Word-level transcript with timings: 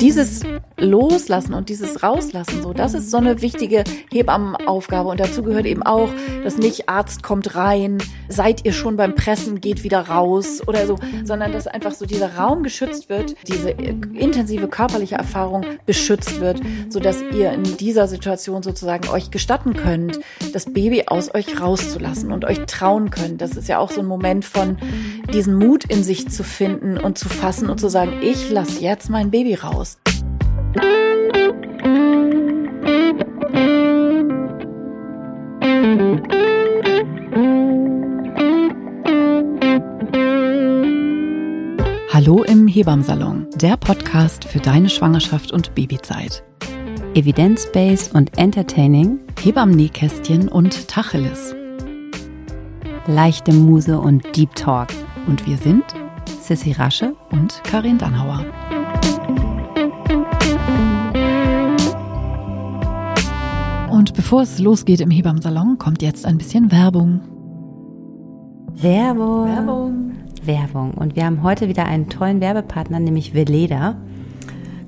dieses 0.00 0.42
Loslassen 0.78 1.54
und 1.54 1.68
dieses 1.68 2.02
Rauslassen, 2.02 2.62
so, 2.62 2.72
das 2.72 2.94
ist 2.94 3.10
so 3.10 3.16
eine 3.16 3.40
wichtige 3.40 3.84
Hebammenaufgabe. 4.10 5.08
Und 5.08 5.20
dazu 5.20 5.42
gehört 5.42 5.66
eben 5.66 5.82
auch, 5.82 6.10
dass 6.44 6.58
nicht 6.58 6.88
Arzt 6.88 7.22
kommt 7.22 7.54
rein, 7.54 7.98
seid 8.28 8.64
ihr 8.64 8.72
schon 8.72 8.96
beim 8.96 9.14
Pressen, 9.14 9.60
geht 9.60 9.84
wieder 9.84 10.00
raus 10.08 10.62
oder 10.66 10.86
so, 10.86 10.98
sondern 11.24 11.52
dass 11.52 11.66
einfach 11.66 11.92
so 11.92 12.04
dieser 12.04 12.36
Raum 12.36 12.62
geschützt 12.62 13.08
wird, 13.08 13.36
diese 13.48 13.70
intensive 13.70 14.68
körperliche 14.68 15.14
Erfahrung 15.14 15.64
beschützt 15.86 16.40
wird, 16.40 16.60
so 16.88 17.00
dass 17.00 17.22
ihr 17.22 17.52
in 17.52 17.62
dieser 17.76 18.06
Situation 18.06 18.62
sozusagen 18.62 19.08
euch 19.08 19.30
gestatten 19.30 19.74
könnt, 19.74 20.20
das 20.52 20.66
Baby 20.66 21.04
aus 21.06 21.34
euch 21.34 21.60
rauszulassen 21.60 22.32
und 22.32 22.44
euch 22.44 22.60
trauen 22.66 23.10
könnt. 23.10 23.40
Das 23.40 23.56
ist 23.56 23.68
ja 23.68 23.78
auch 23.78 23.90
so 23.90 24.00
ein 24.00 24.06
Moment 24.06 24.44
von 24.44 24.76
diesen 25.32 25.56
Mut 25.56 25.84
in 25.84 26.04
sich 26.04 26.28
zu 26.28 26.44
finden 26.44 26.98
und 26.98 27.18
zu 27.18 27.28
fassen 27.28 27.70
und 27.70 27.80
zu 27.80 27.88
sagen, 27.88 28.20
ich 28.22 28.50
lasse 28.50 28.80
jetzt 28.80 29.08
mein 29.08 29.30
Baby 29.30 29.54
raus. 29.54 29.98
Hallo 42.12 42.42
im 42.42 42.66
Hebammsalon, 42.66 43.46
der 43.56 43.76
Podcast 43.76 44.44
für 44.44 44.58
deine 44.58 44.88
Schwangerschaft 44.88 45.52
und 45.52 45.74
Babyzeit. 45.74 46.42
Evidence-based 47.14 48.14
und 48.14 48.36
entertaining, 48.36 49.20
Hebammen-Nähkästchen 49.42 50.48
und 50.48 50.88
Tacheles. 50.88 51.54
Leichte 53.06 53.52
Muse 53.52 53.98
und 53.98 54.36
Deep 54.36 54.54
Talk. 54.54 54.88
Und 55.26 55.46
wir 55.46 55.56
sind 55.56 55.84
Sissy 56.40 56.72
Rasche 56.72 57.14
und 57.30 57.62
Karin 57.64 57.98
Dannhauer. 57.98 58.44
Und 64.06 64.14
bevor 64.14 64.42
es 64.42 64.60
losgeht 64.60 65.00
im 65.00 65.10
Hebammsalon, 65.10 65.78
kommt 65.78 66.00
jetzt 66.00 66.26
ein 66.26 66.38
bisschen 66.38 66.70
Werbung. 66.70 67.22
Werbung. 68.74 69.46
Werbung. 69.46 70.12
Werbung. 70.44 70.90
Und 70.92 71.16
wir 71.16 71.26
haben 71.26 71.42
heute 71.42 71.66
wieder 71.66 71.86
einen 71.86 72.08
tollen 72.08 72.40
Werbepartner, 72.40 73.00
nämlich 73.00 73.34
Veleda. 73.34 73.96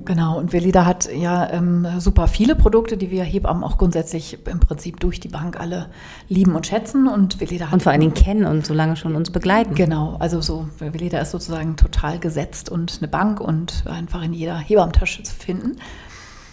Genau, 0.05 0.39
und 0.39 0.53
Veleda 0.53 0.85
hat 0.85 1.13
ja 1.13 1.51
ähm, 1.51 1.85
super 1.97 2.29
viele 2.29 2.55
Produkte, 2.55 2.95
die 2.95 3.11
wir 3.11 3.25
Hebammen 3.25 3.61
auch 3.65 3.77
grundsätzlich 3.77 4.37
im 4.47 4.61
Prinzip 4.61 5.01
durch 5.01 5.19
die 5.19 5.27
Bank 5.27 5.59
alle 5.59 5.87
lieben 6.29 6.55
und 6.55 6.65
schätzen. 6.65 7.09
Und 7.09 7.41
Veleda 7.41 7.65
hat. 7.65 7.73
Und 7.73 7.83
vor 7.83 7.91
allen 7.91 7.99
Dingen 7.99 8.13
kennen 8.13 8.45
und 8.45 8.65
so 8.65 8.73
lange 8.73 8.95
schon 8.95 9.17
uns 9.17 9.31
begleiten. 9.31 9.75
Genau, 9.75 10.15
also 10.19 10.39
so, 10.39 10.69
Veleda 10.79 11.19
ist 11.19 11.31
sozusagen 11.31 11.75
total 11.75 12.19
gesetzt 12.19 12.69
und 12.69 12.99
eine 13.01 13.09
Bank 13.09 13.41
und 13.41 13.83
einfach 13.85 14.23
in 14.23 14.31
jeder 14.31 14.57
Hebammentasche 14.57 15.23
zu 15.23 15.35
finden. 15.35 15.75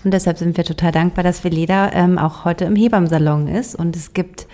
Und 0.07 0.13
deshalb 0.13 0.39
sind 0.39 0.57
wir 0.57 0.63
total 0.63 0.93
dankbar, 0.93 1.25
dass 1.25 1.43
Veleda 1.43 1.91
ähm, 1.93 2.17
auch 2.17 2.45
heute 2.45 2.65
im 2.65 2.77
Hebammsalon 2.77 3.49
ist. 3.49 3.75
Und 3.75 3.97
es 3.97 4.13
gibt 4.13 4.47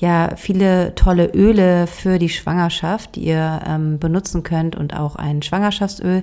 ja 0.00 0.36
viele 0.36 0.94
tolle 0.94 1.26
Öle 1.34 1.86
für 1.86 2.18
die 2.18 2.28
Schwangerschaft, 2.28 3.16
die 3.16 3.24
ihr 3.24 3.60
ähm, 3.66 3.98
benutzen 3.98 4.42
könnt 4.42 4.76
und 4.76 4.94
auch 4.94 5.16
ein 5.16 5.42
Schwangerschaftsöl. 5.42 6.22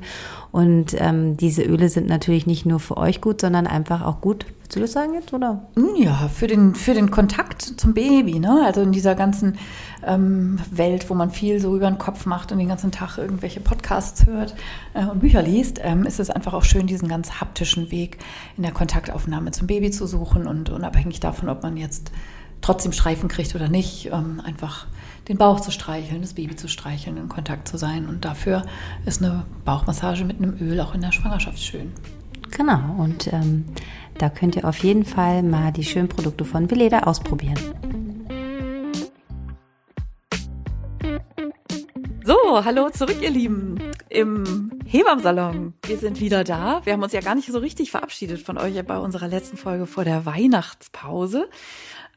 Und 0.52 0.96
ähm, 1.00 1.36
diese 1.36 1.64
Öle 1.64 1.90
sind 1.90 2.08
natürlich 2.08 2.48
nicht 2.48 2.66
nur 2.66 2.80
für 2.80 2.96
euch 2.96 3.20
gut, 3.20 3.42
sondern 3.42 3.68
einfach 3.68 4.02
auch 4.02 4.22
gut. 4.22 4.46
Willst 4.62 4.78
du 4.78 4.80
das 4.80 4.94
sagen 4.94 5.14
jetzt, 5.14 5.34
oder? 5.34 5.68
Hm, 5.76 5.90
ja, 5.98 6.30
für 6.34 6.48
den, 6.48 6.74
für 6.74 6.94
den 6.94 7.12
Kontakt 7.12 7.62
zum 7.62 7.94
Baby, 7.94 8.40
ne? 8.40 8.64
Also 8.66 8.82
in 8.82 8.94
dieser 8.94 9.14
ganzen 9.14 9.58
ähm, 10.06 10.58
Welt, 10.72 11.10
wo 11.10 11.14
man 11.14 11.30
viel 11.30 11.60
so 11.60 11.76
über 11.76 11.88
den 11.88 11.98
Kopf 11.98 12.26
macht 12.26 12.54
und 12.54 12.60
den 12.60 12.70
ganzen 12.70 12.92
Tag 12.92 13.18
irgendwelche 13.18 13.60
Podcasts 13.60 14.26
hört 14.26 14.56
äh, 14.94 15.06
und 15.06 15.20
Bücher 15.20 15.42
liest, 15.42 15.82
ähm, 15.84 16.06
ist 16.06 16.22
es 16.22 16.30
einfach 16.30 16.54
auch 16.54 16.64
schön, 16.64 16.88
diesen 16.88 17.10
ganz 17.10 17.42
haptischen 17.42 17.92
Weg 17.92 18.20
in 18.56 18.64
der 18.64 18.72
Kontaktaufnahme 18.72 19.52
zum 19.52 19.68
Baby 19.68 19.92
zu 19.92 20.08
suchen 20.08 20.48
und 20.48 20.70
unabhängig 20.70 21.20
davon, 21.20 21.50
ob 21.50 21.62
man 21.62 21.76
jetzt 21.76 22.12
trotzdem 22.62 22.92
Streifen 22.92 23.30
kriegt 23.30 23.56
oder 23.56 23.70
nicht, 23.70 24.08
ähm, 24.12 24.42
einfach 24.44 24.88
den 25.28 25.38
Bauch 25.38 25.60
zu 25.60 25.72
streicheln, 25.72 26.22
das 26.22 26.34
Baby 26.34 26.56
zu 26.56 26.68
streicheln, 26.68 27.18
in 27.18 27.30
Kontakt 27.30 27.68
zu 27.68 27.78
sein. 27.78 28.08
Und 28.08 28.26
dafür 28.26 28.64
ist 29.06 29.24
eine 29.24 29.46
Bauchmassage 29.64 30.24
mit 30.24 30.38
einem 30.38 30.58
Öl 30.60 30.80
auch 30.80 30.94
in 30.94 31.02
der 31.02 31.12
Schwangerschaft 31.12 31.60
schön. 31.60 31.94
Genau, 32.52 32.96
und 33.00 33.32
ähm, 33.34 33.66
da 34.18 34.30
könnt 34.30 34.56
ihr 34.56 34.66
auf 34.66 34.78
jeden 34.78 35.04
Fall 35.04 35.44
mal 35.44 35.72
die 35.72 35.84
schönen 35.84 36.08
Produkte 36.08 36.46
von 36.46 36.70
Veleda 36.70 37.00
ausprobieren. 37.00 37.60
So, 42.24 42.36
hallo 42.66 42.90
zurück, 42.90 43.18
ihr 43.22 43.30
Lieben, 43.30 43.78
im 44.10 44.72
Hebammsalon. 44.86 45.74
Wir 45.86 45.98
sind 45.98 46.20
wieder 46.22 46.44
da. 46.44 46.82
Wir 46.84 46.94
haben 46.94 47.04
uns 47.04 47.14
ja 47.14 47.20
gar 47.20 47.36
nicht 47.36 47.52
so 47.52 47.60
richtig 47.60 47.92
verabschiedet 47.92 48.42
von 48.42 48.58
euch 48.58 48.82
bei 48.86 48.98
unserer 48.98 49.28
letzten 49.28 49.58
Folge 49.58 49.86
vor 49.86 50.06
der 50.06 50.26
Weihnachtspause. 50.26 51.50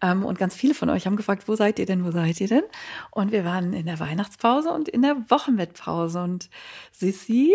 Ähm, 0.03 0.25
und 0.25 0.39
ganz 0.39 0.55
viele 0.55 0.75
von 0.75 0.91
euch 0.91 1.07
haben 1.07 1.17
gefragt, 1.17 1.49
wo 1.49 1.57
seid 1.57 1.79
ihr 1.79 1.87
denn, 1.87 2.05
wo 2.05 2.11
seid 2.11 2.41
ihr 2.41 2.49
denn? 2.49 2.63
Und 3.11 3.33
wir 3.33 3.45
waren 3.45 3.73
in 3.73 3.87
der 3.87 3.99
Weihnachtspause 4.01 4.71
und 4.71 4.89
in 4.89 5.03
der 5.03 5.17
Wochenbettpause. 5.29 6.23
Und 6.23 6.49
Sissi 6.93 7.55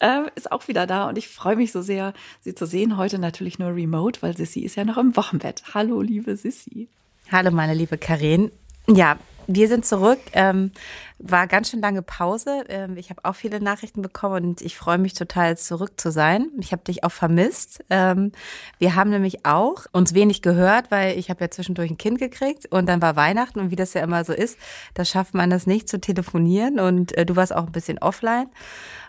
äh, 0.00 0.22
ist 0.34 0.50
auch 0.50 0.68
wieder 0.68 0.86
da 0.86 1.08
und 1.08 1.18
ich 1.18 1.28
freue 1.28 1.56
mich 1.56 1.72
so 1.72 1.82
sehr, 1.82 2.12
sie 2.40 2.54
zu 2.54 2.66
sehen. 2.66 2.96
Heute 2.96 3.18
natürlich 3.18 3.58
nur 3.58 3.74
remote, 3.74 4.22
weil 4.22 4.36
Sissi 4.36 4.60
ist 4.60 4.76
ja 4.76 4.84
noch 4.84 4.98
im 4.98 5.16
Wochenbett. 5.16 5.62
Hallo, 5.74 6.00
liebe 6.00 6.36
Sissi. 6.36 6.88
Hallo, 7.30 7.50
meine 7.50 7.74
liebe 7.74 7.98
Karin. 7.98 8.50
Ja, 8.88 9.16
wir 9.46 9.68
sind 9.68 9.84
zurück. 9.84 10.18
Ähm, 10.32 10.72
war 11.18 11.46
ganz 11.46 11.70
schön 11.70 11.80
lange 11.80 12.02
Pause. 12.02 12.64
Ähm, 12.68 12.96
ich 12.96 13.10
habe 13.10 13.24
auch 13.24 13.34
viele 13.34 13.60
Nachrichten 13.60 14.02
bekommen 14.02 14.44
und 14.44 14.60
ich 14.60 14.76
freue 14.76 14.98
mich 14.98 15.14
total 15.14 15.56
zurück 15.56 16.00
zu 16.00 16.10
sein. 16.10 16.48
Ich 16.58 16.72
habe 16.72 16.82
dich 16.84 17.04
auch 17.04 17.12
vermisst. 17.12 17.84
Ähm, 17.90 18.32
wir 18.78 18.96
haben 18.96 19.10
nämlich 19.10 19.46
auch 19.46 19.86
uns 19.92 20.14
wenig 20.14 20.42
gehört, 20.42 20.90
weil 20.90 21.18
ich 21.18 21.30
habe 21.30 21.44
ja 21.44 21.50
zwischendurch 21.50 21.90
ein 21.90 21.98
Kind 21.98 22.18
gekriegt 22.18 22.66
und 22.70 22.86
dann 22.88 23.00
war 23.00 23.16
Weihnachten 23.16 23.60
und 23.60 23.70
wie 23.70 23.76
das 23.76 23.94
ja 23.94 24.02
immer 24.02 24.24
so 24.24 24.32
ist, 24.32 24.58
da 24.94 25.04
schafft 25.04 25.34
man 25.34 25.50
das 25.50 25.66
nicht 25.66 25.88
zu 25.88 26.00
telefonieren 26.00 26.80
und 26.80 27.16
äh, 27.16 27.24
du 27.24 27.36
warst 27.36 27.54
auch 27.54 27.66
ein 27.66 27.72
bisschen 27.72 27.98
offline. 27.98 28.48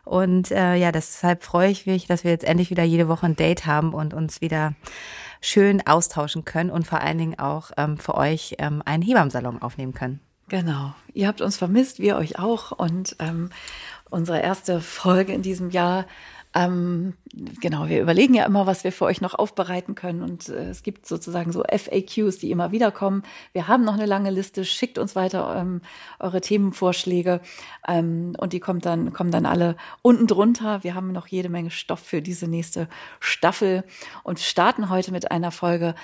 Und 0.05 0.51
äh, 0.51 0.75
ja, 0.75 0.91
deshalb 0.91 1.43
freue 1.43 1.71
ich 1.71 1.85
mich, 1.85 2.07
dass 2.07 2.23
wir 2.23 2.31
jetzt 2.31 2.43
endlich 2.43 2.69
wieder 2.69 2.83
jede 2.83 3.07
Woche 3.07 3.25
ein 3.25 3.37
Date 3.37 3.65
haben 3.65 3.93
und 3.93 4.13
uns 4.13 4.41
wieder 4.41 4.73
schön 5.43 5.85
austauschen 5.85 6.45
können 6.45 6.69
und 6.69 6.87
vor 6.87 7.01
allen 7.01 7.17
Dingen 7.17 7.37
auch 7.37 7.71
ähm, 7.77 7.97
für 7.97 8.15
euch 8.15 8.55
ähm, 8.59 8.81
einen 8.85 9.03
Hebammsalon 9.03 9.61
aufnehmen 9.61 9.93
können. 9.93 10.21
Genau. 10.47 10.95
Ihr 11.13 11.27
habt 11.27 11.41
uns 11.41 11.57
vermisst, 11.57 11.99
wir 11.99 12.15
euch 12.15 12.39
auch. 12.39 12.71
Und 12.71 13.15
ähm, 13.19 13.49
unsere 14.09 14.39
erste 14.39 14.79
Folge 14.79 15.33
in 15.33 15.41
diesem 15.41 15.69
Jahr 15.69 16.05
ähm, 16.55 17.13
genau, 17.61 17.87
wir 17.87 18.01
überlegen 18.01 18.35
ja 18.35 18.45
immer, 18.45 18.67
was 18.67 18.83
wir 18.83 18.91
für 18.91 19.05
euch 19.05 19.21
noch 19.21 19.33
aufbereiten 19.33 19.95
können. 19.95 20.21
Und 20.21 20.49
äh, 20.49 20.69
es 20.69 20.83
gibt 20.83 21.07
sozusagen 21.07 21.51
so 21.51 21.63
FAQs, 21.63 22.37
die 22.37 22.51
immer 22.51 22.71
wieder 22.71 22.91
kommen. 22.91 23.23
Wir 23.53 23.67
haben 23.67 23.83
noch 23.83 23.95
eine 23.95 24.05
lange 24.05 24.29
Liste. 24.29 24.63
Schickt 24.63 24.99
uns 24.99 25.15
weiter 25.15 25.55
ähm, 25.57 25.81
eure 26.19 26.41
Themenvorschläge. 26.41 27.41
Ähm, 27.87 28.35
und 28.37 28.53
die 28.53 28.59
kommt 28.59 28.85
dann, 28.85 29.13
kommen 29.13 29.31
dann 29.31 29.47
alle 29.47 29.75
unten 30.03 30.27
drunter. 30.27 30.83
Wir 30.83 30.93
haben 30.93 31.11
noch 31.11 31.27
jede 31.27 31.49
Menge 31.49 31.71
Stoff 31.71 31.99
für 31.99 32.21
diese 32.21 32.47
nächste 32.47 32.87
Staffel 33.19 33.83
und 34.23 34.39
starten 34.39 34.89
heute 34.89 35.11
mit 35.11 35.31
einer 35.31 35.51
Folge, 35.51 35.95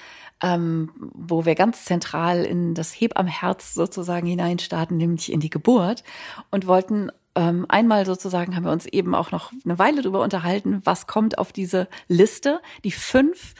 ähm, 0.41 0.89
wo 0.95 1.45
wir 1.45 1.55
ganz 1.55 1.85
zentral 1.85 2.43
in 2.43 2.73
das 2.73 2.93
Hebammenherz 2.93 3.73
sozusagen 3.73 4.25
hineinstarten, 4.25 4.97
nämlich 4.97 5.31
in 5.31 5.41
die 5.41 5.49
Geburt 5.49 6.03
und 6.49 6.65
wollten 6.65 7.11
ähm, 7.39 7.65
einmal 7.69 8.05
sozusagen 8.05 8.53
haben 8.53 8.65
wir 8.65 8.71
uns 8.73 8.85
eben 8.85 9.15
auch 9.15 9.31
noch 9.31 9.53
eine 9.63 9.79
Weile 9.79 10.01
darüber 10.01 10.21
unterhalten, 10.21 10.81
was 10.83 11.07
kommt 11.07 11.37
auf 11.37 11.53
diese 11.53 11.87
Liste, 12.09 12.59
die 12.83 12.91
fünf 12.91 13.53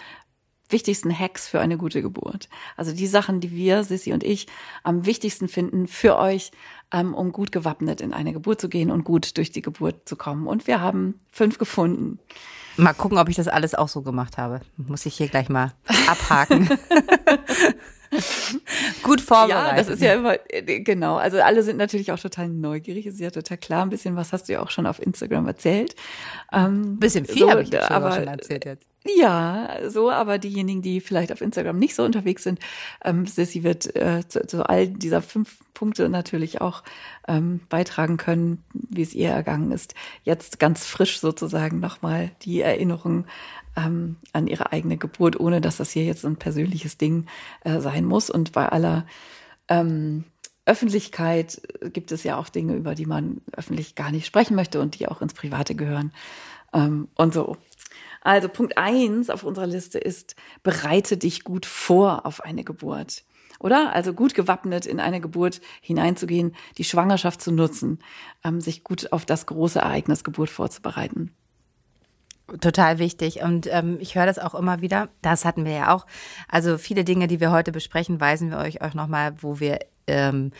wichtigsten 0.68 1.18
Hacks 1.18 1.48
für 1.48 1.62
eine 1.62 1.78
gute 1.78 2.02
Geburt. 2.02 2.50
Also 2.76 2.92
die 2.92 3.08
Sachen, 3.08 3.40
die 3.40 3.52
wir, 3.52 3.86
Sissy 3.86 4.12
und 4.12 4.26
ich, 4.26 4.48
am 4.84 5.06
wichtigsten 5.06 5.48
finden 5.48 5.88
für 5.88 6.18
euch, 6.18 6.52
ähm, 6.92 7.14
um 7.14 7.32
gut 7.32 7.54
gewappnet 7.54 8.02
in 8.02 8.12
eine 8.12 8.34
Geburt 8.34 8.60
zu 8.60 8.68
gehen 8.68 8.92
und 8.92 9.06
gut 9.06 9.38
durch 9.38 9.50
die 9.50 9.62
Geburt 9.62 10.10
zu 10.10 10.18
kommen. 10.18 10.46
Und 10.46 10.68
wir 10.68 10.82
haben 10.82 11.22
fünf 11.30 11.58
gefunden. 11.58 12.20
Mal 12.76 12.94
gucken, 12.94 13.18
ob 13.18 13.30
ich 13.30 13.38
das 13.38 13.48
alles 13.48 13.76
auch 13.76 13.88
so 13.88 14.02
gemacht 14.02 14.38
habe. 14.38 14.60
Muss 14.76 15.06
ich 15.06 15.16
hier 15.16 15.30
gleich 15.30 15.48
mal 15.48 15.72
abhaken. 16.06 16.70
Gut 19.04 19.22
vorbereitet. 19.22 19.72
Ja, 19.72 19.76
das 19.76 19.88
ist 19.88 20.02
ja 20.02 20.14
immer, 20.14 20.38
äh, 20.50 20.80
genau. 20.82 21.18
Also 21.18 21.42
alle 21.42 21.64
sind 21.64 21.78
natürlich 21.78 22.12
auch 22.12 22.20
total 22.20 22.50
neugierig. 22.50 23.06
Es 23.06 23.16
ist 23.16 23.20
ja 23.20 23.32
total 23.32 23.58
klar. 23.58 23.84
Ein 23.84 23.90
bisschen 23.90 24.16
was 24.16 24.34
hast 24.34 24.50
du 24.50 24.54
ja 24.54 24.62
auch 24.62 24.72
schon 24.72 24.86
auf 24.86 25.02
Instagram 25.02 25.48
erzählt. 25.48 25.96
Ähm, 26.52 26.98
bisschen 26.98 27.26
viel 27.26 27.44
so, 27.44 27.52
habe 27.52 27.64
ich 27.64 27.82
aber, 27.82 28.12
schon 28.12 28.28
erzählt 28.28 28.66
jetzt. 28.66 28.86
Ja, 29.18 29.80
so, 29.88 30.12
aber 30.12 30.40
diejenigen, 30.40 30.82
die 30.82 31.00
vielleicht 31.00 31.32
auf 31.32 31.40
Instagram 31.40 31.78
nicht 31.78 31.96
so 31.96 32.04
unterwegs 32.04 32.44
sind, 32.44 32.60
ähm, 33.04 33.26
Sissy 33.26 33.64
wird 33.64 33.96
äh, 33.96 34.28
zu, 34.28 34.46
zu 34.46 34.68
all 34.68 34.88
dieser 34.88 35.22
fünf 35.22 35.58
Punkte 35.74 36.10
natürlich 36.10 36.60
auch 36.60 36.84
ähm, 37.28 37.62
beitragen 37.70 38.18
können, 38.18 38.62
wie 38.74 39.02
es 39.02 39.14
ihr 39.14 39.30
ergangen 39.30 39.72
ist. 39.72 39.96
Jetzt 40.24 40.60
ganz 40.60 40.86
frisch 40.86 41.22
sozusagen 41.22 41.80
nochmal 41.80 42.32
die 42.42 42.60
Erinnerung 42.60 43.26
ähm, 43.76 44.18
an 44.34 44.48
ihre 44.48 44.72
eigene 44.72 44.98
Geburt, 44.98 45.40
ohne 45.40 45.62
dass 45.62 45.78
das 45.78 45.92
hier 45.92 46.04
jetzt 46.04 46.26
ein 46.26 46.38
persönliches 46.38 46.98
Ding 46.98 47.26
äh, 47.64 47.80
sein 47.80 48.06
muss. 48.06 48.30
Und 48.30 48.52
bei 48.52 48.68
aller 48.68 49.06
ähm, 49.68 50.24
Öffentlichkeit 50.66 51.62
gibt 51.94 52.12
es 52.12 52.24
ja 52.24 52.38
auch 52.38 52.50
Dinge, 52.50 52.76
über 52.76 52.96
die 52.96 53.06
man 53.06 53.42
öffentlich 53.54 53.96
gar 53.96 54.12
nicht 54.12 54.26
sprechen 54.26 54.56
möchte 54.56 54.80
und 54.82 55.00
die 55.00 55.08
auch 55.08 55.22
ins 55.22 55.34
Private 55.34 55.76
gehören. 55.76 56.12
Ähm, 56.74 57.08
und 57.16 57.34
so. 57.34 57.58
Also 58.22 58.50
Punkt 58.50 58.78
eins 58.78 59.30
auf 59.30 59.44
unserer 59.44 59.68
Liste 59.68 59.98
ist, 59.98 60.36
bereite 60.62 61.18
dich 61.18 61.44
gut 61.44 61.66
vor 61.66 62.26
auf 62.26 62.42
eine 62.42 62.64
Geburt. 62.64 63.24
Oder? 63.60 63.94
Also 63.94 64.14
gut 64.14 64.34
gewappnet 64.34 64.86
in 64.86 65.00
eine 65.00 65.22
Geburt 65.22 65.62
hineinzugehen, 65.82 66.56
die 66.78 66.84
Schwangerschaft 66.84 67.42
zu 67.42 67.52
nutzen, 67.52 68.00
ähm, 68.44 68.62
sich 68.62 68.84
gut 68.84 69.12
auf 69.12 69.26
das 69.26 69.46
große 69.46 69.80
Ereignis 69.80 70.24
Geburt 70.24 70.50
vorzubereiten. 70.50 71.36
Total 72.62 73.00
wichtig. 73.00 73.42
Und 73.42 73.68
ähm, 73.72 73.98
ich 74.00 74.16
höre 74.16 74.26
das 74.26 74.40
auch 74.40 74.56
immer 74.56 74.82
wieder. 74.82 75.10
Das 75.22 75.46
hatten 75.46 75.66
wir 75.66 75.74
ja 75.74 75.94
auch. 75.94 76.06
Also 76.48 76.78
viele 76.78 77.04
Dinge, 77.04 77.28
die 77.28 77.40
wir 77.40 77.52
heute 77.52 77.72
besprechen, 77.72 78.20
weisen 78.20 78.50
wir 78.50 78.58
euch 78.58 78.82
auch 78.82 78.94
nochmal, 78.94 79.34
wo 79.42 79.60
wir 79.60 79.80
ähm, 80.08 80.52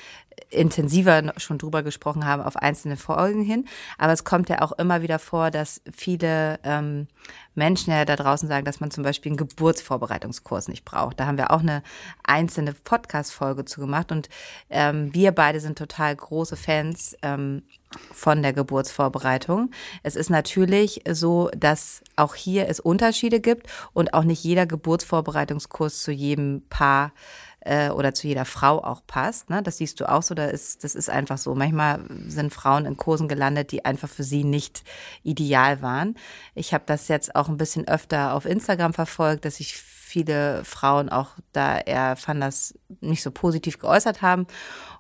intensiver 0.50 1.34
schon 1.38 1.58
drüber 1.58 1.84
gesprochen 1.84 2.26
haben 2.26 2.42
auf 2.42 2.56
einzelne 2.56 2.98
Folgen 2.98 3.44
hin. 3.44 3.66
Aber 3.98 4.14
es 4.14 4.24
kommt 4.24 4.50
ja 4.50 4.62
auch 4.62 4.72
immer 4.74 5.02
wieder 5.02 5.20
vor, 5.20 5.52
dass 5.52 5.82
viele 5.92 6.60
ähm, 6.64 7.08
Menschen 7.56 7.92
ja 7.92 8.06
da 8.06 8.16
draußen 8.16 8.48
sagen, 8.48 8.66
dass 8.66 8.80
man 8.80 8.92
zum 8.92 9.04
Beispiel 9.04 9.32
einen 9.32 9.38
Geburtsvorbereitungskurs 9.38 10.68
nicht 10.68 10.86
braucht. 10.86 11.20
Da 11.20 11.26
haben 11.26 11.38
wir 11.38 11.52
auch 11.52 11.60
eine 11.60 11.84
einzelne 12.24 12.74
Podcast-Folge 12.74 13.66
zu 13.66 13.82
gemacht 13.82 14.12
und 14.12 14.30
ähm, 14.70 15.14
wir 15.14 15.32
beide 15.32 15.60
sind 15.60 15.78
total 15.78 16.16
große 16.16 16.56
Fans 16.56 17.18
ähm, 17.22 17.64
von 18.12 18.42
der 18.42 18.54
Geburtsvorbereitung. 18.54 19.72
Es 20.04 20.16
ist 20.16 20.30
natürlich 20.30 21.02
so, 21.10 21.50
dass 21.58 22.04
auch 22.16 22.36
hier 22.36 22.68
es 22.68 22.80
Unterschiede 22.80 23.40
gibt 23.40 23.68
und 23.94 24.14
auch 24.14 24.24
nicht 24.24 24.44
jeder 24.44 24.66
Geburtsvorbereitungskurs 24.66 26.04
zu 26.04 26.12
jedem 26.12 26.64
Paar 26.70 27.14
äh, 27.62 27.90
oder 27.90 28.14
zu 28.14 28.28
jeder 28.28 28.46
Frau 28.46 28.84
auch 28.84 29.02
passt. 29.06 29.50
Ne? 29.50 29.62
Das 29.64 29.78
siehst 29.78 30.00
du 30.00 30.10
auch 30.10 30.24
so. 30.24 30.36
Da 30.36 30.46
ist, 30.46 30.84
das 30.84 30.96
ist 30.96 31.10
einfach 31.10 31.38
so. 31.38 31.56
Manchmal 31.56 32.02
sind 32.28 32.54
Frauen 32.54 32.86
in 32.86 32.98
Kursen 32.98 33.28
gelandet, 33.28 33.72
die 33.72 33.86
einfach 33.86 34.10
für 34.10 34.24
sie 34.24 34.44
nicht 34.44 34.84
ideal 35.24 35.82
waren. 35.82 36.16
Ich 36.56 36.74
habe 36.74 36.84
das 36.86 37.08
jetzt 37.08 37.36
auch 37.36 37.50
ein 37.50 37.58
bisschen 37.58 37.88
öfter 37.88 38.34
auf 38.34 38.46
Instagram 38.46 38.94
verfolgt, 38.94 39.46
dass 39.46 39.60
ich 39.60 39.82
viele 40.10 40.64
Frauen 40.66 41.10
auch 41.10 41.30
da 41.54 41.78
eher 41.78 42.16
fand 42.16 42.42
das 42.42 42.74
nicht 43.00 43.22
so 43.22 43.30
positiv 43.30 43.78
geäußert 43.78 44.22
haben. 44.22 44.48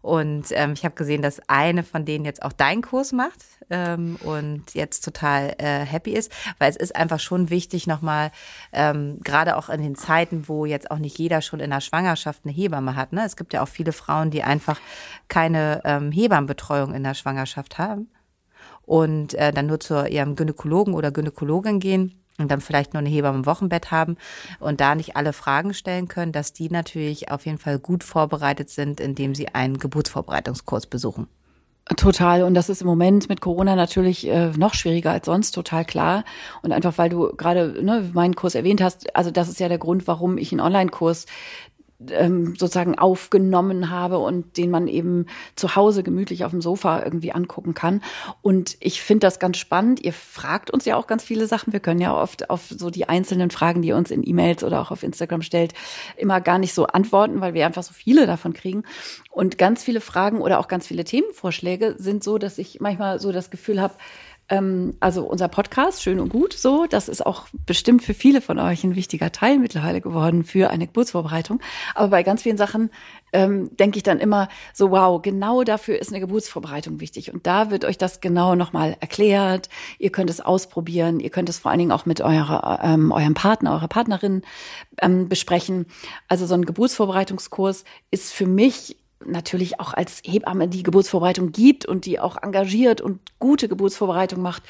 Und 0.01 0.45
ähm, 0.51 0.73
ich 0.73 0.85
habe 0.85 0.95
gesehen, 0.95 1.21
dass 1.21 1.41
eine 1.49 1.83
von 1.83 2.05
denen 2.05 2.25
jetzt 2.25 2.43
auch 2.43 2.53
deinen 2.53 2.81
Kurs 2.81 3.11
macht 3.11 3.43
ähm, 3.69 4.17
und 4.23 4.73
jetzt 4.73 5.03
total 5.03 5.55
äh, 5.57 5.83
happy 5.83 6.11
ist, 6.11 6.31
weil 6.59 6.69
es 6.69 6.77
ist 6.77 6.95
einfach 6.95 7.19
schon 7.19 7.49
wichtig 7.49 7.87
nochmal, 7.87 8.31
ähm, 8.71 9.19
gerade 9.23 9.57
auch 9.57 9.67
in 9.67 9.81
den 9.81 9.95
Zeiten, 9.95 10.47
wo 10.47 10.65
jetzt 10.65 10.91
auch 10.91 10.99
nicht 10.99 11.17
jeder 11.17 11.41
schon 11.41 11.59
in 11.59 11.71
der 11.71 11.81
Schwangerschaft 11.81 12.41
eine 12.45 12.53
Hebamme 12.53 12.95
hat. 12.95 13.11
Ne? 13.11 13.25
Es 13.25 13.35
gibt 13.35 13.51
ja 13.53 13.63
auch 13.63 13.67
viele 13.67 13.91
Frauen, 13.91 14.29
die 14.29 14.43
einfach 14.43 14.79
keine 15.27 15.81
ähm, 15.83 16.11
Hebammenbetreuung 16.11 16.93
in 16.93 17.03
der 17.03 17.15
Schwangerschaft 17.15 17.77
haben 17.77 18.09
und 18.83 19.33
äh, 19.33 19.51
dann 19.51 19.65
nur 19.65 19.79
zu 19.79 20.07
ihrem 20.07 20.35
Gynäkologen 20.35 20.93
oder 20.93 21.11
Gynäkologin 21.11 21.79
gehen 21.79 22.19
und 22.39 22.49
dann 22.49 22.61
vielleicht 22.61 22.93
nur 22.93 22.99
eine 22.99 23.09
Hebamme 23.09 23.39
im 23.39 23.45
Wochenbett 23.45 23.91
haben 23.91 24.17
und 24.59 24.81
da 24.81 24.95
nicht 24.95 25.15
alle 25.15 25.33
Fragen 25.33 25.73
stellen 25.73 26.07
können, 26.07 26.31
dass 26.31 26.53
die 26.53 26.69
natürlich 26.69 27.31
auf 27.31 27.45
jeden 27.45 27.57
Fall 27.57 27.79
gut 27.79 28.03
vorbereitet 28.03 28.69
sind, 28.69 28.99
indem 28.99 29.35
sie 29.35 29.49
einen 29.49 29.77
Geburtsvorbereitungskurs 29.77 30.87
besuchen. 30.87 31.27
Total. 31.97 32.43
Und 32.43 32.53
das 32.53 32.69
ist 32.69 32.81
im 32.81 32.87
Moment 32.87 33.29
mit 33.29 33.41
Corona 33.41 33.75
natürlich 33.75 34.27
äh, 34.27 34.49
noch 34.49 34.75
schwieriger 34.75 35.11
als 35.11 35.25
sonst, 35.25 35.51
total 35.51 35.85
klar. 35.85 36.23
Und 36.61 36.71
einfach, 36.71 36.99
weil 36.99 37.09
du 37.09 37.35
gerade 37.35 37.83
ne, 37.83 38.11
meinen 38.13 38.35
Kurs 38.35 38.53
erwähnt 38.53 38.79
hast, 38.79 39.15
also 39.15 39.31
das 39.31 39.49
ist 39.49 39.59
ja 39.59 39.69
der 39.69 39.79
Grund, 39.79 40.07
warum 40.07 40.37
ich 40.37 40.51
einen 40.51 40.61
Online-Kurs 40.61 41.25
ähm, 42.11 42.55
sozusagen 42.57 42.97
aufgenommen 42.97 43.89
habe 43.89 44.19
und 44.19 44.57
den 44.57 44.71
man 44.71 44.87
eben 44.87 45.25
zu 45.55 45.75
Hause 45.75 46.03
gemütlich 46.03 46.45
auf 46.45 46.51
dem 46.51 46.61
Sofa 46.61 47.03
irgendwie 47.03 47.31
angucken 47.31 47.73
kann. 47.73 48.01
Und 48.41 48.77
ich 48.79 49.01
finde 49.01 49.27
das 49.27 49.39
ganz 49.39 49.57
spannend. 49.57 50.01
Ihr 50.01 50.13
fragt 50.13 50.71
uns 50.71 50.85
ja 50.85 50.95
auch 50.95 51.07
ganz 51.07 51.23
viele 51.23 51.47
Sachen. 51.47 51.73
Wir 51.73 51.79
können 51.79 51.99
ja 51.99 52.15
oft 52.15 52.49
auf 52.49 52.67
so 52.69 52.89
die 52.89 53.09
einzelnen 53.09 53.51
Fragen, 53.51 53.81
die 53.81 53.89
ihr 53.89 53.97
uns 53.97 54.11
in 54.11 54.27
E-Mails 54.27 54.63
oder 54.63 54.81
auch 54.81 54.91
auf 54.91 55.03
Instagram 55.03 55.41
stellt, 55.41 55.73
immer 56.15 56.39
gar 56.41 56.57
nicht 56.57 56.73
so 56.73 56.87
antworten, 56.87 57.41
weil 57.41 57.53
wir 57.53 57.65
einfach 57.65 57.83
so 57.83 57.93
viele 57.93 58.27
davon 58.27 58.53
kriegen. 58.53 58.83
Und 59.29 59.57
ganz 59.57 59.83
viele 59.83 60.01
Fragen 60.01 60.41
oder 60.41 60.59
auch 60.59 60.67
ganz 60.67 60.87
viele 60.87 61.03
Themenvorschläge 61.03 61.95
sind 61.97 62.23
so, 62.23 62.37
dass 62.37 62.57
ich 62.57 62.79
manchmal 62.79 63.19
so 63.19 63.31
das 63.31 63.49
Gefühl 63.49 63.81
habe, 63.81 63.95
ähm, 64.49 64.95
also 64.99 65.23
unser 65.23 65.47
Podcast, 65.47 66.03
schön 66.03 66.19
und 66.19 66.29
gut, 66.29 66.53
so, 66.53 66.85
das 66.89 67.07
ist 67.07 67.25
auch 67.25 67.47
bestimmt 67.65 68.03
für 68.03 68.13
viele 68.13 68.41
von 68.41 68.59
euch 68.59 68.83
ein 68.83 68.95
wichtiger 68.95 69.31
Teil 69.31 69.59
mittlerweile 69.59 70.01
geworden 70.01 70.43
für 70.43 70.69
eine 70.69 70.87
Geburtsvorbereitung. 70.87 71.61
Aber 71.95 72.09
bei 72.09 72.23
ganz 72.23 72.41
vielen 72.41 72.57
Sachen 72.57 72.89
ähm, 73.31 73.75
denke 73.77 73.97
ich 73.97 74.03
dann 74.03 74.19
immer 74.19 74.49
so, 74.73 74.91
wow, 74.91 75.21
genau 75.21 75.63
dafür 75.63 75.99
ist 75.99 76.09
eine 76.09 76.19
Geburtsvorbereitung 76.19 76.99
wichtig. 76.99 77.33
Und 77.33 77.45
da 77.45 77.71
wird 77.71 77.85
euch 77.85 77.97
das 77.97 78.21
genau 78.21 78.55
nochmal 78.55 78.97
erklärt. 78.99 79.69
Ihr 79.99 80.11
könnt 80.11 80.29
es 80.29 80.41
ausprobieren. 80.41 81.19
Ihr 81.19 81.29
könnt 81.29 81.49
es 81.49 81.59
vor 81.59 81.71
allen 81.71 81.79
Dingen 81.79 81.91
auch 81.91 82.05
mit 82.05 82.21
eurer, 82.21 82.79
ähm, 82.83 83.11
eurem 83.11 83.35
Partner, 83.35 83.73
eurer 83.73 83.87
Partnerin 83.87 84.41
ähm, 85.01 85.29
besprechen. 85.29 85.85
Also 86.27 86.45
so 86.45 86.55
ein 86.55 86.65
Geburtsvorbereitungskurs 86.65 87.83
ist 88.11 88.33
für 88.33 88.47
mich 88.47 88.97
natürlich 89.25 89.79
auch 89.79 89.93
als 89.93 90.21
Hebamme 90.25 90.67
die 90.67 90.83
Geburtsvorbereitung 90.83 91.51
gibt 91.51 91.85
und 91.85 92.05
die 92.05 92.19
auch 92.19 92.41
engagiert 92.41 93.01
und 93.01 93.19
gute 93.39 93.67
Geburtsvorbereitung 93.67 94.41
macht, 94.41 94.63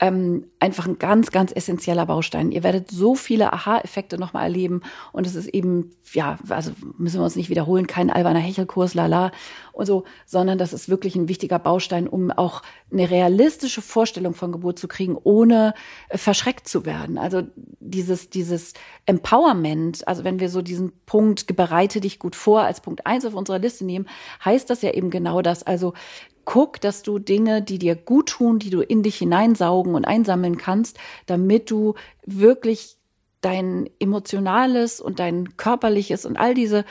ähm, 0.00 0.46
einfach 0.58 0.86
ein 0.86 0.98
ganz, 0.98 1.30
ganz 1.30 1.52
essentieller 1.54 2.06
Baustein. 2.06 2.52
Ihr 2.52 2.62
werdet 2.62 2.90
so 2.90 3.14
viele 3.14 3.52
Aha-Effekte 3.52 4.18
nochmal 4.18 4.44
erleben 4.44 4.80
und 5.12 5.26
es 5.26 5.34
ist 5.34 5.46
eben, 5.48 5.90
ja, 6.12 6.38
also 6.48 6.72
müssen 6.96 7.20
wir 7.20 7.24
uns 7.24 7.36
nicht 7.36 7.50
wiederholen, 7.50 7.86
kein 7.86 8.10
alberner 8.10 8.40
Hechelkurs, 8.40 8.94
lala 8.94 9.30
und 9.72 9.84
so, 9.84 10.04
sondern 10.24 10.56
das 10.56 10.72
ist 10.72 10.88
wirklich 10.88 11.16
ein 11.16 11.28
wichtiger 11.28 11.58
Baustein, 11.58 12.08
um 12.08 12.30
auch 12.30 12.62
eine 12.90 13.10
realistische 13.10 13.82
Vorstellung 13.82 14.32
von 14.34 14.52
Geburt 14.52 14.78
zu 14.78 14.88
kriegen, 14.88 15.18
ohne 15.22 15.74
äh, 16.08 16.16
verschreckt 16.16 16.66
zu 16.66 16.86
werden. 16.86 17.18
Also 17.18 17.42
dieses, 17.78 18.30
dieses 18.30 18.72
Empowerment, 19.04 20.08
also 20.08 20.24
wenn 20.24 20.40
wir 20.40 20.48
so 20.48 20.62
diesen 20.62 20.92
Punkt, 21.04 21.46
bereite 21.54 22.00
dich 22.00 22.18
gut 22.18 22.36
vor, 22.36 22.62
als 22.62 22.80
Punkt 22.80 23.06
eins 23.06 23.26
auf 23.26 23.34
unserer 23.34 23.58
Liste 23.58 23.84
nehmen, 23.84 24.08
heißt 24.42 24.70
das 24.70 24.80
ja 24.80 24.92
eben 24.92 25.10
genau 25.10 25.42
das. 25.42 25.62
Also 25.62 25.92
guck, 26.50 26.80
dass 26.80 27.04
du 27.04 27.20
Dinge, 27.20 27.62
die 27.62 27.78
dir 27.78 27.94
gut 27.94 28.30
tun, 28.30 28.58
die 28.58 28.70
du 28.70 28.80
in 28.80 29.04
dich 29.04 29.18
hineinsaugen 29.18 29.94
und 29.94 30.04
einsammeln 30.04 30.56
kannst, 30.56 30.98
damit 31.26 31.70
du 31.70 31.94
wirklich 32.26 32.96
dein 33.40 33.88
emotionales 34.00 35.00
und 35.00 35.20
dein 35.20 35.56
körperliches 35.56 36.26
und 36.26 36.36
all 36.38 36.54
diese 36.54 36.84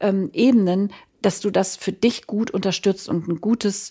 ähm, 0.00 0.28
Ebenen, 0.34 0.92
dass 1.22 1.40
du 1.40 1.50
das 1.50 1.76
für 1.76 1.92
dich 1.92 2.26
gut 2.26 2.50
unterstützt 2.50 3.08
und 3.08 3.26
ein 3.26 3.40
gutes, 3.40 3.90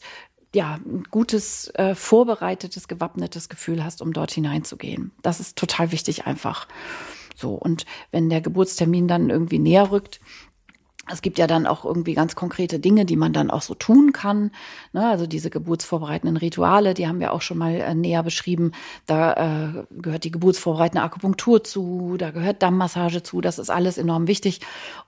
ja, 0.53 0.79
ein 0.85 1.05
gutes, 1.09 1.71
äh, 1.73 1.95
vorbereitetes, 1.95 2.87
gewappnetes 2.87 3.49
Gefühl 3.49 3.83
hast, 3.83 4.03
um 4.03 4.13
dort 4.13 4.29
hineinzugehen. 4.29 5.11
Das 5.23 5.39
ist 5.39 5.57
total 5.57 5.91
wichtig 5.91 6.27
einfach. 6.27 6.67
So. 7.35 7.55
Und 7.55 7.87
wenn 8.11 8.29
der 8.29 8.41
Geburtstermin 8.41 9.07
dann 9.07 9.31
irgendwie 9.31 9.57
näher 9.57 9.89
rückt, 9.89 10.19
es 11.11 11.21
gibt 11.21 11.37
ja 11.37 11.45
dann 11.45 11.67
auch 11.67 11.85
irgendwie 11.85 12.15
ganz 12.15 12.35
konkrete 12.35 12.79
Dinge, 12.79 13.05
die 13.05 13.15
man 13.15 13.31
dann 13.31 13.51
auch 13.51 13.61
so 13.61 13.75
tun 13.75 14.11
kann. 14.11 14.51
Ne? 14.91 15.07
Also 15.07 15.27
diese 15.27 15.51
geburtsvorbereitenden 15.51 16.37
Rituale, 16.37 16.95
die 16.95 17.07
haben 17.07 17.19
wir 17.19 17.31
auch 17.31 17.41
schon 17.41 17.59
mal 17.59 17.75
äh, 17.75 17.93
näher 17.93 18.23
beschrieben. 18.23 18.71
Da 19.05 19.33
äh, 19.33 19.83
gehört 20.01 20.23
die 20.23 20.31
geburtsvorbereitende 20.31 21.03
Akupunktur 21.03 21.63
zu, 21.63 22.15
da 22.17 22.31
gehört 22.31 22.63
Dammmassage 22.63 23.21
zu. 23.21 23.39
Das 23.39 23.59
ist 23.59 23.69
alles 23.69 23.99
enorm 23.99 24.27
wichtig. 24.27 24.61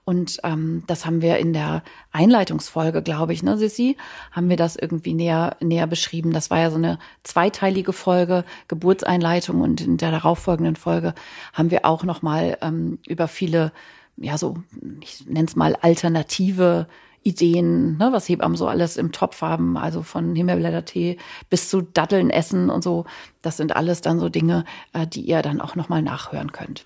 Und 0.05 0.39
ähm, 0.43 0.83
das 0.85 1.05
haben 1.05 1.21
wir 1.21 1.37
in 1.39 1.53
der 1.53 1.83
Einleitungsfolge, 2.11 3.01
glaube 3.01 3.33
ich, 3.33 3.41
ne, 3.41 3.57
Sissi, 3.57 3.97
haben 4.31 4.49
wir 4.49 4.55
das 4.55 4.75
irgendwie 4.75 5.15
näher, 5.15 5.57
näher 5.61 5.87
beschrieben. 5.87 6.31
Das 6.31 6.51
war 6.51 6.59
ja 6.59 6.69
so 6.69 6.77
eine 6.77 6.99
zweiteilige 7.23 7.91
Folge, 7.91 8.45
Geburtseinleitung. 8.67 9.61
Und 9.61 9.81
in 9.81 9.97
der 9.97 10.11
darauffolgenden 10.11 10.75
Folge 10.75 11.15
haben 11.53 11.71
wir 11.71 11.85
auch 11.85 12.03
noch 12.03 12.21
mal 12.21 12.57
ähm, 12.61 12.99
über 13.07 13.27
viele 13.27 13.71
ja, 14.17 14.37
so, 14.37 14.55
ich 15.01 15.25
nenne 15.27 15.47
es 15.47 15.55
mal 15.55 15.75
alternative 15.75 16.87
Ideen, 17.23 17.97
ne, 17.97 18.09
was 18.11 18.29
Hebammen 18.29 18.55
so 18.55 18.67
alles 18.67 18.97
im 18.97 19.11
Topf 19.11 19.41
haben, 19.41 19.77
also 19.77 20.01
von 20.01 20.35
Himmelblättertee 20.35 21.17
bis 21.49 21.69
zu 21.69 21.81
Datteln 21.81 22.29
essen 22.29 22.69
und 22.69 22.83
so. 22.83 23.05
Das 23.41 23.57
sind 23.57 23.75
alles 23.75 24.01
dann 24.01 24.19
so 24.19 24.29
Dinge, 24.29 24.65
äh, 24.93 25.05
die 25.05 25.21
ihr 25.21 25.41
dann 25.41 25.61
auch 25.61 25.75
nochmal 25.75 26.01
nachhören 26.01 26.51
könnt. 26.51 26.85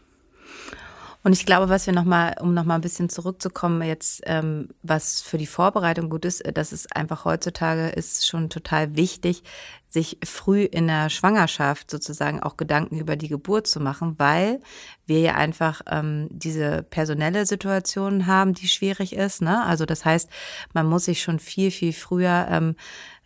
Und 1.23 1.33
ich 1.33 1.45
glaube, 1.45 1.69
was 1.69 1.85
wir 1.85 1.93
nochmal, 1.93 2.35
um 2.39 2.53
nochmal 2.53 2.79
ein 2.79 2.81
bisschen 2.81 3.09
zurückzukommen, 3.09 3.81
jetzt, 3.83 4.21
ähm, 4.25 4.69
was 4.81 5.21
für 5.21 5.37
die 5.37 5.45
Vorbereitung 5.45 6.09
gut 6.09 6.25
ist, 6.25 6.41
äh, 6.41 6.51
dass 6.51 6.71
es 6.71 6.91
einfach 6.91 7.25
heutzutage 7.25 7.89
ist 7.89 8.25
schon 8.25 8.49
total 8.49 8.95
wichtig, 8.95 9.43
sich 9.87 10.17
früh 10.23 10.63
in 10.63 10.87
der 10.87 11.09
Schwangerschaft 11.09 11.91
sozusagen 11.91 12.41
auch 12.41 12.55
Gedanken 12.55 12.97
über 12.97 13.17
die 13.17 13.27
Geburt 13.27 13.67
zu 13.67 13.81
machen, 13.81 14.15
weil 14.17 14.61
wir 15.05 15.19
ja 15.19 15.35
einfach 15.35 15.81
ähm, 15.91 16.27
diese 16.31 16.81
personelle 16.83 17.45
Situation 17.45 18.25
haben, 18.25 18.53
die 18.53 18.69
schwierig 18.69 19.13
ist. 19.13 19.41
Ne? 19.41 19.63
Also 19.65 19.85
das 19.85 20.05
heißt, 20.05 20.29
man 20.73 20.87
muss 20.87 21.05
sich 21.05 21.21
schon 21.21 21.39
viel, 21.39 21.71
viel 21.71 21.91
früher 21.91 22.47
ähm, 22.49 22.75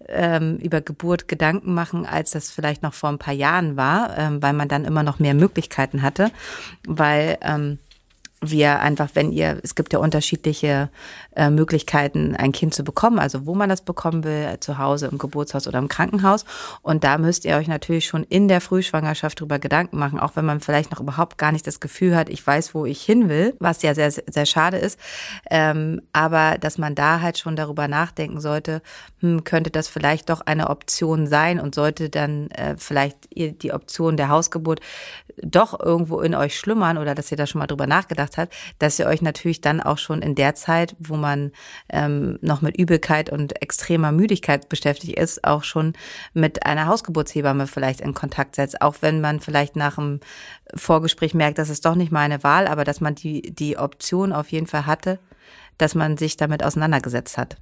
ähm, 0.08 0.58
über 0.58 0.82
Geburt 0.82 1.28
Gedanken 1.28 1.74
machen, 1.74 2.06
als 2.06 2.32
das 2.32 2.52
vielleicht 2.52 2.82
noch 2.82 2.94
vor 2.94 3.10
ein 3.10 3.20
paar 3.20 3.34
Jahren 3.34 3.78
war, 3.78 4.18
ähm, 4.18 4.42
weil 4.42 4.54
man 4.54 4.68
dann 4.68 4.86
immer 4.86 5.04
noch 5.04 5.20
mehr 5.20 5.36
Möglichkeiten 5.36 6.02
hatte, 6.02 6.32
weil 6.88 7.38
ähm, 7.42 7.78
wir 8.50 8.80
einfach, 8.80 9.10
wenn 9.14 9.32
ihr, 9.32 9.60
es 9.64 9.76
gibt 9.76 9.94
ja 9.94 10.00
unterschiedliche 10.00 10.90
äh, 11.36 11.50
Möglichkeiten, 11.50 12.36
ein 12.36 12.52
Kind 12.52 12.74
zu 12.74 12.84
bekommen, 12.84 13.20
also 13.20 13.46
wo 13.46 13.56
man 13.56 13.70
das 13.70 13.82
bekommen 13.82 14.24
will, 14.24 14.60
zu 14.60 14.78
Hause, 14.78 15.08
im 15.08 15.18
Geburtshaus 15.18 15.68
oder 15.68 15.80
im 15.80 15.88
Krankenhaus. 15.88 16.46
Und 16.82 17.04
da 17.04 17.18
müsst 17.18 17.46
ihr 17.46 17.56
euch 17.58 17.68
natürlich 17.68 18.06
schon 18.06 18.24
in 18.24 18.48
der 18.48 18.62
Frühschwangerschaft 18.62 19.40
drüber 19.40 19.60
Gedanken 19.60 19.98
machen, 19.98 20.20
auch 20.20 20.36
wenn 20.36 20.46
man 20.46 20.60
vielleicht 20.60 20.92
noch 20.92 21.00
überhaupt 21.00 21.38
gar 21.38 21.52
nicht 21.52 21.68
das 21.68 21.80
Gefühl 21.80 22.16
hat, 22.16 22.30
ich 22.30 22.46
weiß, 22.46 22.74
wo 22.74 22.86
ich 22.86 23.02
hin 23.02 23.30
will, 23.30 23.56
was 23.60 23.82
ja 23.82 23.94
sehr, 23.94 24.12
sehr 24.12 24.46
schade 24.46 24.78
ist. 24.78 25.00
Ähm, 25.50 26.02
aber 26.14 26.58
dass 26.60 26.78
man 26.78 26.96
da 26.96 27.22
halt 27.22 27.38
schon 27.38 27.56
darüber 27.56 27.88
nachdenken 27.88 28.40
sollte, 28.42 28.82
hm, 29.20 29.44
könnte 29.44 29.72
das 29.72 29.88
vielleicht 29.88 30.30
doch 30.30 30.42
eine 30.42 30.70
Option 30.70 31.28
sein 31.28 31.60
und 31.60 31.76
sollte 31.76 32.10
dann 32.10 32.50
äh, 32.52 32.76
vielleicht 32.78 33.18
ihr 33.30 33.52
die 33.52 33.74
Option 33.74 34.18
der 34.18 34.30
Hausgeburt 34.30 34.80
doch 35.42 35.80
irgendwo 35.80 36.22
in 36.22 36.36
euch 36.36 36.58
schlummern 36.58 36.98
oder 36.98 37.16
dass 37.16 37.32
ihr 37.32 37.38
da 37.38 37.46
schon 37.46 37.60
mal 37.60 37.68
drüber 37.68 37.88
nachgedacht 37.88 38.35
habt, 38.38 38.54
dass 38.80 39.00
ihr 39.00 39.08
euch 39.08 39.22
natürlich 39.22 39.62
dann 39.62 39.82
auch 39.82 39.98
schon 39.98 40.22
in 40.22 40.36
der 40.36 40.56
Zeit, 40.56 40.96
wo 41.00 41.16
man 41.16 41.52
ähm, 41.90 42.38
noch 42.42 42.62
mit 42.62 42.78
Übelkeit 42.78 43.30
und 43.30 43.62
extremer 43.62 44.12
Müdigkeit 44.12 44.70
beschäftigt 44.70 45.18
ist, 45.18 45.44
auch 45.44 45.64
schon 45.64 45.94
mit 46.34 46.66
einer 46.66 46.88
Hausgeburtshebamme 46.88 47.68
vielleicht 47.68 48.02
in 48.02 48.14
Kontakt 48.14 48.56
setzt, 48.56 48.82
auch 48.82 48.98
wenn 49.02 49.22
man 49.22 49.40
vielleicht 49.40 49.76
nach 49.76 49.96
dem 49.96 50.20
Vorgespräch 50.76 51.34
merkt, 51.34 51.58
das 51.58 51.70
ist 51.70 51.86
doch 51.86 51.96
nicht 51.96 52.12
meine 52.12 52.44
Wahl, 52.44 52.68
aber 52.68 52.84
dass 52.84 53.02
man 53.02 53.16
die, 53.16 53.42
die 53.42 53.78
Option 53.78 54.34
auf 54.34 54.52
jeden 54.52 54.68
Fall 54.68 54.86
hatte, 54.86 55.20
dass 55.78 55.96
man 55.96 56.18
sich 56.18 56.38
damit 56.38 56.64
auseinandergesetzt 56.64 57.38
hat. 57.38 57.58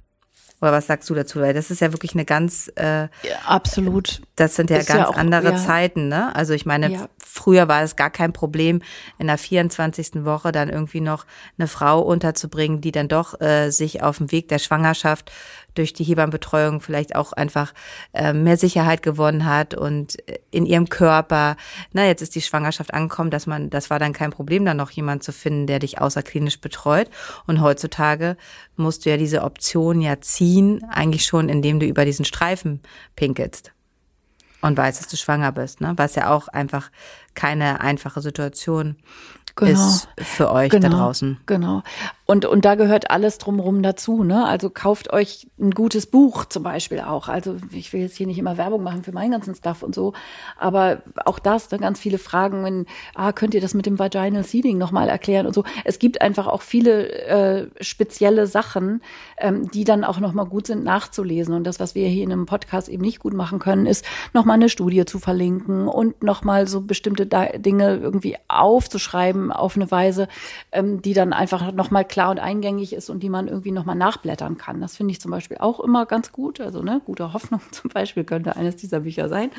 Oder 0.60 0.72
was 0.72 0.86
sagst 0.86 1.10
du 1.10 1.14
dazu? 1.14 1.40
Weil 1.40 1.52
das 1.52 1.70
ist 1.70 1.80
ja 1.80 1.92
wirklich 1.92 2.14
eine 2.14 2.24
ganz 2.24 2.72
äh, 2.76 3.02
ja, 3.02 3.08
absolut. 3.46 4.22
Das 4.36 4.56
sind 4.56 4.70
ja 4.70 4.78
ist 4.78 4.86
ganz 4.86 5.00
ja 5.00 5.08
auch, 5.08 5.16
andere 5.16 5.50
ja. 5.50 5.56
Zeiten, 5.56 6.08
ne? 6.08 6.34
Also 6.34 6.54
ich 6.54 6.64
meine, 6.64 7.08
früher 7.34 7.66
war 7.66 7.82
es 7.82 7.96
gar 7.96 8.10
kein 8.10 8.32
Problem, 8.32 8.80
in 9.18 9.26
der 9.26 9.38
24. 9.38 10.24
Woche 10.24 10.52
dann 10.52 10.68
irgendwie 10.68 11.00
noch 11.00 11.26
eine 11.58 11.66
Frau 11.66 12.00
unterzubringen, 12.00 12.80
die 12.80 12.92
dann 12.92 13.08
doch 13.08 13.40
äh, 13.40 13.70
sich 13.70 14.02
auf 14.02 14.18
dem 14.18 14.30
Weg 14.30 14.48
der 14.48 14.60
Schwangerschaft 14.60 15.32
durch 15.74 15.92
die 15.92 16.04
Hebammenbetreuung 16.04 16.80
vielleicht 16.80 17.16
auch 17.16 17.32
einfach 17.32 17.74
äh, 18.12 18.32
mehr 18.32 18.56
Sicherheit 18.56 19.02
gewonnen 19.02 19.46
hat 19.46 19.74
und 19.74 20.16
in 20.52 20.64
ihrem 20.64 20.88
Körper, 20.88 21.56
na, 21.92 22.06
jetzt 22.06 22.22
ist 22.22 22.36
die 22.36 22.42
Schwangerschaft 22.42 22.94
angekommen, 22.94 23.30
dass 23.30 23.48
man, 23.48 23.68
das 23.68 23.90
war 23.90 23.98
dann 23.98 24.12
kein 24.12 24.30
Problem, 24.30 24.64
dann 24.64 24.76
noch 24.76 24.92
jemand 24.92 25.24
zu 25.24 25.32
finden, 25.32 25.66
der 25.66 25.80
dich 25.80 26.00
außerklinisch 26.00 26.60
betreut. 26.60 27.10
Und 27.48 27.60
heutzutage 27.60 28.36
musst 28.76 29.04
du 29.04 29.10
ja 29.10 29.16
diese 29.16 29.42
Option 29.42 30.00
ja 30.00 30.20
ziehen, 30.20 30.84
eigentlich 30.88 31.26
schon, 31.26 31.48
indem 31.48 31.80
du 31.80 31.86
über 31.86 32.04
diesen 32.04 32.24
Streifen 32.24 32.80
pinkelst 33.16 33.72
und 34.64 34.78
weißt, 34.78 34.98
dass 34.98 35.08
du 35.08 35.18
schwanger 35.18 35.52
bist, 35.52 35.82
ne? 35.82 35.92
Was 35.96 36.14
ja 36.14 36.30
auch 36.30 36.48
einfach 36.48 36.90
keine 37.34 37.80
einfache 37.80 38.20
Situation 38.20 38.96
genau. 39.56 39.70
ist 39.70 40.08
für 40.18 40.50
euch 40.50 40.70
genau. 40.70 40.88
da 40.88 40.96
draußen. 40.96 41.38
Genau. 41.46 41.82
Und, 42.26 42.46
und 42.46 42.64
da 42.64 42.74
gehört 42.74 43.10
alles 43.10 43.36
drumherum 43.36 43.82
dazu. 43.82 44.24
Ne? 44.24 44.46
Also 44.46 44.70
kauft 44.70 45.12
euch 45.12 45.46
ein 45.60 45.72
gutes 45.72 46.06
Buch 46.06 46.46
zum 46.46 46.62
Beispiel 46.62 47.00
auch. 47.00 47.28
Also 47.28 47.56
ich 47.70 47.92
will 47.92 48.00
jetzt 48.00 48.16
hier 48.16 48.26
nicht 48.26 48.38
immer 48.38 48.56
Werbung 48.56 48.82
machen 48.82 49.02
für 49.02 49.12
meinen 49.12 49.32
ganzen 49.32 49.54
Stuff 49.54 49.82
und 49.82 49.94
so, 49.94 50.14
aber 50.58 51.02
auch 51.26 51.38
das, 51.38 51.68
da 51.68 51.76
ne, 51.76 51.82
ganz 51.82 52.00
viele 52.00 52.16
Fragen, 52.18 52.64
wenn, 52.64 52.86
ah, 53.14 53.32
könnt 53.32 53.52
ihr 53.52 53.60
das 53.60 53.74
mit 53.74 53.84
dem 53.84 53.98
Vaginal 53.98 54.42
Seeding 54.42 54.78
nochmal 54.78 55.08
erklären 55.10 55.46
und 55.46 55.54
so. 55.54 55.64
Es 55.84 55.98
gibt 55.98 56.22
einfach 56.22 56.46
auch 56.46 56.62
viele 56.62 57.10
äh, 57.10 57.66
spezielle 57.82 58.46
Sachen, 58.46 59.02
ähm, 59.36 59.70
die 59.70 59.84
dann 59.84 60.02
auch 60.02 60.18
nochmal 60.18 60.46
gut 60.46 60.66
sind 60.66 60.82
nachzulesen. 60.82 61.54
Und 61.54 61.64
das, 61.64 61.78
was 61.78 61.94
wir 61.94 62.08
hier 62.08 62.24
in 62.24 62.32
einem 62.32 62.46
Podcast 62.46 62.88
eben 62.88 63.02
nicht 63.02 63.18
gut 63.18 63.34
machen 63.34 63.58
können, 63.58 63.84
ist 63.84 64.04
nochmal 64.32 64.54
eine 64.54 64.70
Studie 64.70 65.04
zu 65.04 65.18
verlinken 65.18 65.88
und 65.88 66.22
nochmal 66.22 66.66
so 66.68 66.80
bestimmte 66.80 67.26
Dinge 67.26 67.96
irgendwie 67.96 68.36
aufzuschreiben 68.48 69.52
auf 69.52 69.76
eine 69.76 69.90
Weise, 69.90 70.28
ähm, 70.72 71.02
die 71.02 71.12
dann 71.12 71.34
einfach 71.34 71.70
nochmal 71.72 72.04
klar 72.14 72.30
und 72.30 72.38
eingängig 72.38 72.92
ist 72.92 73.10
und 73.10 73.24
die 73.24 73.28
man 73.28 73.48
irgendwie 73.48 73.72
nochmal 73.72 73.96
nachblättern 73.96 74.56
kann. 74.56 74.80
Das 74.80 74.96
finde 74.96 75.10
ich 75.10 75.20
zum 75.20 75.32
Beispiel 75.32 75.56
auch 75.58 75.80
immer 75.80 76.06
ganz 76.06 76.30
gut. 76.30 76.60
Also, 76.60 76.80
ne, 76.80 77.00
gute 77.04 77.32
Hoffnung 77.32 77.60
zum 77.72 77.90
Beispiel 77.90 78.22
könnte 78.22 78.54
eines 78.54 78.76
dieser 78.76 79.00
Bücher 79.00 79.28
sein. 79.28 79.50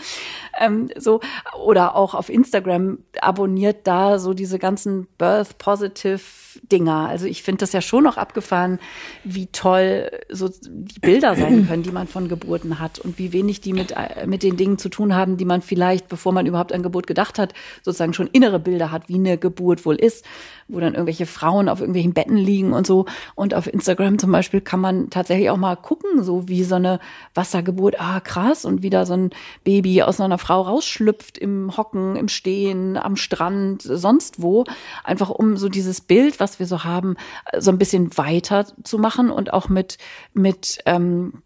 Ähm, 0.57 0.89
so, 0.97 1.19
oder 1.61 1.97
auch 1.97 2.13
auf 2.13 2.29
Instagram 2.29 2.99
abonniert 3.19 3.85
da 3.85 4.19
so 4.19 4.33
diese 4.33 4.57
ganzen 4.57 5.05
Birth 5.17 5.57
Positive 5.57 6.21
Dinger. 6.63 7.07
Also 7.09 7.25
ich 7.25 7.43
finde 7.43 7.59
das 7.59 7.73
ja 7.73 7.81
schon 7.81 8.03
noch 8.03 8.17
abgefahren, 8.17 8.79
wie 9.23 9.47
toll 9.47 10.11
so 10.29 10.49
die 10.49 10.99
Bilder 10.99 11.35
sein 11.35 11.67
können, 11.67 11.83
die 11.83 11.91
man 11.91 12.07
von 12.07 12.27
Geburten 12.27 12.79
hat 12.79 12.99
und 12.99 13.17
wie 13.19 13.33
wenig 13.33 13.61
die 13.61 13.73
mit, 13.73 13.91
äh, 13.91 14.25
mit 14.27 14.43
den 14.43 14.57
Dingen 14.57 14.77
zu 14.77 14.89
tun 14.89 15.15
haben, 15.15 15.37
die 15.37 15.45
man 15.45 15.61
vielleicht, 15.61 16.07
bevor 16.07 16.31
man 16.33 16.45
überhaupt 16.45 16.73
an 16.73 16.83
Geburt 16.83 17.07
gedacht 17.07 17.39
hat, 17.39 17.53
sozusagen 17.83 18.13
schon 18.13 18.27
innere 18.27 18.59
Bilder 18.59 18.91
hat, 18.91 19.09
wie 19.09 19.15
eine 19.15 19.37
Geburt 19.37 19.85
wohl 19.85 19.95
ist 19.95 20.25
wo 20.67 20.79
dann 20.79 20.93
irgendwelche 20.93 21.25
Frauen 21.25 21.69
auf 21.69 21.79
irgendwelchen 21.79 22.13
Betten 22.13 22.37
liegen 22.37 22.73
und 22.73 22.87
so. 22.87 23.05
Und 23.35 23.53
auf 23.53 23.71
Instagram 23.71 24.17
zum 24.17 24.31
Beispiel 24.31 24.61
kann 24.61 24.79
man 24.79 25.09
tatsächlich 25.09 25.49
auch 25.49 25.57
mal 25.57 25.75
gucken, 25.75 26.23
so 26.23 26.47
wie 26.47 26.63
so 26.63 26.75
eine 26.75 26.99
Wassergeburt, 27.35 27.99
ah 27.99 28.19
krass, 28.19 28.65
und 28.65 28.81
wie 28.81 28.89
da 28.89 29.05
so 29.05 29.13
ein 29.13 29.29
Baby 29.63 30.01
aus 30.01 30.19
einer 30.19 30.37
Frau 30.37 30.61
rausschlüpft 30.61 31.37
im 31.37 31.77
Hocken, 31.77 32.15
im 32.15 32.29
Stehen, 32.29 32.97
am 32.97 33.15
Strand, 33.15 33.83
sonst 33.83 34.41
wo. 34.41 34.63
Einfach 35.03 35.29
um 35.29 35.57
so 35.57 35.69
dieses 35.69 36.01
Bild, 36.01 36.39
was 36.39 36.44
wir 36.59 36.65
so 36.65 36.83
haben, 36.83 37.15
so 37.57 37.71
ein 37.71 37.77
bisschen 37.77 38.17
weiter 38.17 38.65
zu 38.83 38.97
machen 38.97 39.29
und 39.29 39.53
auch 39.53 39.69
mit, 39.69 39.97
mit 40.33 40.79
ähm, 40.85 41.41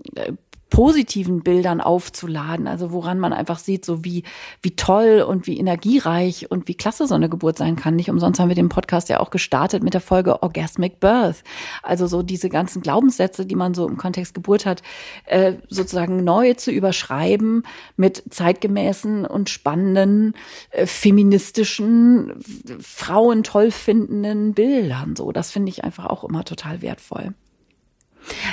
positiven 0.69 1.41
Bildern 1.41 1.81
aufzuladen, 1.81 2.67
also 2.67 2.91
woran 2.91 3.19
man 3.19 3.33
einfach 3.33 3.59
sieht, 3.59 3.85
so 3.85 4.03
wie, 4.03 4.23
wie 4.61 4.75
toll 4.75 5.25
und 5.27 5.47
wie 5.47 5.57
energiereich 5.57 6.51
und 6.51 6.67
wie 6.67 6.75
klasse 6.75 7.07
so 7.07 7.15
eine 7.15 7.29
Geburt 7.29 7.57
sein 7.57 7.75
kann. 7.75 7.95
Nicht 7.95 8.09
umsonst 8.09 8.39
haben 8.39 8.49
wir 8.49 8.55
den 8.55 8.69
Podcast 8.69 9.09
ja 9.09 9.19
auch 9.19 9.31
gestartet 9.31 9.83
mit 9.83 9.93
der 9.93 10.01
Folge 10.01 10.43
Orgasmic 10.43 10.99
Birth. 10.99 11.43
Also 11.81 12.07
so 12.07 12.21
diese 12.21 12.49
ganzen 12.49 12.81
Glaubenssätze, 12.81 13.45
die 13.45 13.55
man 13.55 13.73
so 13.73 13.87
im 13.87 13.97
Kontext 13.97 14.33
Geburt 14.33 14.65
hat, 14.65 14.83
äh, 15.25 15.53
sozusagen 15.69 16.23
neu 16.23 16.53
zu 16.53 16.71
überschreiben 16.71 17.63
mit 17.97 18.23
zeitgemäßen 18.29 19.25
und 19.25 19.49
spannenden, 19.49 20.35
äh, 20.69 20.85
feministischen, 20.85 22.33
Frauen 22.79 23.43
toll 23.43 23.71
findenden 23.71 24.53
Bildern. 24.53 25.15
So, 25.15 25.31
das 25.31 25.51
finde 25.51 25.69
ich 25.69 25.83
einfach 25.83 26.05
auch 26.05 26.23
immer 26.23 26.43
total 26.43 26.81
wertvoll. 26.81 27.33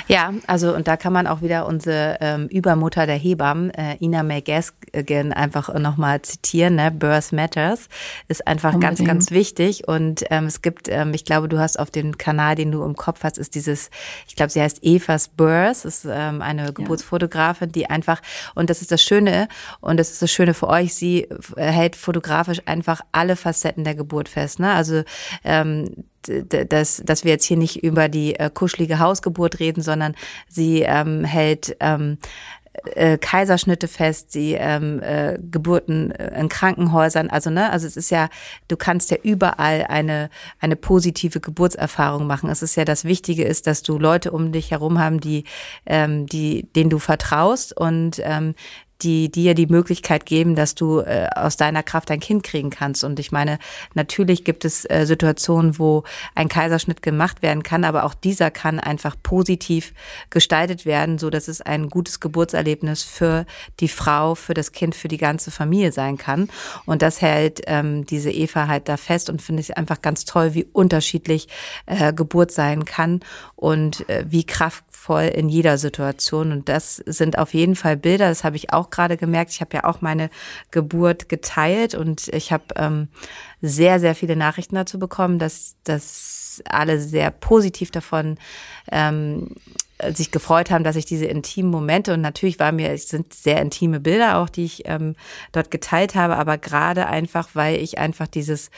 Ja, 0.07 0.33
also 0.47 0.75
und 0.75 0.87
da 0.87 0.97
kann 0.97 1.13
man 1.13 1.27
auch 1.27 1.41
wieder 1.41 1.65
unsere 1.65 2.17
ähm, 2.21 2.47
Übermutter 2.47 3.05
der 3.05 3.17
Hebammen, 3.17 3.71
äh, 3.71 3.95
Ina 3.99 4.23
May 4.23 4.41
Gaskin, 4.41 5.33
einfach 5.33 5.73
nochmal 5.73 6.21
zitieren. 6.21 6.75
Ne? 6.75 6.91
Birth 6.91 7.31
Matters 7.31 7.89
ist 8.27 8.47
einfach 8.47 8.73
Unbedingt. 8.73 8.99
ganz, 8.99 9.07
ganz 9.07 9.31
wichtig. 9.31 9.87
Und 9.87 10.23
ähm, 10.29 10.45
es 10.45 10.61
gibt, 10.61 10.87
ähm, 10.89 11.13
ich 11.13 11.25
glaube, 11.25 11.47
du 11.47 11.59
hast 11.59 11.79
auf 11.79 11.91
dem 11.91 12.17
Kanal, 12.17 12.55
den 12.55 12.71
du 12.71 12.83
im 12.83 12.95
Kopf 12.95 13.23
hast, 13.23 13.37
ist 13.37 13.55
dieses, 13.55 13.89
ich 14.27 14.35
glaube, 14.35 14.51
sie 14.51 14.61
heißt 14.61 14.83
Evas 14.83 15.27
Birth, 15.29 15.85
ist 15.85 16.05
ähm, 16.09 16.41
eine 16.41 16.73
Geburtsfotografin, 16.73 17.71
die 17.71 17.89
einfach, 17.89 18.21
und 18.55 18.69
das 18.69 18.81
ist 18.81 18.91
das 18.91 19.01
Schöne, 19.01 19.47
und 19.81 19.97
das 19.97 20.11
ist 20.11 20.21
das 20.21 20.31
Schöne 20.31 20.53
für 20.53 20.67
euch, 20.67 20.93
sie 20.93 21.27
hält 21.55 21.95
fotografisch 21.95 22.61
einfach 22.65 23.01
alle 23.11 23.35
Facetten 23.35 23.83
der 23.83 23.95
Geburt 23.95 24.29
fest. 24.29 24.59
Ne? 24.59 24.71
Also 24.73 25.03
ähm, 25.43 26.05
dass, 26.69 27.01
dass 27.03 27.23
wir 27.23 27.31
jetzt 27.31 27.45
hier 27.45 27.57
nicht 27.57 27.83
über 27.83 28.09
die 28.09 28.35
äh, 28.35 28.49
kuschelige 28.53 28.99
Hausgeburt 28.99 29.59
reden, 29.59 29.81
sondern 29.81 30.15
sie 30.47 30.81
ähm, 30.81 31.23
hält 31.23 31.75
ähm, 31.79 32.17
äh, 32.95 33.17
Kaiserschnitte 33.17 33.87
fest, 33.87 34.31
sie 34.31 34.53
ähm, 34.53 35.01
äh, 35.01 35.37
Geburten 35.51 36.11
äh, 36.11 36.39
in 36.39 36.49
Krankenhäusern, 36.49 37.29
also 37.29 37.49
ne, 37.49 37.71
also 37.71 37.87
es 37.87 37.97
ist 37.97 38.09
ja, 38.09 38.29
du 38.67 38.77
kannst 38.77 39.11
ja 39.11 39.17
überall 39.23 39.85
eine 39.89 40.29
eine 40.59 40.75
positive 40.75 41.39
Geburtserfahrung 41.39 42.27
machen. 42.27 42.49
Es 42.49 42.61
ist 42.61 42.75
ja 42.75 42.85
das 42.85 43.03
Wichtige 43.05 43.43
ist, 43.43 43.67
dass 43.67 43.83
du 43.83 43.97
Leute 43.97 44.31
um 44.31 44.51
dich 44.51 44.71
herum 44.71 44.99
haben, 44.99 45.19
die 45.19 45.43
ähm, 45.85 46.27
die 46.27 46.67
denen 46.75 46.89
du 46.89 46.99
vertraust 46.99 47.75
und 47.75 48.21
ähm, 48.23 48.53
die 49.01 49.31
dir 49.31 49.53
die 49.53 49.67
Möglichkeit 49.67 50.25
geben, 50.25 50.55
dass 50.55 50.75
du 50.75 50.99
äh, 50.99 51.27
aus 51.35 51.57
deiner 51.57 51.83
Kraft 51.83 52.09
ein 52.11 52.19
Kind 52.19 52.43
kriegen 52.43 52.69
kannst. 52.69 53.03
Und 53.03 53.19
ich 53.19 53.31
meine, 53.31 53.59
natürlich 53.93 54.43
gibt 54.43 54.65
es 54.65 54.85
äh, 54.89 55.05
Situationen, 55.05 55.77
wo 55.77 56.03
ein 56.35 56.47
Kaiserschnitt 56.47 57.01
gemacht 57.01 57.41
werden 57.41 57.63
kann, 57.63 57.83
aber 57.83 58.03
auch 58.05 58.13
dieser 58.13 58.51
kann 58.51 58.79
einfach 58.79 59.15
positiv 59.21 59.93
gestaltet 60.29 60.85
werden, 60.85 61.17
so 61.19 61.29
dass 61.29 61.47
es 61.47 61.61
ein 61.61 61.89
gutes 61.89 62.19
Geburtserlebnis 62.19 63.03
für 63.03 63.45
die 63.79 63.87
Frau, 63.87 64.35
für 64.35 64.53
das 64.53 64.71
Kind, 64.71 64.95
für 64.95 65.07
die 65.07 65.17
ganze 65.17 65.51
Familie 65.51 65.91
sein 65.91 66.17
kann. 66.17 66.49
Und 66.85 67.01
das 67.01 67.21
hält 67.21 67.61
ähm, 67.67 68.05
diese 68.05 68.31
Eva 68.31 68.67
halt 68.67 68.89
da 68.89 68.97
fest 68.97 69.29
und 69.29 69.41
finde 69.41 69.61
ich 69.61 69.77
einfach 69.77 70.01
ganz 70.01 70.25
toll, 70.25 70.53
wie 70.53 70.65
unterschiedlich 70.65 71.47
äh, 71.85 72.13
Geburt 72.13 72.51
sein 72.51 72.85
kann 72.85 73.21
und 73.55 74.07
äh, 74.09 74.25
wie 74.27 74.43
kraftvoll 75.07 75.23
in 75.23 75.49
jeder 75.49 75.77
Situation. 75.77 76.51
Und 76.51 76.69
das 76.69 76.97
sind 76.97 77.37
auf 77.37 77.53
jeden 77.53 77.75
Fall 77.75 77.97
Bilder, 77.97 78.29
das 78.29 78.43
habe 78.43 78.55
ich 78.55 78.73
auch 78.73 78.89
gerade 78.89 79.17
gemerkt, 79.17 79.51
ich 79.51 79.61
habe 79.61 79.75
ja 79.75 79.83
auch 79.85 80.01
meine 80.01 80.29
Geburt 80.71 81.29
geteilt 81.29 81.95
und 81.95 82.27
ich 82.29 82.51
habe 82.51 82.65
ähm, 82.75 83.07
sehr, 83.61 83.99
sehr 83.99 84.15
viele 84.15 84.35
Nachrichten 84.35 84.75
dazu 84.75 84.99
bekommen, 84.99 85.39
dass, 85.39 85.75
dass 85.83 86.61
alle 86.69 86.99
sehr 86.99 87.31
positiv 87.31 87.91
davon 87.91 88.37
ähm, 88.91 89.55
äh, 89.55 89.86
sich 90.13 90.31
gefreut 90.31 90.69
haben, 90.69 90.83
dass 90.83 90.95
ich 90.95 91.05
diese 91.05 91.25
intimen 91.25 91.71
Momente 91.71 92.13
und 92.13 92.21
natürlich 92.21 92.59
war 92.59 92.71
mir, 92.71 92.91
es 92.91 93.09
sind 93.09 93.33
sehr 93.33 93.59
intime 93.61 93.99
Bilder 93.99 94.37
auch, 94.37 94.49
die 94.49 94.65
ich 94.65 94.83
ähm, 94.85 95.15
dort 95.51 95.71
geteilt 95.71 96.13
habe, 96.13 96.37
aber 96.37 96.59
gerade 96.59 97.07
einfach, 97.07 97.49
weil 97.53 97.77
ich 97.81 97.97
einfach 97.97 98.27
dieses, 98.27 98.69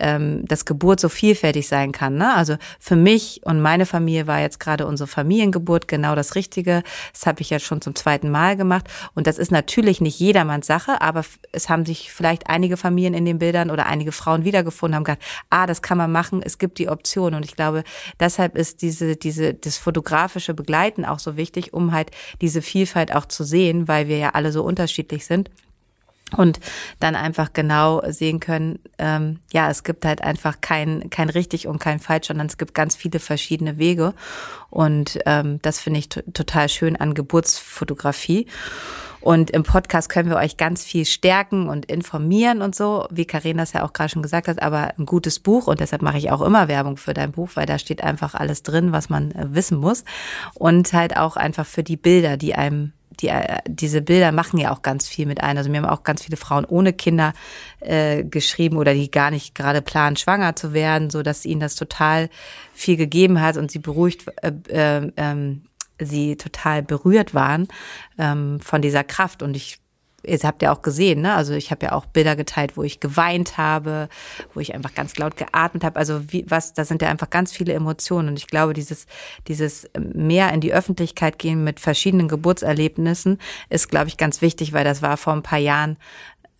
ähm, 0.00 0.44
das 0.48 0.64
Geburt 0.64 0.98
so 0.98 1.08
vielfältig 1.08 1.68
sein 1.68 1.92
kann. 1.92 2.16
Ne? 2.16 2.34
Also 2.34 2.56
für 2.80 2.96
mich 2.96 3.40
und 3.44 3.60
meine 3.60 3.86
Familie 3.86 4.26
war 4.26 4.40
jetzt 4.40 4.58
gerade 4.58 4.86
unsere 4.86 5.06
Familiengeburt 5.06 5.86
genau 5.86 6.16
das 6.16 6.34
Richtige. 6.34 6.82
Das 7.12 7.26
habe 7.26 7.40
ich 7.40 7.50
ja 7.50 7.60
schon 7.60 7.80
zum 7.80 7.94
zweiten 7.94 8.30
Mal 8.30 8.56
gemacht 8.56 8.88
und 9.14 9.28
das 9.28 9.38
ist 9.38 9.52
natürlich 9.52 10.00
nicht 10.00 10.18
jedermanns 10.18 10.66
Sache, 10.66 11.00
aber 11.00 11.24
es 11.52 11.68
haben 11.68 11.86
sich 11.86 12.10
vielleicht 12.10 12.48
einige 12.48 12.76
Familien 12.76 13.14
in 13.14 13.24
den 13.24 13.38
Bildern 13.38 13.70
oder 13.70 13.86
einige 13.86 14.10
Frauen 14.10 14.44
wiedergefunden, 14.44 14.96
haben 14.96 15.04
gesagt, 15.04 15.22
ah, 15.50 15.66
das 15.66 15.82
kann 15.82 15.98
man 15.98 16.10
machen, 16.10 16.42
es 16.42 16.58
gibt 16.58 16.78
die 16.78 16.88
Option 16.88 17.34
und 17.34 17.44
ich 17.44 17.54
glaube, 17.54 17.84
deshalb 18.18 18.56
ist 18.56 18.82
diese, 18.82 19.14
diese, 19.14 19.54
das 19.54 19.76
fotografische 19.76 20.54
Begleiten 20.64 21.04
auch 21.04 21.18
so 21.18 21.36
wichtig, 21.36 21.74
um 21.74 21.92
halt 21.92 22.10
diese 22.40 22.62
Vielfalt 22.62 23.14
auch 23.14 23.26
zu 23.26 23.44
sehen, 23.44 23.86
weil 23.86 24.08
wir 24.08 24.16
ja 24.16 24.30
alle 24.30 24.50
so 24.50 24.62
unterschiedlich 24.62 25.26
sind 25.26 25.50
und 26.36 26.58
dann 27.00 27.16
einfach 27.16 27.52
genau 27.52 28.02
sehen 28.08 28.40
können, 28.40 28.78
ähm, 28.98 29.40
ja, 29.52 29.70
es 29.70 29.84
gibt 29.84 30.04
halt 30.04 30.22
einfach 30.22 30.60
kein, 30.60 31.10
kein 31.10 31.28
richtig 31.28 31.66
und 31.66 31.78
kein 31.78 32.00
falsch, 32.00 32.28
sondern 32.28 32.46
es 32.46 32.58
gibt 32.58 32.74
ganz 32.74 32.96
viele 32.96 33.20
verschiedene 33.20 33.78
Wege. 33.78 34.14
Und 34.70 35.18
ähm, 35.26 35.60
das 35.62 35.80
finde 35.80 36.00
ich 36.00 36.08
total 36.08 36.68
schön 36.68 36.96
an 36.96 37.14
Geburtsfotografie. 37.14 38.46
Und 39.24 39.50
im 39.52 39.62
Podcast 39.62 40.10
können 40.10 40.28
wir 40.28 40.36
euch 40.36 40.58
ganz 40.58 40.84
viel 40.84 41.06
stärken 41.06 41.70
und 41.70 41.86
informieren 41.86 42.60
und 42.60 42.74
so, 42.74 43.06
wie 43.10 43.24
Karin 43.24 43.56
das 43.56 43.72
ja 43.72 43.82
auch 43.82 43.94
gerade 43.94 44.10
schon 44.10 44.22
gesagt 44.22 44.48
hat, 44.48 44.60
aber 44.60 44.92
ein 44.98 45.06
gutes 45.06 45.38
Buch 45.38 45.66
und 45.66 45.80
deshalb 45.80 46.02
mache 46.02 46.18
ich 46.18 46.30
auch 46.30 46.42
immer 46.42 46.68
Werbung 46.68 46.98
für 46.98 47.14
dein 47.14 47.32
Buch, 47.32 47.48
weil 47.54 47.64
da 47.64 47.78
steht 47.78 48.04
einfach 48.04 48.34
alles 48.34 48.62
drin, 48.62 48.92
was 48.92 49.08
man 49.08 49.30
äh, 49.30 49.46
wissen 49.54 49.78
muss 49.78 50.04
und 50.52 50.92
halt 50.92 51.16
auch 51.16 51.38
einfach 51.38 51.64
für 51.64 51.82
die 51.82 51.96
Bilder, 51.96 52.36
die 52.36 52.54
einem 52.54 52.92
die, 53.20 53.28
äh, 53.28 53.60
diese 53.66 54.02
Bilder 54.02 54.30
machen 54.30 54.58
ja 54.58 54.72
auch 54.72 54.82
ganz 54.82 55.08
viel 55.08 55.24
mit 55.24 55.42
ein. 55.42 55.56
Also 55.56 55.70
mir 55.70 55.78
haben 55.78 55.88
auch 55.88 56.02
ganz 56.02 56.24
viele 56.24 56.36
Frauen 56.36 56.66
ohne 56.66 56.92
Kinder 56.92 57.32
äh, 57.80 58.24
geschrieben 58.24 58.76
oder 58.76 58.92
die 58.92 59.10
gar 59.10 59.30
nicht 59.30 59.54
gerade 59.54 59.80
planen, 59.80 60.16
schwanger 60.16 60.54
zu 60.54 60.74
werden, 60.74 61.08
so 61.08 61.22
dass 61.22 61.46
ihnen 61.46 61.60
das 61.60 61.76
total 61.76 62.28
viel 62.74 62.98
gegeben 62.98 63.40
hat 63.40 63.56
und 63.56 63.70
sie 63.70 63.78
beruhigt, 63.78 64.26
äh, 64.42 64.52
äh, 64.68 65.12
ähm, 65.16 65.62
sie 66.00 66.36
total 66.36 66.82
berührt 66.82 67.34
waren 67.34 67.68
ähm, 68.18 68.60
von 68.60 68.82
dieser 68.82 69.04
Kraft. 69.04 69.42
Und 69.42 69.56
ich 69.56 69.78
ihr 70.26 70.38
habt 70.42 70.62
ja 70.62 70.72
auch 70.72 70.82
gesehen, 70.82 71.20
ne? 71.20 71.34
Also 71.34 71.54
ich 71.54 71.70
habe 71.70 71.86
ja 71.86 71.92
auch 71.92 72.06
Bilder 72.06 72.36
geteilt, 72.36 72.76
wo 72.76 72.82
ich 72.82 73.00
geweint 73.00 73.58
habe, 73.58 74.08
wo 74.54 74.60
ich 74.60 74.74
einfach 74.74 74.94
ganz 74.94 75.16
laut 75.18 75.36
geatmet 75.36 75.84
habe. 75.84 75.98
Also 75.98 76.32
wie 76.32 76.44
was, 76.48 76.72
da 76.72 76.84
sind 76.84 77.02
ja 77.02 77.08
einfach 77.08 77.30
ganz 77.30 77.52
viele 77.52 77.72
Emotionen 77.72 78.28
und 78.28 78.38
ich 78.38 78.46
glaube, 78.46 78.72
dieses 78.72 79.06
dieses 79.48 79.88
mehr 79.98 80.52
in 80.52 80.60
die 80.60 80.72
Öffentlichkeit 80.72 81.38
gehen 81.38 81.62
mit 81.64 81.80
verschiedenen 81.80 82.28
Geburtserlebnissen 82.28 83.38
ist, 83.68 83.88
glaube 83.90 84.08
ich, 84.08 84.16
ganz 84.16 84.40
wichtig, 84.40 84.72
weil 84.72 84.84
das 84.84 85.02
war 85.02 85.16
vor 85.16 85.32
ein 85.32 85.42
paar 85.42 85.58
Jahren 85.58 85.96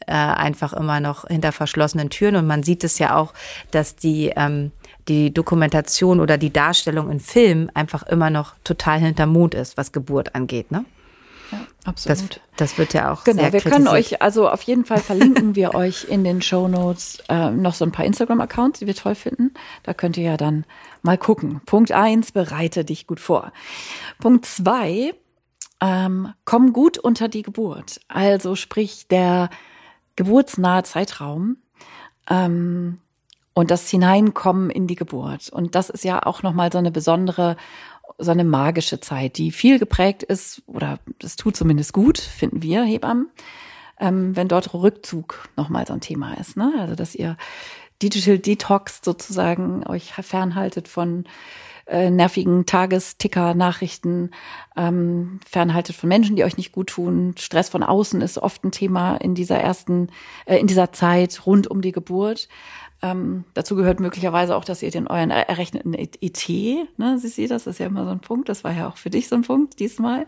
äh, 0.07 0.13
einfach 0.13 0.73
immer 0.73 1.01
noch 1.01 1.27
hinter 1.27 1.53
verschlossenen 1.53 2.11
Türen 2.11 2.37
und 2.37 2.47
man 2.47 2.63
sieht 2.63 2.85
es 2.85 2.99
ja 2.99 3.17
auch, 3.17 3.33
dass 3.71 3.97
die 3.97 4.33
ähm, 4.37 4.73
die 5.09 5.33
Dokumentation 5.33 6.21
oder 6.21 6.39
die 6.39 6.53
Darstellung 6.53 7.11
in 7.11 7.21
Filmen 7.21 7.71
einfach 7.75 8.03
immer 8.05 8.31
noch 8.31 8.55
total 8.65 9.01
hinter 9.01 9.27
Mond 9.27 9.55
ist, 9.55 9.77
was 9.77 9.93
Geburt 9.93 10.35
angeht, 10.35 10.71
ne? 10.71 10.85
Ja, 11.53 11.59
absolut. 11.85 12.41
Das, 12.57 12.71
das 12.71 12.79
wird 12.79 12.95
ja 12.95 13.13
auch. 13.13 13.25
Genau, 13.25 13.43
wir 13.43 13.51
kritisiert. 13.51 13.75
können 13.75 13.89
euch, 13.89 14.23
also 14.23 14.49
auf 14.49 14.63
jeden 14.63 14.85
Fall 14.85 14.99
verlinken 14.99 15.55
wir 15.55 15.75
euch 15.75 16.05
in 16.09 16.25
den 16.25 16.43
Show 16.43 16.69
Notes 16.69 17.23
äh, 17.29 17.51
noch 17.51 17.75
so 17.75 17.85
ein 17.85 17.93
paar 17.93 18.07
Instagram-Accounts, 18.07 18.81
die 18.81 18.87
wir 18.87 18.95
toll 18.95 19.15
finden. 19.15 19.53
Da 19.83 19.95
könnt 19.95 20.17
ihr 20.17 20.25
ja 20.25 20.37
dann 20.37 20.65
mal 21.03 21.19
gucken. 21.19 21.61
Punkt 21.67 21.93
eins, 21.93 22.33
bereite 22.33 22.85
dich 22.85 23.07
gut 23.07 23.21
vor. 23.21 23.53
Punkt 24.21 24.47
zwei, 24.47 25.15
ähm, 25.81 26.33
komm 26.45 26.73
gut 26.73 26.99
unter 26.99 27.29
die 27.29 27.43
Geburt. 27.43 28.01
Also 28.09 28.57
sprich 28.57 29.07
der 29.09 29.51
geburtsnahe 30.17 30.85
Zeitraum. 30.85 31.59
Ähm, 32.31 33.01
und 33.55 33.71
das 33.71 33.89
Hineinkommen 33.89 34.69
in 34.71 34.87
die 34.87 34.97
Geburt. 34.97 35.49
Und 35.49 35.75
das 35.75 35.89
ist 35.89 36.05
ja 36.05 36.25
auch 36.25 36.43
nochmal 36.43 36.71
so 36.71 36.79
eine 36.79 36.91
besondere, 36.91 37.57
so 38.19 38.33
eine 38.33 38.45
magische 38.45 39.01
Zeit, 39.01 39.39
die 39.39 39.51
viel 39.51 39.79
geprägt 39.79 40.23
ist, 40.23 40.63
oder 40.67 40.99
das 41.21 41.37
tut 41.37 41.57
zumindest 41.57 41.93
gut, 41.93 42.19
finden 42.19 42.63
wir 42.63 42.83
Hebammen, 42.83 43.31
ähm, 43.99 44.37
wenn 44.37 44.49
dort 44.49 44.75
Rückzug 44.75 45.49
nochmal 45.57 45.87
so 45.87 45.95
ein 45.95 46.01
Thema 46.01 46.35
ist. 46.35 46.57
Ne? 46.57 46.73
Also, 46.79 46.95
dass 46.95 47.15
ihr 47.15 47.37
Digital 48.03 48.39
Detox 48.39 49.01
sozusagen 49.03 49.87
euch 49.87 50.13
fernhaltet 50.13 50.89
von 50.89 51.25
äh, 51.87 52.11
nervigen 52.11 52.67
Tagesticker-Nachrichten, 52.67 54.31
ähm, 54.77 55.41
fernhaltet 55.47 55.95
von 55.95 56.09
Menschen, 56.09 56.35
die 56.35 56.45
euch 56.45 56.57
nicht 56.57 56.73
gut 56.73 56.89
tun. 56.89 57.35
Stress 57.39 57.69
von 57.69 57.83
außen 57.83 58.21
ist 58.23 58.39
oft 58.39 58.65
ein 58.65 58.73
Thema 58.73 59.17
in 59.17 59.35
dieser 59.35 59.59
ersten, 59.59 60.09
äh, 60.47 60.57
in 60.59 60.67
dieser 60.67 60.93
Zeit 60.93 61.47
rund 61.47 61.67
um 61.67 61.83
die 61.83 61.93
Geburt. 61.93 62.49
Ähm, 63.03 63.45
dazu 63.53 63.77
gehört 63.77 64.01
möglicherweise 64.01 64.57
auch, 64.57 64.65
dass 64.65 64.83
ihr 64.83 64.91
den 64.91 65.09
euren 65.09 65.31
errechneten 65.31 65.93
ET, 65.95 66.49
ne, 66.97 67.19
Sie 67.19 67.29
sehen 67.29 67.49
das, 67.51 67.67
ist 67.67 67.79
ja 67.79 67.87
immer 67.87 68.05
so 68.05 68.11
ein 68.11 68.21
Punkt, 68.21 68.49
das 68.49 68.65
war 68.65 68.73
ja 68.73 68.89
auch 68.89 68.97
für 68.97 69.11
dich 69.11 69.29
so 69.29 69.35
ein 69.35 69.43
Punkt 69.43 69.79
diesmal, 69.79 70.27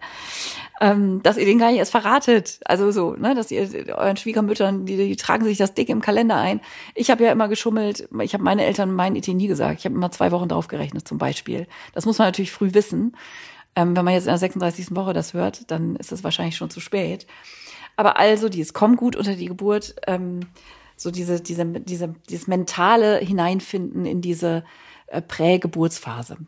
ähm, 0.80 1.22
dass 1.22 1.38
ihr 1.38 1.46
den 1.46 1.58
gar 1.58 1.70
nicht 1.70 1.78
erst 1.78 1.92
verratet. 1.92 2.60
Also 2.64 2.90
so, 2.90 3.14
ne, 3.14 3.34
dass 3.34 3.50
ihr 3.50 3.96
euren 3.96 4.16
Schwiegermüttern, 4.16 4.84
die, 4.84 4.96
die 4.96 5.16
tragen 5.16 5.44
sich 5.44 5.56
das 5.56 5.72
dick 5.72 5.88
im 5.88 6.02
Kalender 6.02 6.36
ein. 6.36 6.60
Ich 6.94 7.10
habe 7.10 7.24
ja 7.24 7.32
immer 7.32 7.48
geschummelt, 7.48 8.08
ich 8.20 8.34
habe 8.34 8.44
meine 8.44 8.66
Eltern 8.66 8.92
meinen 8.92 9.16
ET 9.16 9.28
nie 9.28 9.46
gesagt. 9.46 9.78
Ich 9.78 9.84
habe 9.86 9.94
immer 9.94 10.10
zwei 10.10 10.30
Wochen 10.32 10.48
drauf 10.48 10.68
gerechnet 10.68 11.08
zum 11.08 11.18
Beispiel. 11.18 11.66
Das 11.94 12.04
muss 12.04 12.18
man 12.18 12.28
natürlich 12.28 12.52
früh 12.52 12.74
wissen. 12.74 13.16
Ähm, 13.74 13.96
wenn 13.96 14.04
man 14.04 14.14
jetzt 14.14 14.24
in 14.24 14.30
der 14.30 14.38
36. 14.38 14.94
Woche 14.94 15.12
das 15.12 15.34
hört, 15.34 15.70
dann 15.70 15.96
ist 15.96 16.12
es 16.12 16.24
wahrscheinlich 16.24 16.56
schon 16.56 16.70
zu 16.70 16.80
spät. 16.80 17.26
Aber 17.96 18.18
also, 18.18 18.48
die 18.48 18.60
es 18.60 18.74
kommt 18.74 18.98
gut 18.98 19.16
unter 19.16 19.34
die 19.34 19.46
Geburt. 19.46 19.94
Ähm, 20.06 20.40
so 20.96 21.10
diese, 21.10 21.40
diese, 21.40 21.64
diese, 21.64 22.14
dieses 22.28 22.46
mentale 22.46 23.18
Hineinfinden 23.18 24.06
in 24.06 24.20
diese 24.20 24.64
äh, 25.08 25.20
Prägeburtsphase. 25.22 26.38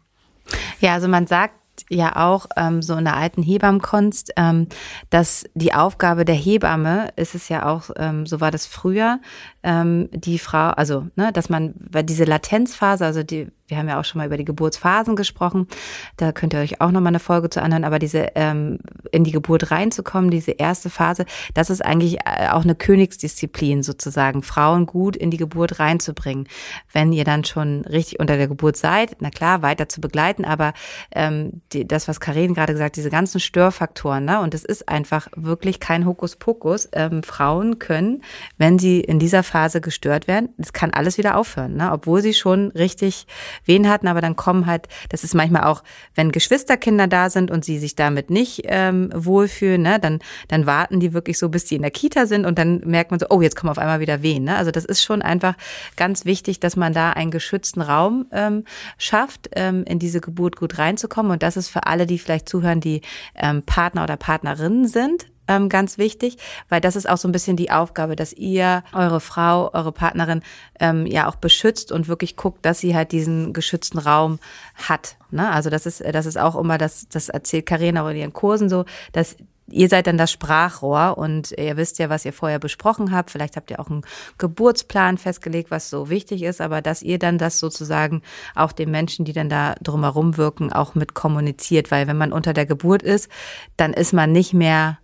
Ja, 0.80 0.94
also 0.94 1.08
man 1.08 1.26
sagt 1.26 1.54
ja 1.90 2.16
auch 2.16 2.46
ähm, 2.56 2.82
so 2.82 2.94
in 2.96 3.04
der 3.04 3.16
alten 3.16 3.42
Hebammenkunst, 3.42 4.32
ähm, 4.36 4.66
dass 5.10 5.44
die 5.54 5.74
Aufgabe 5.74 6.24
der 6.24 6.34
Hebamme 6.34 7.10
ist 7.16 7.34
es 7.34 7.48
ja 7.48 7.66
auch, 7.66 7.90
ähm, 7.96 8.26
so 8.26 8.40
war 8.40 8.50
das 8.50 8.66
früher, 8.66 9.20
ähm, 9.62 10.08
die 10.12 10.38
Frau, 10.38 10.70
also 10.70 11.06
ne, 11.14 11.32
dass 11.32 11.48
man, 11.48 11.74
weil 11.78 12.04
diese 12.04 12.24
Latenzphase, 12.24 13.04
also 13.04 13.22
die 13.22 13.48
wir 13.68 13.76
haben 13.76 13.88
ja 13.88 14.00
auch 14.00 14.04
schon 14.04 14.18
mal 14.18 14.26
über 14.26 14.38
die 14.38 14.46
Geburtsphasen 14.46 15.14
gesprochen. 15.14 15.68
Da 16.16 16.32
könnt 16.32 16.54
ihr 16.54 16.60
euch 16.60 16.80
auch 16.80 16.90
noch 16.90 17.00
mal 17.00 17.08
eine 17.08 17.20
Folge 17.20 17.50
zu 17.50 17.62
anhören. 17.62 17.84
Aber 17.84 17.98
diese 17.98 18.32
ähm, 18.34 18.78
in 19.12 19.24
die 19.24 19.30
Geburt 19.30 19.70
reinzukommen, 19.70 20.30
diese 20.30 20.52
erste 20.52 20.88
Phase, 20.88 21.26
das 21.52 21.68
ist 21.68 21.84
eigentlich 21.84 22.18
äh, 22.20 22.48
auch 22.50 22.64
eine 22.64 22.74
Königsdisziplin 22.74 23.82
sozusagen, 23.82 24.42
Frauen 24.42 24.86
gut 24.86 25.16
in 25.16 25.30
die 25.30 25.36
Geburt 25.36 25.78
reinzubringen. 25.80 26.48
Wenn 26.92 27.12
ihr 27.12 27.24
dann 27.24 27.44
schon 27.44 27.82
richtig 27.84 28.20
unter 28.20 28.38
der 28.38 28.48
Geburt 28.48 28.78
seid, 28.78 29.16
na 29.20 29.28
klar, 29.30 29.60
weiter 29.60 29.88
zu 29.88 30.00
begleiten. 30.00 30.46
Aber 30.46 30.72
ähm, 31.12 31.60
die, 31.72 31.86
das, 31.86 32.08
was 32.08 32.20
Karin 32.20 32.54
gerade 32.54 32.72
gesagt, 32.72 32.96
diese 32.96 33.10
ganzen 33.10 33.38
Störfaktoren, 33.38 34.24
ne? 34.24 34.40
und 34.40 34.54
es 34.54 34.64
ist 34.64 34.88
einfach 34.88 35.28
wirklich 35.36 35.78
kein 35.78 36.06
Hokuspokus. 36.06 36.88
Ähm, 36.92 37.22
Frauen 37.22 37.78
können, 37.78 38.22
wenn 38.56 38.78
sie 38.78 39.00
in 39.00 39.18
dieser 39.18 39.42
Phase 39.42 39.82
gestört 39.82 40.26
werden, 40.26 40.48
es 40.56 40.72
kann 40.72 40.90
alles 40.90 41.18
wieder 41.18 41.36
aufhören, 41.36 41.76
ne? 41.76 41.92
obwohl 41.92 42.22
sie 42.22 42.32
schon 42.32 42.68
richtig 42.70 43.26
wen 43.64 43.88
hatten, 43.88 44.08
aber 44.08 44.20
dann 44.20 44.36
kommen 44.36 44.66
halt, 44.66 44.88
das 45.08 45.24
ist 45.24 45.34
manchmal 45.34 45.64
auch, 45.64 45.82
wenn 46.14 46.32
Geschwisterkinder 46.32 47.06
da 47.06 47.30
sind 47.30 47.50
und 47.50 47.64
sie 47.64 47.78
sich 47.78 47.96
damit 47.96 48.30
nicht 48.30 48.62
ähm, 48.64 49.10
wohlfühlen, 49.14 49.82
ne, 49.82 49.98
dann, 49.98 50.20
dann 50.48 50.66
warten 50.66 51.00
die 51.00 51.12
wirklich 51.12 51.38
so, 51.38 51.48
bis 51.48 51.64
die 51.64 51.76
in 51.76 51.82
der 51.82 51.90
Kita 51.90 52.26
sind 52.26 52.46
und 52.46 52.58
dann 52.58 52.80
merkt 52.84 53.10
man 53.10 53.20
so, 53.20 53.26
oh, 53.30 53.40
jetzt 53.40 53.56
kommen 53.56 53.70
auf 53.70 53.78
einmal 53.78 54.00
wieder 54.00 54.22
Wehen. 54.22 54.44
Ne? 54.44 54.56
Also 54.56 54.70
das 54.70 54.84
ist 54.84 55.02
schon 55.02 55.22
einfach 55.22 55.54
ganz 55.96 56.24
wichtig, 56.24 56.60
dass 56.60 56.76
man 56.76 56.92
da 56.92 57.10
einen 57.10 57.30
geschützten 57.30 57.80
Raum 57.80 58.26
ähm, 58.32 58.64
schafft, 58.98 59.50
ähm, 59.54 59.84
in 59.84 59.98
diese 59.98 60.20
Geburt 60.20 60.56
gut 60.56 60.78
reinzukommen. 60.78 61.32
Und 61.32 61.42
das 61.42 61.56
ist 61.56 61.68
für 61.68 61.86
alle, 61.86 62.06
die 62.06 62.18
vielleicht 62.18 62.48
zuhören, 62.48 62.80
die 62.80 63.02
ähm, 63.34 63.62
Partner 63.62 64.04
oder 64.04 64.16
Partnerinnen 64.16 64.86
sind, 64.88 65.26
ähm, 65.48 65.68
ganz 65.68 65.98
wichtig, 65.98 66.36
weil 66.68 66.80
das 66.80 66.94
ist 66.94 67.08
auch 67.08 67.16
so 67.16 67.26
ein 67.26 67.32
bisschen 67.32 67.56
die 67.56 67.70
Aufgabe, 67.70 68.14
dass 68.14 68.32
ihr 68.32 68.84
eure 68.92 69.20
Frau, 69.20 69.72
eure 69.72 69.92
Partnerin 69.92 70.42
ähm, 70.78 71.06
ja 71.06 71.28
auch 71.28 71.36
beschützt 71.36 71.90
und 71.90 72.06
wirklich 72.06 72.36
guckt, 72.36 72.64
dass 72.64 72.78
sie 72.78 72.94
halt 72.94 73.12
diesen 73.12 73.52
geschützten 73.52 73.98
Raum 73.98 74.38
hat. 74.76 75.16
Ne? 75.30 75.50
Also 75.50 75.70
das 75.70 75.86
ist, 75.86 76.04
das 76.04 76.26
ist 76.26 76.38
auch 76.38 76.56
immer, 76.56 76.78
das, 76.78 77.08
das 77.08 77.28
erzählt 77.28 77.66
Karina 77.66 78.04
auch 78.04 78.10
in 78.10 78.16
ihren 78.16 78.32
Kursen 78.32 78.68
so, 78.68 78.84
dass 79.12 79.36
ihr 79.70 79.88
seid 79.88 80.06
dann 80.06 80.18
das 80.18 80.32
Sprachrohr 80.32 81.18
und 81.18 81.52
ihr 81.52 81.76
wisst 81.76 81.98
ja, 81.98 82.08
was 82.08 82.24
ihr 82.24 82.32
vorher 82.32 82.58
besprochen 82.58 83.12
habt. 83.12 83.30
Vielleicht 83.30 83.56
habt 83.56 83.70
ihr 83.70 83.80
auch 83.80 83.90
einen 83.90 84.02
Geburtsplan 84.38 85.18
festgelegt, 85.18 85.70
was 85.70 85.90
so 85.90 86.08
wichtig 86.08 86.42
ist, 86.42 86.60
aber 86.60 86.82
dass 86.82 87.02
ihr 87.02 87.18
dann 87.18 87.38
das 87.38 87.58
sozusagen 87.58 88.22
auch 88.54 88.72
den 88.72 88.90
Menschen, 88.90 89.24
die 89.24 89.32
dann 89.32 89.48
da 89.48 89.74
drumherum 89.82 90.36
wirken, 90.36 90.72
auch 90.72 90.94
mit 90.94 91.14
kommuniziert, 91.14 91.90
weil 91.90 92.06
wenn 92.06 92.16
man 92.16 92.32
unter 92.32 92.52
der 92.52 92.66
Geburt 92.66 93.02
ist, 93.02 93.30
dann 93.76 93.92
ist 93.92 94.12
man 94.12 94.32
nicht 94.32 94.54
mehr 94.54 94.98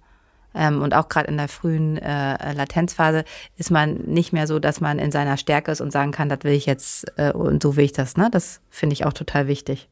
ähm, 0.54 0.82
und 0.82 0.94
auch 0.94 1.08
gerade 1.08 1.28
in 1.28 1.36
der 1.36 1.48
frühen 1.48 1.98
äh, 1.98 2.52
Latenzphase 2.52 3.24
ist 3.56 3.70
man 3.70 3.94
nicht 4.06 4.32
mehr 4.32 4.46
so, 4.46 4.58
dass 4.58 4.80
man 4.80 4.98
in 4.98 5.12
seiner 5.12 5.36
Stärke 5.36 5.72
ist 5.72 5.80
und 5.80 5.92
sagen 5.92 6.12
kann, 6.12 6.28
das 6.28 6.40
will 6.42 6.52
ich 6.52 6.66
jetzt 6.66 7.06
äh, 7.16 7.32
und 7.32 7.62
so 7.62 7.76
will 7.76 7.84
ich 7.84 7.92
das. 7.92 8.16
Ne? 8.16 8.28
Das 8.30 8.60
finde 8.70 8.94
ich 8.94 9.04
auch 9.04 9.12
total 9.12 9.48
wichtig. 9.48 9.88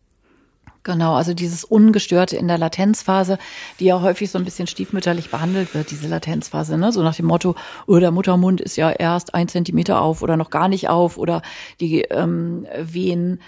Genau, 0.85 1.15
also 1.15 1.33
dieses 1.33 1.63
Ungestörte 1.63 2.37
in 2.37 2.49
der 2.49 2.59
Latenzphase, 2.59 3.39
die 3.79 3.85
ja 3.85 4.01
häufig 4.01 4.33
so 4.33 4.39
ein 4.39 4.45
bisschen 4.45 4.67
stiefmütterlich 4.67 5.31
behandelt 5.31 5.75
wird, 5.75 5.93
diese 5.93 6.09
Latenzphase, 6.09 6.77
ne? 6.77 6.91
So 6.91 7.05
nach 7.05 7.15
dem 7.15 7.27
Motto, 7.27 7.55
oh, 7.87 8.01
der 8.01 8.11
Muttermund 8.11 8.61
ist 8.61 8.75
ja 8.75 8.91
erst 8.91 9.33
ein 9.33 9.47
Zentimeter 9.47 10.01
auf 10.01 10.23
oder 10.23 10.37
noch 10.37 10.51
gar 10.51 10.67
nicht 10.67 10.89
auf 10.89 11.19
oder 11.19 11.43
die 11.79 12.01
ähm, 12.01 12.67
Wehen 12.77 13.41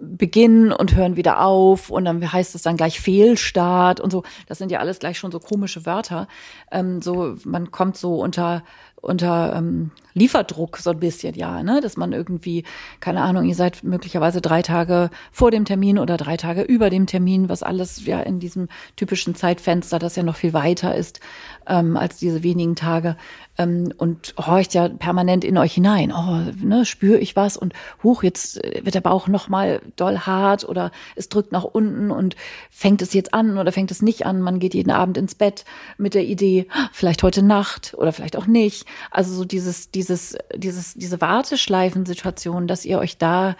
beginnen 0.00 0.72
und 0.72 0.94
hören 0.94 1.16
wieder 1.16 1.40
auf 1.40 1.90
und 1.90 2.04
dann 2.04 2.32
heißt 2.32 2.54
es 2.54 2.62
dann 2.62 2.76
gleich 2.76 3.00
Fehlstart 3.00 4.00
und 4.00 4.10
so. 4.10 4.22
Das 4.46 4.58
sind 4.58 4.70
ja 4.70 4.80
alles 4.80 4.98
gleich 4.98 5.18
schon 5.18 5.32
so 5.32 5.40
komische 5.40 5.86
Wörter. 5.86 6.28
Ähm, 6.70 7.02
so, 7.02 7.36
man 7.44 7.70
kommt 7.70 7.96
so 7.96 8.20
unter 8.20 8.62
unter 9.00 9.54
ähm, 9.54 9.90
Lieferdruck 10.18 10.78
so 10.78 10.90
ein 10.90 11.00
bisschen, 11.00 11.34
ja, 11.34 11.62
ne, 11.62 11.80
dass 11.80 11.96
man 11.96 12.12
irgendwie, 12.12 12.64
keine 13.00 13.22
Ahnung, 13.22 13.44
ihr 13.44 13.54
seid 13.54 13.84
möglicherweise 13.84 14.40
drei 14.40 14.62
Tage 14.62 15.10
vor 15.32 15.50
dem 15.50 15.64
Termin 15.64 15.98
oder 15.98 16.16
drei 16.16 16.36
Tage 16.36 16.62
über 16.62 16.90
dem 16.90 17.06
Termin, 17.06 17.48
was 17.48 17.62
alles 17.62 18.04
ja 18.04 18.20
in 18.20 18.40
diesem 18.40 18.68
typischen 18.96 19.34
Zeitfenster, 19.34 19.98
das 19.98 20.16
ja 20.16 20.22
noch 20.22 20.36
viel 20.36 20.52
weiter 20.52 20.94
ist 20.94 21.20
ähm, 21.66 21.96
als 21.96 22.18
diese 22.18 22.42
wenigen 22.42 22.76
Tage, 22.76 23.16
ähm, 23.58 23.92
und 23.96 24.34
horcht 24.38 24.74
ja 24.74 24.88
permanent 24.88 25.44
in 25.44 25.58
euch 25.58 25.74
hinein. 25.74 26.12
Oh, 26.12 26.40
ne, 26.64 26.84
spüre 26.84 27.18
ich 27.18 27.36
was 27.36 27.56
und 27.56 27.74
huch, 28.02 28.22
jetzt 28.22 28.56
wird 28.56 28.94
der 28.94 29.00
Bauch 29.00 29.28
noch 29.28 29.48
mal 29.48 29.80
doll 29.96 30.18
hart 30.18 30.68
oder 30.68 30.90
es 31.16 31.28
drückt 31.28 31.52
nach 31.52 31.64
unten 31.64 32.10
und 32.10 32.36
fängt 32.70 33.02
es 33.02 33.12
jetzt 33.12 33.34
an 33.34 33.58
oder 33.58 33.72
fängt 33.72 33.90
es 33.90 34.02
nicht 34.02 34.26
an. 34.26 34.40
Man 34.40 34.58
geht 34.58 34.74
jeden 34.74 34.90
Abend 34.90 35.18
ins 35.18 35.34
Bett 35.34 35.64
mit 35.98 36.14
der 36.14 36.24
Idee, 36.24 36.66
vielleicht 36.92 37.22
heute 37.22 37.42
Nacht 37.42 37.94
oder 37.96 38.12
vielleicht 38.12 38.36
auch 38.36 38.46
nicht. 38.46 38.86
Also 39.10 39.34
so 39.34 39.44
dieses, 39.44 39.90
dieses, 39.90 40.07
dieses, 40.54 40.94
diese 40.94 41.20
Warteschleifensituation, 41.20 42.66
dass 42.66 42.84
ihr 42.84 42.98
euch 42.98 43.18
da 43.18 43.56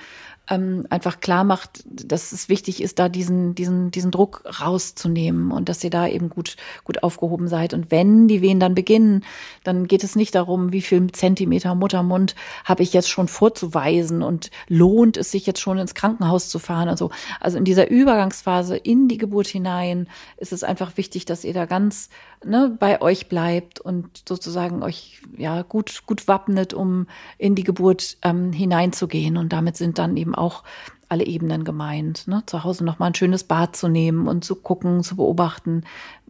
ähm, 0.51 0.87
einfach 0.91 1.21
klar 1.21 1.45
macht, 1.45 1.83
dass 1.87 2.33
es 2.33 2.49
wichtig 2.49 2.83
ist, 2.83 2.99
da 2.99 3.09
diesen, 3.09 3.55
diesen, 3.55 3.91
diesen 3.91 4.11
Druck 4.11 4.43
rauszunehmen 4.61 5.51
und 5.51 5.69
dass 5.69 5.85
ihr 5.85 5.91
da 5.91 6.07
eben 6.07 6.31
gut, 6.31 6.57
gut 6.85 7.03
aufgehoben 7.03 7.49
seid. 7.49 7.75
Und 7.75 7.91
wenn 7.91 8.29
die 8.29 8.41
Wehen 8.41 8.61
dann 8.61 8.75
beginnen, 8.75 9.25
dann 9.65 9.87
geht 9.87 10.05
es 10.05 10.17
nicht 10.17 10.35
darum, 10.35 10.73
wie 10.73 10.81
viel 10.81 11.11
Zentimeter 11.13 11.75
Muttermund 11.75 12.35
habe 12.65 12.83
ich 12.83 12.93
jetzt 12.93 13.11
schon 13.11 13.29
vorzuweisen 13.29 14.23
und 14.23 14.51
lohnt 14.69 15.17
es 15.17 15.31
sich 15.31 15.47
jetzt 15.47 15.61
schon 15.61 15.79
ins 15.79 15.95
Krankenhaus 15.95 16.49
zu 16.49 16.59
fahren. 16.59 16.89
Also, 16.89 17.11
also 17.41 17.59
in 17.59 17.65
dieser 17.65 17.91
Übergangsphase 17.91 18.77
in 18.77 19.09
die 19.09 19.19
Geburt 19.19 19.49
hinein 19.49 20.09
ist 20.39 20.53
es 20.53 20.65
einfach 20.65 20.97
wichtig, 20.97 21.27
dass 21.27 21.45
ihr 21.45 21.55
da 21.55 21.67
ganz 21.67 22.09
ne, 22.45 22.77
bei 22.79 23.01
euch 23.01 23.29
bleibt 23.29 23.81
und 23.81 24.23
sozusagen 24.29 24.83
euch 24.83 25.21
ja 25.37 25.63
gut, 25.63 26.03
gut 26.07 26.29
wappnet, 26.29 26.75
um 26.75 27.07
in 27.39 27.55
die 27.55 27.65
Geburt 27.65 28.19
ähm, 28.23 28.53
hineinzugehen. 28.53 29.37
Und 29.37 29.53
damit 29.53 29.77
sind 29.77 29.99
dann 29.99 30.17
eben 30.17 30.35
auch 30.35 30.65
alle 31.09 31.25
Ebenen 31.25 31.65
gemeint. 31.65 32.29
Ne? 32.29 32.43
Zu 32.47 32.65
Hause 32.65 32.85
nochmal 32.85 33.11
ein 33.11 33.15
schönes 33.15 33.45
Bad 33.45 33.77
zu 33.77 33.89
nehmen 33.89 34.29
und 34.29 34.45
zu 34.45 34.57
gucken, 34.57 35.03
zu 35.03 35.17
beobachten, 35.17 35.85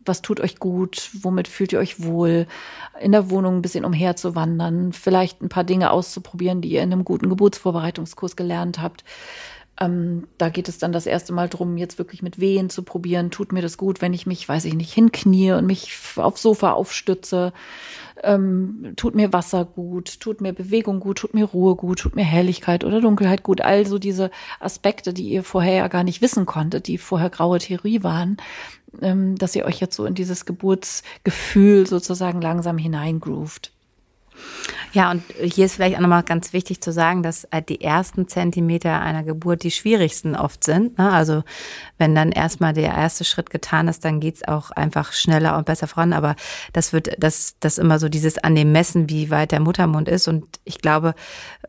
was 0.05 0.23
tut 0.23 0.40
euch 0.40 0.59
gut, 0.59 1.11
womit 1.21 1.49
fühlt 1.49 1.73
ihr 1.73 1.79
euch 1.79 2.03
wohl, 2.03 2.47
in 3.01 3.12
der 3.12 3.31
Wohnung 3.31 3.57
ein 3.57 3.62
bisschen 3.62 3.85
umherzuwandern, 3.85 4.92
vielleicht 4.92 5.42
ein 5.42 5.49
paar 5.49 5.64
Dinge 5.64 5.90
auszuprobieren, 5.90 6.62
die 6.62 6.71
ihr 6.71 6.83
in 6.83 6.92
einem 6.92 7.05
guten 7.05 7.29
Geburtsvorbereitungskurs 7.29 8.35
gelernt 8.35 8.81
habt. 8.81 9.05
Ähm, 9.81 10.27
da 10.38 10.49
geht 10.49 10.69
es 10.69 10.79
dann 10.79 10.93
das 10.93 11.07
erste 11.07 11.33
Mal 11.33 11.49
drum, 11.49 11.77
jetzt 11.77 11.99
wirklich 11.99 12.23
mit 12.23 12.41
Wehen 12.41 12.69
zu 12.69 12.83
probieren. 12.83 13.31
Tut 13.31 13.53
mir 13.53 13.62
das 13.62 13.77
gut, 13.77 14.01
wenn 14.03 14.12
ich 14.12 14.27
mich, 14.27 14.49
weiß 14.49 14.64
ich 14.64 14.75
nicht, 14.75 14.93
hinknie 14.93 15.53
und 15.53 15.67
mich 15.67 15.93
aufs 16.17 16.43
Sofa 16.43 16.73
aufstütze? 16.73 17.53
Ähm, 18.25 18.95
tut 18.97 19.14
mir 19.14 19.33
Wasser 19.33 19.64
gut? 19.64 20.19
Tut 20.19 20.41
mir 20.41 20.53
Bewegung 20.53 20.99
gut? 20.99 21.19
Tut 21.19 21.35
mir 21.35 21.45
Ruhe 21.45 21.77
gut? 21.77 22.01
Tut 22.01 22.17
mir 22.17 22.25
Helligkeit 22.25 22.83
oder 22.83 23.01
Dunkelheit 23.01 23.45
gut? 23.45 23.61
Also 23.61 23.99
diese 23.99 24.31
Aspekte, 24.59 25.12
die 25.12 25.29
ihr 25.29 25.45
vorher 25.45 25.75
ja 25.75 25.88
gar 25.88 26.03
nicht 26.03 26.23
wissen 26.23 26.45
konntet, 26.45 26.88
die 26.88 26.99
vorher 26.99 27.31
graue 27.31 27.59
Theorie 27.59 28.03
waren, 28.03 28.38
ähm, 29.01 29.37
dass 29.37 29.55
ihr 29.55 29.64
euch 29.64 29.81
jetzt 29.81 29.95
so 29.95 30.07
in 30.07 30.14
dieses 30.14 30.45
Geburtsgefühl 30.45 31.87
sozusagen 31.87 32.41
langsam 32.41 32.79
hineingroovt. 32.79 33.73
Ja, 34.92 35.11
und 35.11 35.22
hier 35.38 35.66
ist 35.66 35.74
vielleicht 35.74 35.96
auch 35.96 36.01
nochmal 36.01 36.22
ganz 36.22 36.53
wichtig 36.53 36.81
zu 36.81 36.92
sagen, 36.92 37.22
dass 37.22 37.46
halt 37.53 37.68
die 37.68 37.83
ersten 37.83 38.27
Zentimeter 38.27 39.01
einer 39.01 39.22
Geburt 39.22 39.62
die 39.62 39.70
schwierigsten 39.70 40.35
oft 40.35 40.64
sind. 40.64 40.96
Ne? 40.98 41.11
Also 41.11 41.44
wenn 41.98 42.14
dann 42.14 42.33
erstmal 42.33 42.72
der 42.72 42.94
erste 42.94 43.24
Schritt 43.24 43.51
getan 43.51 43.88
ist, 43.88 44.05
dann 44.05 44.20
geht's 44.20 44.46
auch 44.46 44.70
einfach 44.70 45.12
schneller 45.12 45.59
und 45.59 45.66
besser 45.66 45.88
voran. 45.88 46.12
Aber 46.12 46.37
das 46.72 46.92
wird 46.92 47.22
das, 47.22 47.57
das 47.61 47.77
immer 47.77 47.98
so 47.98 48.09
dieses 48.09 48.38
an 48.38 48.55
dem 48.55 48.72
Messen, 48.72 49.11
wie 49.11 49.31
weit 49.31 49.53
der 49.53 49.61
Muttermund 49.61 50.09
ist. 50.09 50.27
Und 50.27 50.44
ich 50.64 50.81
glaube, 50.81 51.14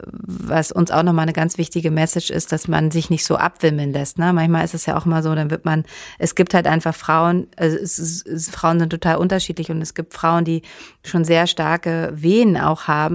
was 0.01 0.71
uns 0.71 0.91
auch 0.91 1.03
nochmal 1.03 1.23
eine 1.23 1.34
ganz 1.34 1.58
wichtige 1.58 1.91
Message 1.91 2.29
ist, 2.29 2.51
dass 2.53 2.67
man 2.67 2.89
sich 2.91 3.10
nicht 3.10 3.25
so 3.25 3.36
abwimmeln 3.36 3.91
lässt. 3.91 4.17
Ne? 4.17 4.32
Manchmal 4.32 4.63
ist 4.63 4.73
es 4.73 4.86
ja 4.86 4.97
auch 4.97 5.05
mal 5.05 5.23
so, 5.23 5.36
dann 5.36 5.51
wird 5.51 5.65
man, 5.65 5.84
es 6.19 6.36
gibt 6.36 6.53
halt 6.53 6.67
einfach 6.67 6.95
Frauen, 6.95 7.47
also 7.58 7.77
es, 7.77 7.99
es, 7.99 8.49
Frauen 8.49 8.79
sind 8.79 8.89
total 8.89 9.17
unterschiedlich 9.17 9.71
und 9.71 9.82
es 9.82 9.93
gibt 9.93 10.13
Frauen, 10.13 10.45
die 10.45 10.62
schon 11.03 11.25
sehr 11.25 11.47
starke 11.47 12.12
Wehen 12.13 12.58
auch 12.58 12.88
haben 12.88 13.09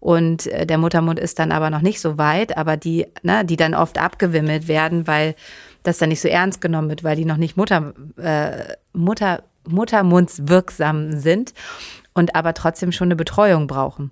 und 0.00 0.46
äh, 0.46 0.66
der 0.66 0.78
Muttermund 0.78 1.18
ist 1.18 1.38
dann 1.38 1.52
aber 1.52 1.70
noch 1.70 1.82
nicht 1.82 2.00
so 2.00 2.18
weit, 2.18 2.56
aber 2.56 2.76
die, 2.76 3.06
ne, 3.22 3.44
die 3.44 3.56
dann 3.56 3.74
oft 3.74 3.98
abgewimmelt 3.98 4.68
werden, 4.68 5.06
weil 5.06 5.34
das 5.82 5.98
dann 5.98 6.10
nicht 6.10 6.20
so 6.20 6.28
ernst 6.28 6.60
genommen 6.60 6.88
wird, 6.88 7.04
weil 7.04 7.16
die 7.16 7.24
noch 7.24 7.36
nicht 7.36 7.56
Mutter, 7.56 7.94
äh, 8.16 8.74
Mutter, 8.92 9.42
Muttermundswirksam 9.68 11.18
sind 11.18 11.54
und 12.14 12.34
aber 12.34 12.54
trotzdem 12.54 12.92
schon 12.92 13.08
eine 13.08 13.16
Betreuung 13.16 13.66
brauchen. 13.66 14.10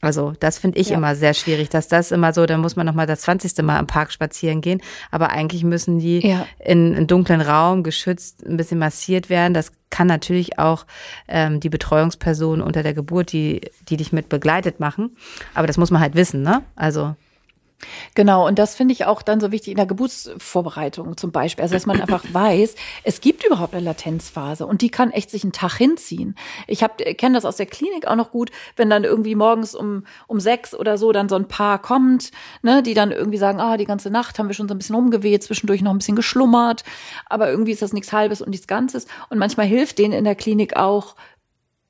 Also 0.00 0.34
das 0.40 0.58
finde 0.58 0.78
ich 0.78 0.90
ja. 0.90 0.96
immer 0.96 1.16
sehr 1.16 1.34
schwierig, 1.34 1.70
dass 1.70 1.88
das 1.88 2.12
immer 2.12 2.32
so, 2.32 2.46
da 2.46 2.58
muss 2.58 2.76
man 2.76 2.86
noch 2.86 2.94
mal 2.94 3.06
das 3.06 3.22
20. 3.22 3.62
Mal 3.62 3.78
im 3.78 3.86
Park 3.86 4.12
spazieren 4.12 4.60
gehen, 4.60 4.80
aber 5.10 5.30
eigentlich 5.30 5.64
müssen 5.64 5.98
die 5.98 6.26
ja. 6.26 6.46
in 6.58 6.94
einem 6.94 7.06
dunklen 7.06 7.40
Raum 7.40 7.82
geschützt 7.82 8.44
ein 8.46 8.56
bisschen 8.56 8.78
massiert 8.78 9.30
werden. 9.30 9.54
Das 9.54 9.72
kann 9.90 10.06
natürlich 10.06 10.58
auch 10.58 10.84
ähm, 11.28 11.60
die 11.60 11.70
Betreuungsperson 11.70 12.60
unter 12.60 12.82
der 12.82 12.94
Geburt, 12.94 13.32
die, 13.32 13.62
die 13.88 13.96
dich 13.96 14.12
mit 14.12 14.28
begleitet 14.28 14.80
machen. 14.80 15.16
Aber 15.54 15.66
das 15.66 15.78
muss 15.78 15.90
man 15.90 16.02
halt 16.02 16.14
wissen, 16.14 16.42
ne? 16.42 16.62
Also 16.74 17.14
Genau, 18.14 18.46
und 18.46 18.58
das 18.58 18.74
finde 18.74 18.92
ich 18.92 19.04
auch 19.04 19.20
dann 19.20 19.40
so 19.40 19.52
wichtig 19.52 19.72
in 19.72 19.76
der 19.76 19.86
Geburtsvorbereitung 19.86 21.16
zum 21.16 21.30
Beispiel. 21.30 21.62
Also, 21.62 21.74
dass 21.74 21.86
man 21.86 22.00
einfach 22.00 22.24
weiß, 22.32 22.74
es 23.04 23.20
gibt 23.20 23.44
überhaupt 23.44 23.74
eine 23.74 23.84
Latenzphase 23.84 24.66
und 24.66 24.80
die 24.80 24.88
kann 24.88 25.10
echt 25.10 25.30
sich 25.30 25.44
einen 25.44 25.52
Tag 25.52 25.76
hinziehen. 25.76 26.36
Ich 26.66 26.84
kenne 27.18 27.36
das 27.36 27.44
aus 27.44 27.56
der 27.56 27.66
Klinik 27.66 28.06
auch 28.06 28.16
noch 28.16 28.30
gut, 28.30 28.50
wenn 28.76 28.88
dann 28.88 29.04
irgendwie 29.04 29.34
morgens 29.34 29.74
um, 29.74 30.04
um 30.26 30.40
sechs 30.40 30.74
oder 30.74 30.96
so 30.96 31.12
dann 31.12 31.28
so 31.28 31.36
ein 31.36 31.48
Paar 31.48 31.80
kommt, 31.80 32.30
ne, 32.62 32.82
die 32.82 32.94
dann 32.94 33.12
irgendwie 33.12 33.38
sagen, 33.38 33.60
ah, 33.60 33.76
die 33.76 33.84
ganze 33.84 34.10
Nacht 34.10 34.38
haben 34.38 34.48
wir 34.48 34.54
schon 34.54 34.68
so 34.68 34.74
ein 34.74 34.78
bisschen 34.78 34.96
rumgeweht, 34.96 35.42
zwischendurch 35.42 35.82
noch 35.82 35.90
ein 35.90 35.98
bisschen 35.98 36.16
geschlummert, 36.16 36.82
aber 37.26 37.50
irgendwie 37.50 37.72
ist 37.72 37.82
das 37.82 37.92
nichts 37.92 38.12
Halbes 38.12 38.40
und 38.40 38.50
nichts 38.50 38.66
Ganzes. 38.66 39.06
Und 39.28 39.38
manchmal 39.38 39.66
hilft 39.66 39.98
denen 39.98 40.14
in 40.14 40.24
der 40.24 40.34
Klinik 40.34 40.76
auch, 40.76 41.14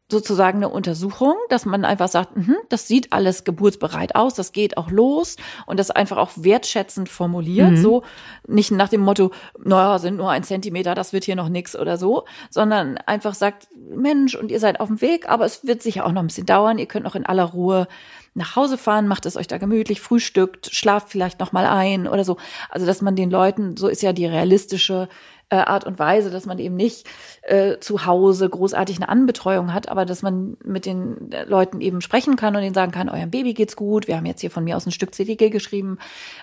sozusagen 0.08 0.58
eine 0.58 0.68
Untersuchung, 0.68 1.34
dass 1.48 1.66
man 1.66 1.84
einfach 1.84 2.08
sagt, 2.08 2.36
mh, 2.36 2.54
das 2.68 2.86
sieht 2.86 3.12
alles 3.12 3.42
geburtsbereit 3.42 4.14
aus, 4.14 4.34
das 4.34 4.52
geht 4.52 4.76
auch 4.76 4.90
los 4.90 5.36
und 5.66 5.80
das 5.80 5.90
einfach 5.90 6.16
auch 6.16 6.30
wertschätzend 6.36 7.08
formuliert, 7.08 7.72
mhm. 7.72 7.76
so 7.76 8.02
nicht 8.46 8.70
nach 8.70 8.88
dem 8.88 9.00
Motto, 9.00 9.32
naja, 9.64 9.98
sind 9.98 10.16
nur 10.16 10.30
ein 10.30 10.44
Zentimeter, 10.44 10.94
das 10.94 11.12
wird 11.12 11.24
hier 11.24 11.34
noch 11.34 11.48
nix 11.48 11.74
oder 11.74 11.96
so, 11.96 12.24
sondern 12.50 12.98
einfach 12.98 13.34
sagt, 13.34 13.66
Mensch, 13.74 14.36
und 14.36 14.52
ihr 14.52 14.60
seid 14.60 14.78
auf 14.78 14.88
dem 14.88 15.00
Weg, 15.00 15.28
aber 15.28 15.44
es 15.44 15.66
wird 15.66 15.82
sicher 15.82 16.06
auch 16.06 16.12
noch 16.12 16.22
ein 16.22 16.28
bisschen 16.28 16.46
dauern, 16.46 16.78
ihr 16.78 16.86
könnt 16.86 17.04
noch 17.04 17.16
in 17.16 17.26
aller 17.26 17.44
Ruhe 17.44 17.88
nach 18.36 18.54
Hause 18.54 18.76
fahren, 18.76 19.08
macht 19.08 19.26
es 19.26 19.36
euch 19.36 19.46
da 19.46 19.58
gemütlich, 19.58 20.00
frühstückt, 20.00 20.68
schlaft 20.70 21.08
vielleicht 21.08 21.40
noch 21.40 21.52
mal 21.52 21.64
ein 21.66 22.06
oder 22.06 22.22
so. 22.22 22.36
Also, 22.68 22.84
dass 22.84 23.00
man 23.00 23.16
den 23.16 23.30
Leuten, 23.30 23.78
so 23.78 23.88
ist 23.88 24.02
ja 24.02 24.12
die 24.12 24.26
realistische 24.26 25.08
äh, 25.48 25.56
Art 25.56 25.84
und 25.84 25.98
Weise, 25.98 26.30
dass 26.30 26.44
man 26.46 26.58
eben 26.58 26.74
nicht 26.74 27.06
äh, 27.42 27.78
zu 27.78 28.04
Hause 28.04 28.48
großartig 28.48 28.96
eine 28.96 29.08
Anbetreuung 29.08 29.72
hat, 29.72 29.88
aber 29.88 30.04
dass 30.04 30.22
man 30.22 30.56
mit 30.64 30.86
den 30.86 31.30
Leuten 31.46 31.80
eben 31.80 32.00
sprechen 32.00 32.34
kann 32.34 32.56
und 32.56 32.62
ihnen 32.62 32.74
sagen 32.74 32.90
kann, 32.90 33.08
eurem 33.08 33.30
Baby 33.30 33.54
geht's 33.54 33.76
gut. 33.76 34.08
Wir 34.08 34.16
haben 34.16 34.26
jetzt 34.26 34.40
hier 34.40 34.50
von 34.50 34.64
mir 34.64 34.76
aus 34.76 34.86
ein 34.86 34.92
Stück 34.92 35.14
CDG 35.14 35.50
geschrieben. 35.50 35.98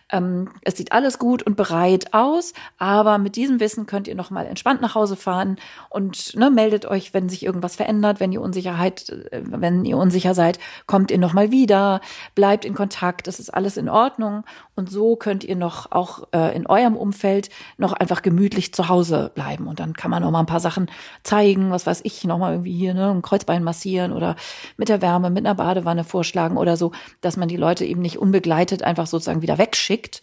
Ähm, 0.10 0.52
es 0.62 0.78
sieht 0.78 0.94
alles 0.94 1.20
gut 1.20 1.44
und 1.44 1.58
bereit 1.58 2.13
aus, 2.13 2.54
aber 2.78 3.18
mit 3.18 3.36
diesem 3.36 3.60
Wissen 3.60 3.86
könnt 3.86 4.08
ihr 4.08 4.16
noch 4.16 4.32
mal 4.32 4.46
entspannt 4.46 4.82
nach 4.82 4.96
Hause 4.96 5.18
fahren 5.18 5.58
und 5.89 6.36
ne, 6.38 6.50
meldet 6.50 6.86
euch, 6.86 7.13
wenn 7.13 7.28
sich 7.28 7.44
irgendwas 7.44 7.76
verändert, 7.76 8.22
wenn 8.22 8.32
ihr 8.32 8.42
Unsicherheit, 8.42 9.10
äh, 9.10 9.42
wenn 9.44 9.84
ihr 9.84 9.98
unsicher 9.98 10.34
seid, 10.34 10.60
kommt 10.88 11.12
ihr 11.12 11.18
noch 11.18 11.34
mal 11.34 11.52
wieder, 11.52 12.00
bleibt 12.36 12.63
in 12.63 12.74
Kontakt. 12.74 13.28
Das 13.28 13.42
ist 13.42 13.54
alles 13.54 13.76
in 13.76 13.89
Ordnung 13.89 14.46
und 14.76 14.90
so 14.90 15.16
könnt 15.16 15.44
ihr 15.44 15.56
noch 15.56 15.92
auch 15.92 16.28
äh, 16.34 16.56
in 16.56 16.66
eurem 16.66 16.96
Umfeld 16.96 17.50
noch 17.78 17.94
einfach 17.94 18.24
gemütlich 18.24 18.74
zu 18.74 18.90
Hause 18.90 19.32
bleiben. 19.36 19.68
Und 19.68 19.80
dann 19.80 19.94
kann 19.94 20.10
man 20.10 20.24
noch 20.24 20.32
mal 20.32 20.40
ein 20.40 20.48
paar 20.48 20.60
Sachen 20.60 20.90
zeigen, 21.22 21.70
was 21.70 21.86
weiß 21.86 22.02
ich, 22.04 22.24
noch 22.24 22.40
mal 22.40 22.54
irgendwie 22.54 22.76
hier 22.76 22.96
ne, 22.96 23.12
ein 23.12 23.22
Kreuzbein 23.22 23.64
massieren 23.64 24.12
oder 24.12 24.36
mit 24.78 24.90
der 24.90 25.02
Wärme, 25.02 25.30
mit 25.30 25.46
einer 25.46 25.56
Badewanne 25.56 26.04
vorschlagen 26.04 26.58
oder 26.58 26.76
so, 26.76 26.92
dass 27.22 27.38
man 27.38 27.48
die 27.48 27.58
Leute 27.58 27.86
eben 27.86 28.02
nicht 28.02 28.18
unbegleitet 28.18 28.82
einfach 28.82 29.06
sozusagen 29.06 29.44
wieder 29.44 29.60
wegschickt, 29.60 30.22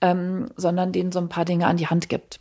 ähm, 0.00 0.46
sondern 0.56 0.92
denen 0.92 1.12
so 1.12 1.20
ein 1.20 1.28
paar 1.28 1.44
Dinge 1.44 1.66
an 1.68 1.76
die 1.76 1.86
Hand 1.86 2.08
gibt. 2.08 2.40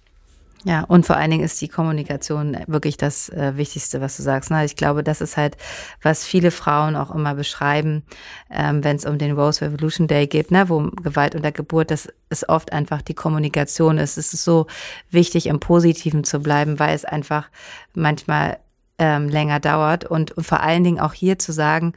Ja, 0.63 0.83
und 0.83 1.07
vor 1.07 1.17
allen 1.17 1.31
Dingen 1.31 1.43
ist 1.43 1.59
die 1.61 1.67
Kommunikation 1.67 2.55
wirklich 2.67 2.95
das 2.95 3.29
äh, 3.29 3.57
Wichtigste, 3.57 3.99
was 3.99 4.17
du 4.17 4.23
sagst. 4.23 4.51
Ne? 4.51 4.63
Ich 4.63 4.75
glaube, 4.75 5.03
das 5.03 5.19
ist 5.19 5.35
halt, 5.35 5.57
was 6.03 6.23
viele 6.23 6.51
Frauen 6.51 6.95
auch 6.95 7.13
immer 7.13 7.33
beschreiben, 7.33 8.03
ähm, 8.51 8.83
wenn 8.83 8.95
es 8.95 9.05
um 9.05 9.17
den 9.17 9.31
Rose 9.31 9.65
Revolution 9.65 10.07
Day 10.07 10.27
geht, 10.27 10.51
ne? 10.51 10.69
wo 10.69 10.81
Gewalt 11.01 11.33
unter 11.33 11.51
Geburt, 11.51 11.89
das 11.89 12.09
ist 12.29 12.47
oft 12.47 12.73
einfach 12.73 13.01
die 13.01 13.15
Kommunikation 13.15 13.97
ist. 13.97 14.17
Es 14.17 14.33
ist 14.35 14.43
so 14.43 14.67
wichtig, 15.09 15.47
im 15.47 15.59
Positiven 15.59 16.23
zu 16.23 16.39
bleiben, 16.39 16.77
weil 16.77 16.93
es 16.93 17.05
einfach 17.05 17.49
manchmal 17.95 18.59
ähm, 18.99 19.29
länger 19.29 19.59
dauert 19.59 20.05
und, 20.05 20.31
und 20.31 20.43
vor 20.43 20.61
allen 20.61 20.83
Dingen 20.83 20.99
auch 20.99 21.13
hier 21.13 21.39
zu 21.39 21.53
sagen, 21.53 21.93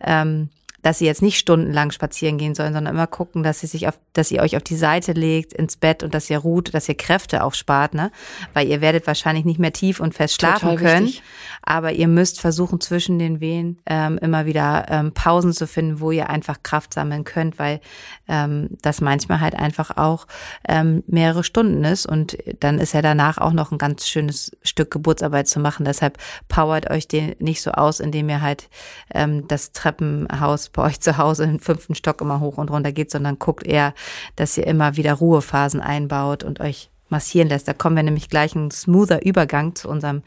ähm, 0.00 0.50
dass 0.82 0.98
sie 0.98 1.06
jetzt 1.06 1.22
nicht 1.22 1.38
stundenlang 1.38 1.90
spazieren 1.90 2.38
gehen 2.38 2.54
sollen, 2.54 2.72
sondern 2.72 2.94
immer 2.94 3.06
gucken, 3.06 3.42
dass 3.42 3.60
sie 3.60 3.66
sich 3.66 3.88
auf, 3.88 3.98
dass 4.12 4.30
ihr 4.30 4.42
euch 4.42 4.56
auf 4.56 4.62
die 4.62 4.76
Seite 4.76 5.12
legt 5.12 5.52
ins 5.52 5.76
Bett 5.76 6.02
und 6.02 6.14
dass 6.14 6.30
ihr 6.30 6.38
ruht, 6.38 6.72
dass 6.72 6.88
ihr 6.88 6.96
Kräfte 6.96 7.42
auch 7.42 7.54
spart, 7.54 7.94
ne? 7.94 8.12
Weil 8.54 8.68
ihr 8.68 8.80
werdet 8.80 9.06
wahrscheinlich 9.06 9.44
nicht 9.44 9.58
mehr 9.58 9.72
tief 9.72 9.98
und 10.00 10.14
fest 10.14 10.36
schlafen 10.36 10.70
Total 10.70 10.76
können. 10.76 11.06
Wichtig. 11.06 11.22
Aber 11.62 11.92
ihr 11.92 12.08
müsst 12.08 12.40
versuchen, 12.40 12.80
zwischen 12.80 13.18
den 13.18 13.40
Wehen 13.40 13.78
ähm, 13.86 14.18
immer 14.18 14.46
wieder 14.46 14.86
ähm, 14.88 15.12
Pausen 15.12 15.52
zu 15.52 15.66
finden, 15.66 16.00
wo 16.00 16.12
ihr 16.12 16.30
einfach 16.30 16.62
Kraft 16.62 16.94
sammeln 16.94 17.24
könnt, 17.24 17.58
weil 17.58 17.80
ähm, 18.28 18.68
das 18.82 19.00
manchmal 19.00 19.40
halt 19.40 19.54
einfach 19.54 19.96
auch 19.96 20.26
ähm, 20.68 21.02
mehrere 21.06 21.42
Stunden 21.42 21.84
ist 21.84 22.06
und 22.06 22.38
dann 22.60 22.78
ist 22.78 22.94
ja 22.94 23.02
danach 23.02 23.38
auch 23.38 23.52
noch 23.52 23.72
ein 23.72 23.78
ganz 23.78 24.06
schönes 24.06 24.52
Stück 24.62 24.90
Geburtsarbeit 24.90 25.48
zu 25.48 25.60
machen. 25.60 25.84
Deshalb 25.84 26.18
powert 26.48 26.90
euch 26.90 27.08
den 27.08 27.34
nicht 27.40 27.62
so 27.62 27.72
aus, 27.72 28.00
indem 28.00 28.28
ihr 28.28 28.40
halt 28.40 28.68
ähm, 29.12 29.48
das 29.48 29.72
Treppenhaus 29.72 30.67
bei 30.72 30.82
euch 30.82 31.00
zu 31.00 31.18
Hause 31.18 31.44
im 31.44 31.60
fünften 31.60 31.94
Stock 31.94 32.20
immer 32.20 32.40
hoch 32.40 32.58
und 32.58 32.70
runter 32.70 32.92
geht, 32.92 33.10
sondern 33.10 33.38
guckt 33.38 33.66
eher, 33.66 33.94
dass 34.36 34.56
ihr 34.56 34.66
immer 34.66 34.96
wieder 34.96 35.14
Ruhephasen 35.14 35.80
einbaut 35.80 36.44
und 36.44 36.60
euch 36.60 36.90
massieren 37.08 37.48
lässt. 37.48 37.68
Da 37.68 37.72
kommen 37.72 37.96
wir 37.96 38.02
nämlich 38.02 38.28
gleich 38.28 38.54
ein 38.54 38.70
smoother 38.70 39.24
Übergang 39.24 39.74
zu 39.74 39.88
unserem 39.88 40.22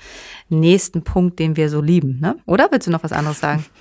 nächsten 0.49 1.03
Punkt, 1.03 1.39
den 1.39 1.55
wir 1.55 1.69
so 1.69 1.81
lieben, 1.81 2.19
ne? 2.19 2.37
Oder 2.45 2.69
willst 2.71 2.87
du 2.87 2.91
noch 2.91 3.03
was 3.03 3.11
anderes 3.11 3.39
sagen? 3.39 3.65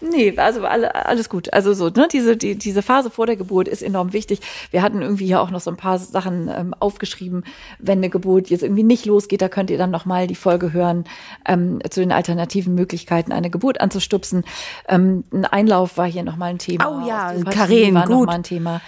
Nee, 0.00 0.34
also 0.36 0.64
alle, 0.64 0.94
alles 0.94 1.28
gut. 1.28 1.52
Also 1.52 1.72
so, 1.74 1.88
ne, 1.88 2.08
diese, 2.10 2.36
die, 2.36 2.56
diese 2.56 2.82
Phase 2.82 3.10
vor 3.10 3.26
der 3.26 3.36
Geburt 3.36 3.68
ist 3.68 3.82
enorm 3.82 4.12
wichtig. 4.12 4.40
Wir 4.70 4.82
hatten 4.82 5.02
irgendwie 5.02 5.26
hier 5.26 5.40
auch 5.40 5.50
noch 5.50 5.60
so 5.60 5.70
ein 5.70 5.76
paar 5.76 5.98
Sachen 5.98 6.50
ähm, 6.54 6.74
aufgeschrieben, 6.78 7.44
wenn 7.78 7.98
eine 7.98 8.10
Geburt 8.10 8.50
jetzt 8.50 8.62
irgendwie 8.62 8.82
nicht 8.82 9.06
losgeht, 9.06 9.42
da 9.42 9.48
könnt 9.48 9.70
ihr 9.70 9.78
dann 9.78 9.90
nochmal 9.90 10.26
die 10.26 10.34
Folge 10.34 10.72
hören 10.72 11.04
ähm, 11.46 11.78
zu 11.90 12.00
den 12.00 12.12
alternativen 12.12 12.74
Möglichkeiten, 12.74 13.32
eine 13.32 13.50
Geburt 13.50 13.80
anzustupsen. 13.80 14.44
Ähm, 14.88 15.24
ein 15.32 15.44
Einlauf 15.44 15.96
war 15.96 16.06
hier 16.06 16.22
nochmal 16.22 16.50
ein 16.50 16.58
Thema. 16.58 16.88
Oh 16.88 17.08
ja, 17.08 17.32
Karen, 17.50 17.94
war 17.94 18.06
gut. 18.06 18.10
Noch 18.10 18.26
mal 18.26 18.32
ein 18.32 18.42
Thema. 18.42 18.80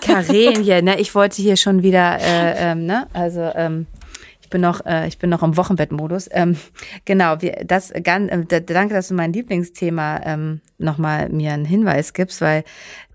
Karen, 0.00 0.64
ja, 0.64 0.82
ne, 0.82 1.00
ich 1.00 1.14
wollte 1.14 1.42
hier 1.42 1.56
schon 1.56 1.82
wieder, 1.82 2.18
äh, 2.18 2.72
ähm, 2.72 2.86
ne, 2.86 3.06
also 3.12 3.40
ähm, 3.54 3.86
bin 4.52 4.60
noch, 4.60 4.86
äh, 4.86 5.08
ich 5.08 5.18
bin 5.18 5.30
noch 5.30 5.42
im 5.42 5.56
Wochenbettmodus. 5.56 6.28
Ähm, 6.30 6.56
genau, 7.04 7.40
wir, 7.40 7.64
das 7.66 7.92
ganz, 8.04 8.30
äh, 8.30 8.62
danke, 8.62 8.94
dass 8.94 9.08
du 9.08 9.14
mein 9.14 9.32
Lieblingsthema 9.32 10.20
ähm, 10.24 10.60
nochmal 10.78 11.28
mir 11.30 11.52
einen 11.52 11.64
Hinweis 11.64 12.12
gibst, 12.12 12.40
weil 12.40 12.62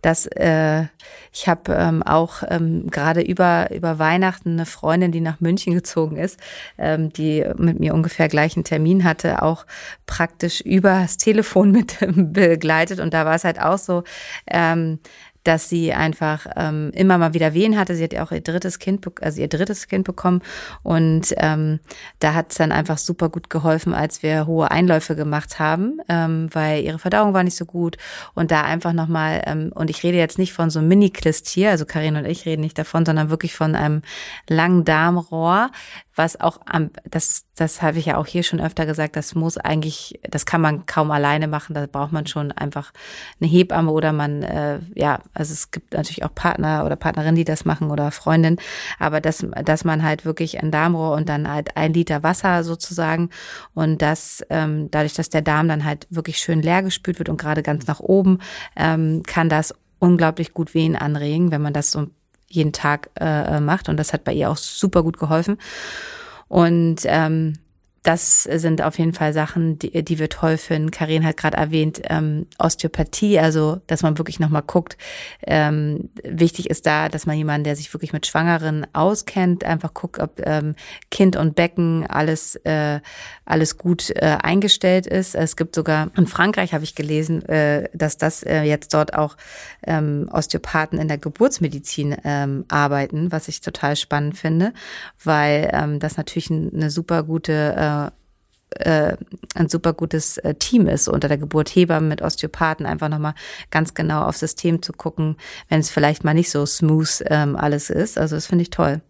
das, 0.02 0.26
äh, 0.26 0.86
ich 1.34 1.48
habe 1.48 1.74
ähm, 1.74 2.04
auch 2.04 2.44
ähm, 2.48 2.90
gerade 2.90 3.22
über 3.22 3.72
über 3.72 4.00
Weihnachten 4.00 4.54
eine 4.54 4.66
Freundin, 4.66 5.12
die 5.12 5.22
nach 5.22 5.40
München 5.40 5.74
gezogen 5.74 6.18
ist, 6.18 6.40
ähm, 6.78 7.12
die 7.14 7.46
mit 7.58 7.80
mir 7.80 7.94
ungefähr 7.94 8.28
gleichen 8.28 8.64
Termin 8.64 9.04
hatte, 9.04 9.42
auch 9.42 9.66
praktisch 10.06 10.62
übers 10.62 11.18
Telefon 11.18 11.72
mit 11.78 11.98
begleitet 12.00 13.00
und 13.00 13.14
da 13.14 13.26
war 13.26 13.36
es 13.36 13.44
halt 13.44 13.62
auch 13.62 13.78
so. 13.78 14.04
Ähm, 14.50 15.00
dass 15.48 15.70
sie 15.70 15.94
einfach 15.94 16.46
ähm, 16.58 16.92
immer 16.94 17.18
mal 17.18 17.34
wieder 17.34 17.54
Wehen 17.54 17.78
hatte. 17.78 17.96
Sie 17.96 18.04
hat 18.04 18.12
ja 18.12 18.24
auch 18.24 18.34
ihr 18.34 18.42
drittes 18.42 18.80
Kind, 18.80 19.08
also 19.22 19.40
ihr 19.40 19.48
drittes 19.48 19.88
Kind 19.88 20.04
bekommen 20.04 20.42
und 20.84 21.34
ähm, 21.38 21.80
da 22.20 22.34
hat 22.34 22.52
es 22.52 22.58
dann 22.58 22.74
einfach 22.74 22.98
super 22.98 23.30
gut 23.30 23.50
geholfen, 23.50 23.94
als 23.94 24.24
wir 24.24 24.46
hohe 24.46 24.70
Einläufe 24.72 25.16
gemacht 25.16 25.58
haben, 25.58 26.00
ähm, 26.10 26.50
weil 26.52 26.84
ihre 26.84 27.00
Verdauung 27.00 27.34
war 27.34 27.44
nicht 27.44 27.56
so 27.56 27.66
gut 27.66 27.98
und 28.34 28.52
da 28.52 28.64
einfach 28.64 28.92
nochmal, 28.92 29.42
ähm, 29.46 29.72
und 29.74 29.90
ich 29.90 30.04
rede 30.04 30.18
jetzt 30.18 30.38
nicht 30.38 30.52
von 30.52 30.70
so 30.70 30.80
einem 30.80 30.90
Mini-Klistier, 30.90 31.70
also 31.70 31.86
Karin 31.86 32.18
und 32.18 32.26
ich 32.26 32.46
reden 32.46 32.62
nicht 32.62 32.78
davon, 32.78 33.06
sondern 33.06 33.30
wirklich 33.30 33.56
von 33.56 33.76
einem 33.76 34.02
langen 34.50 34.84
Darmrohr, 34.84 35.72
was 36.18 36.40
auch 36.40 36.60
am, 36.66 36.90
das, 37.10 37.46
das 37.56 37.82
habe 37.82 38.00
ich 38.00 38.08
ja 38.08 38.18
auch 38.18 38.26
hier 38.26 38.44
schon 38.44 38.60
öfter 38.60 38.86
gesagt, 38.86 39.16
das 39.16 39.36
muss 39.36 39.58
eigentlich, 39.58 40.20
das 40.30 40.46
kann 40.46 40.62
man 40.62 40.86
kaum 40.88 41.12
alleine 41.12 41.48
machen, 41.48 41.74
da 41.74 41.86
braucht 41.86 42.12
man 42.12 42.26
schon 42.26 42.52
einfach 42.52 42.92
eine 43.40 43.50
Hebamme 43.50 43.92
oder 43.92 44.12
man, 44.14 44.42
äh, 44.42 44.80
ja, 44.96 45.20
also 45.34 45.54
es 45.54 45.70
gibt 45.72 45.94
natürlich 45.94 46.24
auch 46.24 46.34
Partner 46.34 46.86
oder 46.86 46.96
Partnerinnen, 46.96 47.36
die 47.36 47.44
das 47.44 47.66
machen 47.66 47.92
oder 47.92 48.12
Freundin, 48.12 48.58
aber 48.98 49.22
dass, 49.22 49.46
dass 49.64 49.84
man 49.84 50.04
halt 50.04 50.26
wirklich 50.26 50.62
ein 50.62 50.72
Darmrohr 50.72 51.16
und 51.16 51.30
dann 51.30 51.48
halt 51.50 51.78
ein 51.78 51.94
Liter 51.94 52.24
Wasser 52.24 52.64
sozusagen 52.64 53.30
und 53.76 54.02
das, 54.02 54.44
ähm, 54.50 54.90
dadurch, 54.90 55.14
dass 55.14 55.30
der 55.30 55.44
Darm 55.44 55.68
dann 55.68 55.86
halt 55.86 56.08
wirklich 56.10 56.40
schön 56.40 56.62
leer 56.62 56.82
gespült 56.82 57.20
wird 57.20 57.30
und 57.30 57.38
gerade 57.38 57.62
ganz 57.62 57.86
nach 57.86 58.00
oben, 58.00 58.40
ähm, 58.76 59.22
kann 59.24 59.50
das 59.50 59.74
unglaublich 60.00 60.54
gut 60.54 60.74
Wehen 60.74 60.96
anregen, 60.96 61.52
wenn 61.52 61.62
man 61.62 61.74
das 61.74 61.92
so 61.92 62.08
jeden 62.50 62.74
Tag 62.74 63.10
äh, 63.20 63.60
macht. 63.60 63.90
Und 63.90 63.98
das 63.98 64.14
hat 64.14 64.24
bei 64.24 64.34
ihr 64.34 64.50
auch 64.50 64.58
super 64.58 65.04
gut 65.04 65.18
geholfen. 65.18 65.58
Und 66.48 67.02
ähm, 67.06 67.54
das 68.04 68.44
sind 68.44 68.82
auf 68.82 68.98
jeden 69.00 69.14
Fall 69.14 69.34
Sachen, 69.34 69.80
die, 69.80 70.04
die 70.04 70.20
wir 70.20 70.30
toll 70.30 70.58
finden. 70.58 70.92
Karin 70.92 71.26
hat 71.26 71.38
gerade 71.38 71.58
erwähnt, 71.58 72.02
ähm, 72.10 72.46
Osteopathie, 72.58 73.40
also 73.40 73.82
dass 73.88 74.02
man 74.02 74.18
wirklich 74.18 74.40
nochmal 74.40 74.64
guckt. 74.66 74.98
Ähm, 75.46 76.10
wichtig 76.24 76.70
ist 76.70 76.86
da, 76.86 77.10
dass 77.10 77.26
man 77.26 77.38
jemanden, 77.38 77.66
der 77.66 77.76
sich 77.76 77.94
wirklich 77.94 78.14
mit 78.14 78.26
Schwangeren 78.26 78.88
auskennt, 78.94 79.64
einfach 79.64 79.94
guckt, 79.94 80.20
ob 80.20 80.42
ähm, 80.46 80.76
Kind 81.12 81.36
und 81.36 81.56
Becken 81.56 82.08
alles, 82.08 82.56
äh, 82.64 83.02
alles 83.46 83.78
gut 83.78 84.10
äh, 84.12 84.38
eingestellt 84.42 85.06
ist. 85.06 85.36
Es 85.36 85.56
gibt 85.56 85.76
sogar 85.76 86.12
in 86.16 86.28
Frankreich, 86.28 86.74
habe 86.74 86.84
ich 86.84 86.96
gelesen, 86.96 87.44
äh, 87.50 87.90
dass 87.94 88.18
das 88.18 88.44
äh, 88.44 88.62
jetzt 88.62 88.94
dort 88.94 89.16
auch 89.16 89.36
ähm, 89.86 90.30
Osteopathen 90.32 91.00
in 91.00 91.08
der 91.08 91.18
Geburtsmedizin 91.18 92.16
ähm, 92.24 92.66
arbeiten, 92.70 93.32
was 93.32 93.48
ich 93.48 93.62
total 93.62 93.96
spannend 93.96 94.38
finde, 94.38 94.74
weil 95.24 95.70
ähm, 95.74 96.00
das 96.00 96.16
natürlich 96.16 96.50
eine 96.50 96.90
super 96.90 97.24
gute 97.24 97.76
äh, 97.76 97.97
äh, 98.72 99.16
ein 99.56 99.70
super 99.70 99.94
gutes 99.94 100.38
äh, 100.40 100.56
Team 100.56 100.88
ist 100.88 101.08
unter 101.08 101.28
der 101.28 101.38
Geburt 101.38 101.70
Hebammen 101.70 102.10
mit 102.10 102.22
Osteopathen 102.22 102.86
einfach 102.86 103.10
nochmal 103.10 103.34
ganz 103.72 103.94
genau 103.94 104.24
aufs 104.24 104.40
System 104.40 104.82
zu 104.82 104.94
gucken, 104.94 105.38
wenn 105.70 105.80
es 105.80 105.90
vielleicht 105.90 106.24
mal 106.24 106.34
nicht 106.34 106.52
so 106.52 106.66
smooth 106.66 107.24
ähm, 107.28 107.56
alles 107.56 107.90
ist. 107.90 108.18
Also 108.18 108.36
das 108.36 108.48
finde 108.48 108.64
ich 108.64 108.70
toll. 108.70 109.02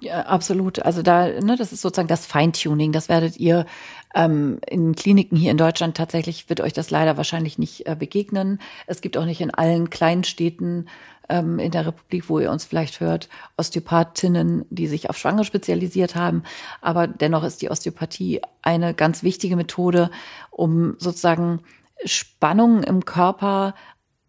Ja, 0.00 0.22
absolut. 0.22 0.80
Also 0.80 1.02
da, 1.02 1.28
ne, 1.28 1.56
das 1.56 1.72
ist 1.72 1.82
sozusagen 1.82 2.08
das 2.08 2.26
Feintuning. 2.26 2.92
Das 2.92 3.08
werdet 3.08 3.36
ihr 3.36 3.66
ähm, 4.14 4.58
in 4.68 4.94
Kliniken 4.94 5.36
hier 5.36 5.50
in 5.50 5.56
Deutschland 5.56 5.96
tatsächlich 5.96 6.48
wird 6.48 6.60
euch 6.60 6.72
das 6.72 6.90
leider 6.90 7.16
wahrscheinlich 7.16 7.58
nicht 7.58 7.86
äh, 7.86 7.94
begegnen. 7.96 8.60
Es 8.86 9.00
gibt 9.00 9.16
auch 9.16 9.24
nicht 9.24 9.40
in 9.40 9.52
allen 9.52 9.90
kleinen 9.90 10.24
Städten 10.24 10.86
ähm, 11.32 11.58
in 11.58 11.70
der 11.70 11.86
Republik, 11.86 12.28
wo 12.28 12.38
ihr 12.38 12.50
uns 12.50 12.64
vielleicht 12.64 13.00
hört, 13.00 13.30
Osteopathinnen, 13.56 14.66
die 14.68 14.86
sich 14.86 15.08
auf 15.08 15.16
Schwangere 15.16 15.46
spezialisiert 15.46 16.14
haben. 16.14 16.42
Aber 16.82 17.06
dennoch 17.06 17.42
ist 17.42 17.62
die 17.62 17.70
Osteopathie 17.70 18.42
eine 18.60 18.92
ganz 18.92 19.22
wichtige 19.22 19.56
Methode, 19.56 20.10
um 20.50 20.94
sozusagen 20.98 21.60
Spannungen 22.04 22.82
im 22.82 23.06
Körper 23.06 23.74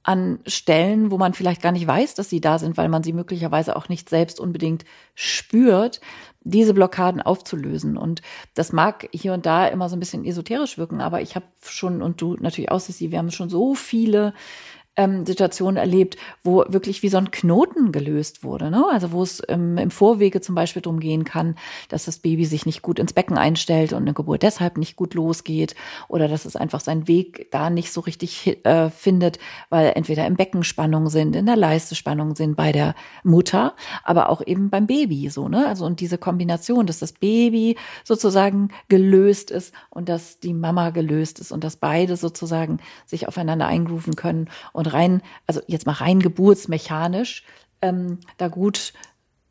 an 0.04 0.40
Stellen, 0.46 1.12
wo 1.12 1.18
man 1.18 1.34
vielleicht 1.34 1.62
gar 1.62 1.72
nicht 1.72 1.88
weiß, 1.88 2.16
dass 2.16 2.30
sie 2.30 2.42
da 2.42 2.60
sind, 2.60 2.78
weil 2.78 2.90
man 2.90 3.04
sie 3.04 3.14
möglicherweise 3.14 3.76
auch 3.76 3.90
nicht 3.90 4.10
selbst 4.10 4.40
unbedingt 4.40 4.84
spürt, 5.16 6.02
diese 6.42 6.74
Blockaden 6.74 7.22
aufzulösen. 7.22 7.98
Und 7.98 8.22
das 8.54 8.74
mag 8.74 9.08
hier 9.14 9.34
und 9.34 9.46
da 9.46 9.68
immer 9.68 9.88
so 9.90 9.96
ein 9.96 10.02
bisschen 10.02 10.26
esoterisch 10.26 10.78
wirken, 10.78 11.00
aber 11.00 11.22
ich 11.22 11.36
habe 11.36 11.46
schon, 11.62 12.02
und 12.02 12.22
du 12.22 12.36
natürlich 12.40 12.72
auch, 12.72 12.82
Sissi, 12.82 13.12
wir 13.12 13.18
haben 13.18 13.32
schon 13.32 13.50
so 13.50 13.76
viele 13.76 14.34
ähm, 14.96 15.26
Situationen 15.26 15.78
erlebt, 15.78 16.18
wo 16.44 16.66
wirklich 16.68 17.02
wie 17.02 17.10
so 17.10 17.18
ein 17.18 17.32
Knoten 17.32 17.92
gelöst 17.92 18.44
wurde. 18.44 18.70
Ne? 18.70 18.86
Also 18.92 19.12
wo 19.12 19.24
es 19.24 19.42
ähm, 19.48 19.78
im 19.78 19.92
Vorwege 19.92 20.42
zum 20.42 20.56
Beispiel 20.56 20.82
darum 20.82 21.00
gehen 21.00 21.24
kann, 21.24 21.56
dass 21.90 22.06
das 22.06 22.20
Baby 22.20 22.46
sich 22.46 22.66
nicht 22.66 22.82
gut 22.82 23.00
ins 23.00 23.14
Becken 23.14 23.38
einstellt 23.38 23.94
und 23.94 24.04
eine 24.04 24.14
Geburt 24.14 24.44
deshalb 24.44 24.78
nicht 24.78 24.96
gut 24.96 25.14
losgeht 25.16 25.76
oder 26.08 26.28
dass 26.28 26.46
es 26.46 26.56
einfach 26.56 26.80
seinen 26.80 27.08
Weg 27.08 27.48
da 27.52 27.70
nicht 27.70 27.92
so 27.92 28.02
richtig 28.02 28.64
äh, 28.66 28.90
findet, 28.92 29.40
weil 29.70 29.94
entweder 29.96 30.28
im 30.28 30.36
Becken 30.36 30.64
Spannungen 30.64 31.10
sind, 31.10 31.36
in 31.36 31.46
der 31.46 31.56
Leiste 31.56 31.96
Spannungen 31.96 32.36
sind 32.36 32.56
bei 32.56 32.72
der 32.72 32.94
Mutter, 33.24 33.76
aber 34.04 34.30
auch 34.30 34.46
eben 34.46 34.70
beim 34.70 34.86
Baby 34.86 35.30
so. 35.30 35.50
Ne? 35.50 35.68
Also 35.68 35.86
und 35.86 36.02
diese 36.02 36.18
Kombination, 36.18 36.86
dass 36.86 37.00
das 37.00 37.14
Baby 37.14 37.78
sozusagen 38.04 38.70
gelöst 38.90 39.50
ist 39.50 39.74
und 39.90 40.08
dass 40.08 40.40
die 40.40 40.54
Mama 40.54 40.92
gelöst 40.92 41.40
ist 41.40 41.52
und 41.52 41.64
dass 41.64 41.78
beide 41.78 42.16
sozusagen 42.16 42.80
sich 43.06 43.28
aufeinander 43.28 43.68
eingrooven 43.68 44.16
können 44.16 44.50
und 44.72 44.83
und 44.84 44.94
rein, 44.94 45.22
also 45.48 45.62
jetzt 45.68 45.86
mal 45.86 45.94
rein 45.94 46.20
geburtsmechanisch, 46.20 47.44
ähm, 47.82 48.20
da 48.38 48.48
gut 48.48 48.94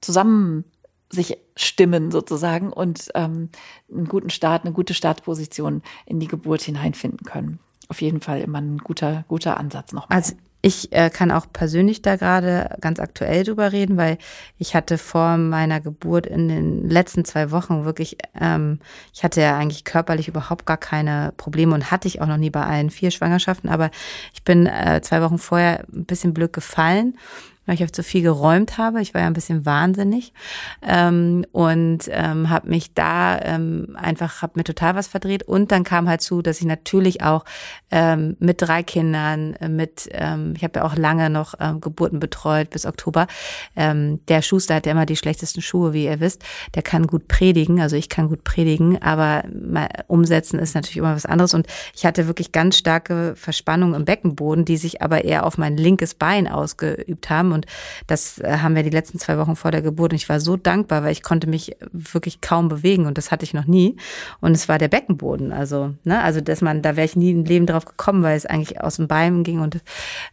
zusammen 0.01 0.65
sich 1.09 1.37
stimmen 1.57 2.11
sozusagen 2.11 2.73
und 2.73 3.11
ähm, 3.15 3.51
einen 3.93 4.09
guten 4.09 4.31
Start, 4.31 4.65
eine 4.65 4.73
gute 4.73 4.95
Startposition 4.95 5.83
in 6.07 6.21
die 6.21 6.29
Geburt 6.29 6.63
hineinfinden 6.63 7.27
können. 7.27 7.59
Auf 7.89 8.01
jeden 8.01 8.21
Fall 8.21 8.41
immer 8.41 8.61
ein 8.61 8.79
guter, 8.79 9.25
guter 9.29 9.59
Ansatz 9.59 9.93
nochmal. 9.93 10.17
Also 10.17 10.35
Ich 10.65 10.93
äh, 10.93 11.11
kann 11.11 11.33
auch 11.33 11.47
persönlich 11.53 12.03
da 12.03 12.15
gerade 12.15 12.77
ganz 12.81 13.01
aktuell 13.01 13.43
drüber 13.43 13.73
reden, 13.73 13.97
weil 13.97 14.17
ich 14.59 14.77
hatte 14.77 14.97
vor 14.97 15.37
meiner 15.37 15.81
Geburt 15.81 16.25
in 16.25 16.49
den 16.49 16.89
letzten 16.89 17.25
zwei 17.25 17.51
Wochen 17.51 17.85
wirklich, 17.85 18.17
ähm, 18.41 18.79
ich 19.13 19.25
hatte 19.25 19.41
ja 19.41 19.59
eigentlich 19.59 19.83
körperlich 19.83 20.29
überhaupt 20.29 20.65
gar 20.65 20.77
keine 20.77 21.35
Probleme 21.37 21.75
und 21.75 21.91
hatte 21.91 22.07
ich 22.07 22.21
auch 22.21 22.29
noch 22.29 22.37
nie 22.37 22.51
bei 22.51 22.63
allen 22.63 22.91
vier 22.91 23.11
Schwangerschaften, 23.11 23.69
aber 23.69 23.91
ich 24.33 24.45
bin 24.45 24.67
äh, 24.67 25.01
zwei 25.03 25.21
Wochen 25.21 25.39
vorher 25.39 25.85
ein 25.93 26.05
bisschen 26.05 26.33
blöd 26.33 26.53
gefallen 26.53 27.19
weil 27.67 27.81
ich 27.81 27.93
zu 27.93 28.03
viel 28.03 28.23
geräumt 28.23 28.79
habe. 28.79 29.01
Ich 29.01 29.15
war 29.15 29.21
ja 29.21 29.27
ein 29.27 29.35
bisschen 29.35 29.65
wahnsinnig 29.65 30.33
ähm, 30.83 31.45
und 31.53 32.01
ähm, 32.09 32.51
habe 32.51 32.69
mich 32.69 32.95
da 32.95 33.39
ähm, 33.41 33.97
einfach, 34.01 34.43
habe 34.43 34.55
mir 34.57 34.65
total 34.65 34.95
was 34.95 35.07
verdreht. 35.07 35.43
Und 35.45 35.71
dann 35.71 35.85
kam 35.85 36.09
halt 36.09 36.23
zu, 36.23 36.43
dass 36.43 36.61
ich 36.61 36.67
natürlich 36.67 37.23
auch 37.23 37.45
ähm, 37.91 38.37
mit 38.41 38.63
drei 38.63 38.83
Kindern, 38.83 39.55
äh, 39.55 39.69
mit, 39.69 40.09
ähm, 40.13 40.55
ich 40.57 40.65
habe 40.65 40.81
ja 40.81 40.85
auch 40.85 40.97
lange 40.97 41.31
noch 41.31 41.55
ähm, 41.61 41.81
Geburten 41.81 42.19
betreut 42.19 42.71
bis 42.71 42.85
Oktober. 42.85 43.27
Ähm, 43.77 44.21
der 44.27 44.43
Schuster 44.43 44.77
hat 44.77 44.87
ja 44.87 44.93
immer 44.93 45.07
die 45.07 45.17
schlechtesten 45.17 45.63
Schuhe, 45.63 45.93
wie 45.93 46.07
ihr 46.07 46.21
wisst. 46.21 46.43
Der 46.75 46.83
kann 46.83 47.07
gut 47.07 47.29
predigen, 47.29 47.81
also 47.81 47.97
ich 47.97 48.09
kann 48.09 48.29
gut 48.29 48.45
predigen, 48.45 49.01
aber 49.03 49.45
umsetzen 50.09 50.59
ist 50.59 50.75
natürlich 50.75 50.97
immer 50.97 51.15
was 51.15 51.27
anderes. 51.27 51.55
Und 51.55 51.67
ich 51.95 52.05
hatte 52.07 52.27
wirklich 52.27 52.53
ganz 52.53 52.77
starke 52.77 53.35
Verspannungen 53.37 53.95
im 53.95 54.05
Beckenboden, 54.05 54.65
die 54.65 54.77
sich 54.77 55.03
aber 55.03 55.25
eher 55.25 55.47
auf 55.47 55.59
mein 55.59 55.77
linkes 55.77 56.15
Bein 56.15 56.49
ausgeübt 56.49 57.31
haben. 57.31 57.52
Und 57.53 57.67
das 58.07 58.39
äh, 58.39 58.59
haben 58.59 58.75
wir 58.75 58.83
die 58.83 58.91
letzten 58.91 59.19
zwei 59.19 59.39
Wochen 59.39 59.57
vor 59.57 59.71
der 59.71 59.83
Geburt. 59.83 60.13
Und 60.13 60.17
ich 60.17 60.29
war 60.29 60.41
so 60.41 60.57
dankbar, 60.57 61.05
weil 61.05 61.13
ich 61.13 61.23
konnte 61.23 61.47
mich 61.47 61.77
wirklich 61.93 62.41
kaum 62.41 62.69
bewegen 62.69 63.07
und 63.07 63.19
das 63.19 63.31
hatte 63.31 63.45
ich 63.45 63.55
noch 63.55 63.67
nie. 63.67 63.97
Und 64.41 64.53
es 64.53 64.69
war 64.69 64.79
der 64.79 64.89
Beckenboden. 64.89 65.53
Also, 65.53 65.95
ne, 66.05 66.23
also 66.23 66.41
dass 66.41 66.61
man, 66.61 66.83
da 66.83 66.97
wäre 66.97 67.07
ich 67.07 67.17
nie 67.17 67.31
im 67.31 67.45
Leben 67.45 67.67
drauf 67.67 67.85
gekommen, 67.85 68.23
weil 68.23 68.37
es 68.37 68.47
eigentlich 68.47 68.81
aus 68.81 68.97
dem 68.97 69.09
Bein 69.09 69.45
ging. 69.45 69.61
Und 69.61 69.81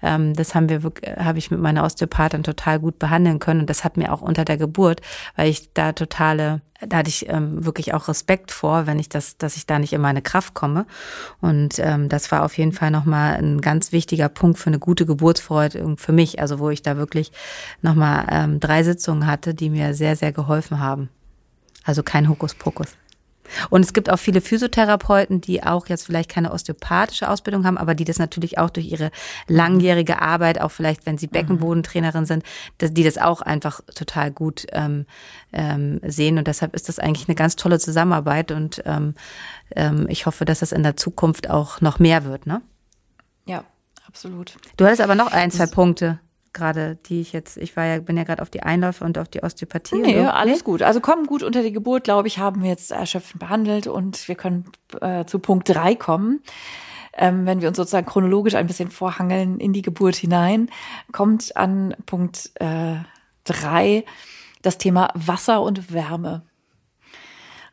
ähm, 0.02 0.34
das 0.34 0.56
haben 0.56 0.70
wir 0.70 0.84
wirklich, 0.84 1.16
habe 1.18 1.38
ich 1.38 1.52
mit 1.52 1.60
meiner 1.60 1.84
Osteopathin 1.84 2.44
total 2.44 2.80
gut 2.80 3.00
behandeln 3.00 3.40
können. 3.40 3.62
Und 3.62 3.70
das 3.70 3.84
hat 3.84 3.98
mir 3.98 4.14
auch 4.14 4.22
unter 4.22 4.46
der 4.46 4.58
Geburt, 4.58 5.02
weil 5.36 5.50
ich 5.50 5.74
da 5.74 5.94
totale 5.94 6.62
da 6.88 6.98
hatte 6.98 7.10
ich 7.10 7.28
ähm, 7.28 7.66
wirklich 7.66 7.94
auch 7.94 8.08
Respekt 8.08 8.52
vor, 8.52 8.88
wenn 8.88 9.00
ich 9.00 9.10
das, 9.10 9.38
dass 9.38 9.58
ich 9.58 9.66
da 9.66 9.80
nicht 9.80 9.94
in 9.94 10.02
meine 10.02 10.22
Kraft 10.22 10.54
komme. 10.54 10.86
Und 11.42 11.80
ähm, 11.80 12.08
das 12.08 12.32
war 12.32 12.44
auf 12.44 12.58
jeden 12.58 12.72
Fall 12.72 12.92
nochmal 12.92 13.36
ein 13.36 13.60
ganz 13.60 13.92
wichtiger 13.92 14.30
Punkt 14.30 14.60
für 14.60 14.68
eine 14.68 14.80
gute 14.80 15.06
Geburtsfreude 15.06 15.96
für 15.98 16.12
mich. 16.12 16.40
Also 16.40 16.60
wo 16.60 16.70
ich 16.70 16.82
da 16.82 16.98
wirklich 16.98 17.32
nochmal 17.82 18.28
ähm, 18.32 18.60
drei 18.60 18.84
Sitzungen 18.84 19.28
hatte, 19.28 19.54
die 19.54 19.70
mir 19.70 19.94
sehr, 19.94 20.16
sehr 20.16 20.32
geholfen 20.32 20.80
haben. 20.80 21.10
Also 21.84 22.04
kein 22.04 22.30
Hokuspokus. 22.30 22.96
Und 23.70 23.82
es 23.82 23.94
gibt 23.94 24.10
auch 24.10 24.20
viele 24.20 24.42
Physiotherapeuten, 24.42 25.42
die 25.42 25.64
auch 25.64 25.88
jetzt 25.88 26.06
vielleicht 26.06 26.30
keine 26.30 26.52
osteopathische 26.52 27.30
Ausbildung 27.30 27.66
haben, 27.66 27.78
aber 27.78 27.96
die 27.96 28.06
das 28.06 28.20
natürlich 28.20 28.58
auch 28.58 28.70
durch 28.70 28.92
ihre 28.92 29.12
langjährige 29.48 30.22
Arbeit, 30.22 30.62
auch 30.62 30.72
vielleicht, 30.72 31.06
wenn 31.06 31.18
sie 31.18 31.28
mhm. 31.28 31.32
Beckenbodentrainerin 31.32 32.26
sind, 32.26 32.44
dass 32.78 32.94
die 32.94 33.04
das 33.04 33.18
auch 33.18 33.42
einfach 33.42 33.82
total 33.96 34.32
gut 34.32 34.66
ähm, 34.72 35.06
ähm, 35.54 36.00
sehen. 36.06 36.38
Und 36.38 36.48
deshalb 36.48 36.76
ist 36.76 36.90
das 36.90 37.00
eigentlich 37.00 37.28
eine 37.28 37.36
ganz 37.36 37.56
tolle 37.56 37.80
Zusammenarbeit 37.80 38.52
und 38.52 38.82
ähm, 38.86 39.16
ähm, 39.76 40.08
ich 40.10 40.26
hoffe, 40.26 40.46
dass 40.46 40.60
das 40.60 40.72
in 40.72 40.84
der 40.84 40.98
Zukunft 40.98 41.50
auch 41.50 41.82
noch 41.82 42.00
mehr 42.00 42.26
wird, 42.26 42.46
ne? 42.46 42.62
Ja, 43.46 43.64
absolut. 44.08 44.56
Du 44.78 44.86
hattest 44.86 45.02
aber 45.02 45.16
noch 45.16 45.32
ein, 45.32 45.52
zwei 45.52 45.66
Punkte 45.66 46.20
gerade, 46.60 46.98
die 47.08 47.22
ich 47.22 47.34
jetzt, 47.34 47.58
ich 47.58 47.76
war 47.76 47.86
ja, 47.86 48.00
bin 48.00 48.18
ja 48.18 48.24
gerade 48.24 48.42
auf 48.42 48.50
die 48.50 48.62
Einläufe 48.62 49.04
und 49.04 49.18
auf 49.18 49.28
die 49.28 49.42
Osteopathie. 49.42 49.98
Nee, 49.98 50.22
so. 50.22 50.30
alles 50.30 50.60
nee? 50.60 50.64
gut. 50.64 50.82
Also 50.84 51.00
kommen 51.00 51.26
gut 51.26 51.42
unter 51.42 51.64
die 51.64 51.72
Geburt, 51.72 52.04
glaube 52.04 52.28
ich, 52.28 52.38
haben 52.38 52.62
wir 52.62 52.70
jetzt 52.70 52.92
erschöpfend 52.92 53.40
behandelt 53.40 53.88
und 53.88 54.28
wir 54.28 54.36
können 54.36 54.66
äh, 55.02 55.26
zu 55.26 55.40
Punkt 55.40 55.70
drei 55.70 55.96
kommen. 55.96 56.42
Ähm, 57.14 57.46
wenn 57.46 57.62
wir 57.62 57.68
uns 57.68 57.78
sozusagen 57.78 58.06
chronologisch 58.06 58.56
ein 58.56 58.68
bisschen 58.68 58.92
vorhangeln 58.92 59.60
in 59.60 59.74
die 59.74 59.82
Geburt 59.82 60.16
hinein, 60.16 60.70
kommt 61.12 61.58
an 61.58 61.96
Punkt 62.06 62.52
äh, 62.56 62.96
drei 63.44 64.06
das 64.62 64.78
Thema 64.78 65.10
Wasser 65.16 65.62
und 65.62 65.92
Wärme. 65.92 66.44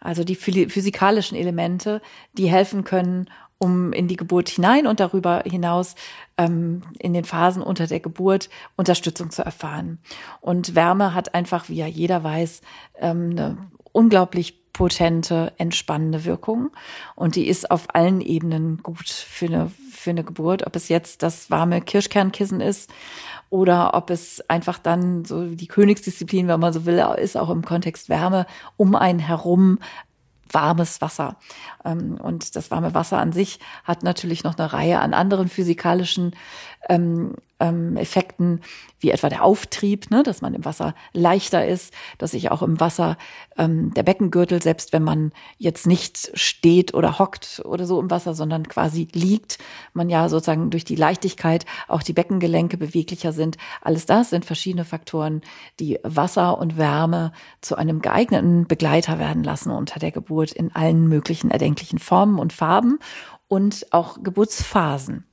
Also 0.01 0.25
die 0.25 0.37
physikalischen 0.37 1.37
Elemente, 1.37 2.01
die 2.35 2.49
helfen 2.49 2.85
können, 2.85 3.29
um 3.59 3.93
in 3.93 4.09
die 4.09 4.17
Geburt 4.17 4.49
hinein 4.49 4.87
und 4.87 5.01
darüber 5.01 5.43
hinaus 5.47 5.95
ähm, 6.37 6.83
in 6.99 7.15
den 7.15 7.25
Phasen 7.25 7.63
unter 7.63 7.87
der 7.87 8.01
Geburt 8.01 8.51
Unterstützung 8.77 9.31
zu 9.31 9.43
erfahren. 9.43 9.99
Und 10.41 10.75
Wärme 10.75 11.15
hat 11.15 11.35
einfach, 11.35 11.69
wie 11.69 11.77
ja 11.77 11.87
jeder 11.87 12.23
weiß, 12.23 12.61
ähm, 13.01 13.31
eine 13.31 13.57
unglaublich 13.93 14.67
potente, 14.77 15.55
entspannende 15.57 16.27
Wirkung. 16.27 16.71
Und 17.15 17.35
die 17.35 17.49
ist 17.49 17.71
auf 17.71 17.87
allen 17.95 18.21
Ebenen 18.21 18.83
gut 18.83 19.09
für 19.09 19.47
eine, 19.47 19.71
für 19.91 20.11
eine 20.11 20.23
Geburt. 20.23 20.67
Ob 20.67 20.77
es 20.77 20.91
jetzt 20.91 21.23
das 21.23 21.51
warme 21.51 21.81
Kirschkernkissen 21.81 22.61
ist 22.61 22.91
oder 23.49 23.95
ob 23.95 24.11
es 24.11 24.43
einfach 24.51 24.79
dann 24.79 25.25
so 25.25 25.47
die 25.47 25.67
Königsdisziplin, 25.67 26.47
wenn 26.47 26.61
man 26.61 26.75
so 26.75 26.85
will, 26.85 27.03
ist 27.17 27.39
auch 27.39 27.49
im 27.49 27.65
Kontext 27.65 28.11
Wärme 28.11 28.45
um 28.77 28.95
einen 28.95 29.19
herum 29.19 29.79
warmes 30.51 31.01
Wasser. 31.01 31.37
Ähm, 31.85 32.19
und 32.21 32.57
das 32.57 32.71
warme 32.71 32.95
Wasser 32.95 33.19
an 33.19 33.33
sich 33.33 33.59
hat 33.85 34.03
natürlich 34.03 34.45
noch 34.45 34.57
eine 34.59 34.73
Reihe 34.73 35.01
an 35.01 35.15
anderen 35.15 35.49
physikalischen 35.49 36.35
ähm, 36.89 37.35
ähm, 37.59 37.97
Effekten, 37.97 38.61
wie 39.01 39.11
etwa 39.11 39.29
der 39.29 39.43
Auftrieb, 39.45 40.11
ne, 40.11 40.23
dass 40.23 40.43
man 40.43 40.55
im 40.55 40.65
Wasser 40.65 40.95
leichter 41.13 41.67
ist, 41.67 41.95
dass 42.19 42.33
sich 42.33 42.51
auch 42.51 42.63
im 42.63 42.81
Wasser 42.81 43.17
ähm, 43.57 43.95
der 43.95 44.03
Beckengürtel, 44.03 44.63
selbst 44.63 44.93
wenn 44.93 45.03
man 45.03 45.33
jetzt 45.59 45.87
nicht 45.87 46.31
steht 46.35 46.95
oder 46.95 47.19
hockt 47.19 47.63
oder 47.65 47.87
so 47.87 48.01
im 48.01 48.11
Wasser, 48.11 48.35
sondern 48.35 48.69
quasi 48.69 49.09
liegt, 49.13 49.59
man 49.95 50.11
ja 50.11 50.29
sozusagen 50.29 50.71
durch 50.71 50.85
die 50.85 50.97
Leichtigkeit 50.97 51.65
auch 51.89 52.03
die 52.03 52.13
Beckengelenke 52.13 52.77
beweglicher 52.77 53.33
sind. 53.33 53.57
Alles 53.81 54.07
das 54.07 54.31
sind 54.31 54.45
verschiedene 54.45 54.85
Faktoren, 54.85 55.41
die 55.81 55.99
Wasser 56.03 56.59
und 56.59 56.77
Wärme 56.77 57.33
zu 57.61 57.77
einem 57.77 58.01
geeigneten 58.01 58.67
Begleiter 58.67 59.19
werden 59.19 59.45
lassen 59.45 59.71
unter 59.71 59.99
der 59.99 60.11
Geburt 60.11 60.53
in 60.53 60.75
allen 60.75 61.09
möglichen 61.09 61.51
erdenklichen 61.51 61.99
Formen 61.99 62.39
und 62.39 62.53
Farben 62.53 62.99
und 63.49 63.87
auch 63.93 64.23
Geburtsphasen. 64.23 65.26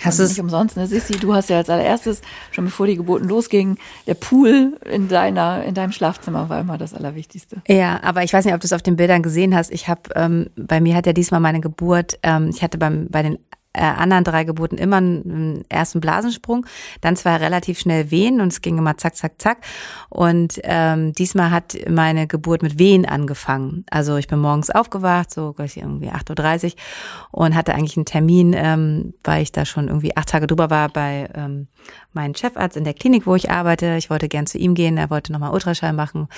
Hast 0.00 0.18
es 0.18 0.30
nicht 0.30 0.40
umsonst, 0.40 0.76
ne? 0.76 0.86
Sissi, 0.86 1.12
du 1.14 1.34
hast 1.34 1.50
ja 1.50 1.58
als 1.58 1.70
allererstes, 1.70 2.22
schon 2.50 2.64
bevor 2.64 2.86
die 2.86 2.96
Geburten 2.96 3.28
losgingen, 3.28 3.78
der 4.06 4.14
Pool 4.14 4.78
in 4.90 5.08
deiner, 5.08 5.64
in 5.64 5.74
deinem 5.74 5.92
Schlafzimmer 5.92 6.48
war 6.48 6.60
immer 6.60 6.78
das 6.78 6.94
Allerwichtigste. 6.94 7.62
Ja, 7.68 8.02
aber 8.02 8.24
ich 8.24 8.32
weiß 8.32 8.44
nicht, 8.44 8.54
ob 8.54 8.60
du 8.60 8.66
es 8.66 8.72
auf 8.72 8.82
den 8.82 8.96
Bildern 8.96 9.22
gesehen 9.22 9.54
hast. 9.54 9.70
Ich 9.70 9.88
habe, 9.88 10.02
ähm, 10.16 10.50
bei 10.56 10.80
mir 10.80 10.96
hat 10.96 11.06
ja 11.06 11.12
diesmal 11.12 11.40
meine 11.40 11.60
Geburt, 11.60 12.18
ähm, 12.22 12.48
ich 12.48 12.62
hatte 12.62 12.78
beim, 12.78 13.08
bei 13.10 13.22
den 13.22 13.38
äh, 13.72 13.82
anderen 13.82 14.24
drei 14.24 14.44
Geburten 14.44 14.76
immer 14.76 14.98
einen 14.98 15.64
ersten 15.68 16.00
Blasensprung, 16.00 16.66
dann 17.00 17.16
zwar 17.16 17.40
relativ 17.40 17.78
schnell 17.78 18.10
Wehen 18.10 18.40
und 18.40 18.52
es 18.52 18.60
ging 18.60 18.78
immer 18.78 18.96
zack, 18.96 19.16
zack, 19.16 19.40
zack. 19.40 19.58
Und 20.08 20.60
ähm, 20.64 21.12
diesmal 21.12 21.50
hat 21.50 21.76
meine 21.88 22.26
Geburt 22.26 22.62
mit 22.62 22.78
Wehen 22.78 23.06
angefangen. 23.06 23.84
Also 23.90 24.16
ich 24.16 24.28
bin 24.28 24.40
morgens 24.40 24.70
aufgewacht, 24.70 25.32
so 25.32 25.52
gleich 25.52 25.76
irgendwie 25.76 26.10
8.30 26.10 26.64
Uhr 26.64 26.72
und 27.30 27.54
hatte 27.54 27.74
eigentlich 27.74 27.96
einen 27.96 28.06
Termin, 28.06 28.52
ähm, 28.54 29.14
weil 29.24 29.42
ich 29.42 29.52
da 29.52 29.64
schon 29.64 29.88
irgendwie 29.88 30.16
acht 30.16 30.28
Tage 30.28 30.46
drüber 30.46 30.70
war 30.70 30.88
bei 30.88 31.30
ähm, 31.34 31.68
meinem 32.12 32.34
Chefarzt 32.34 32.76
in 32.76 32.84
der 32.84 32.94
Klinik, 32.94 33.26
wo 33.26 33.34
ich 33.34 33.50
arbeite. 33.50 33.96
Ich 33.96 34.10
wollte 34.10 34.28
gern 34.28 34.46
zu 34.46 34.58
ihm 34.58 34.74
gehen, 34.74 34.98
er 34.98 35.10
wollte 35.10 35.32
nochmal 35.32 35.52
Ultraschall 35.52 35.94
machen. 35.94 36.28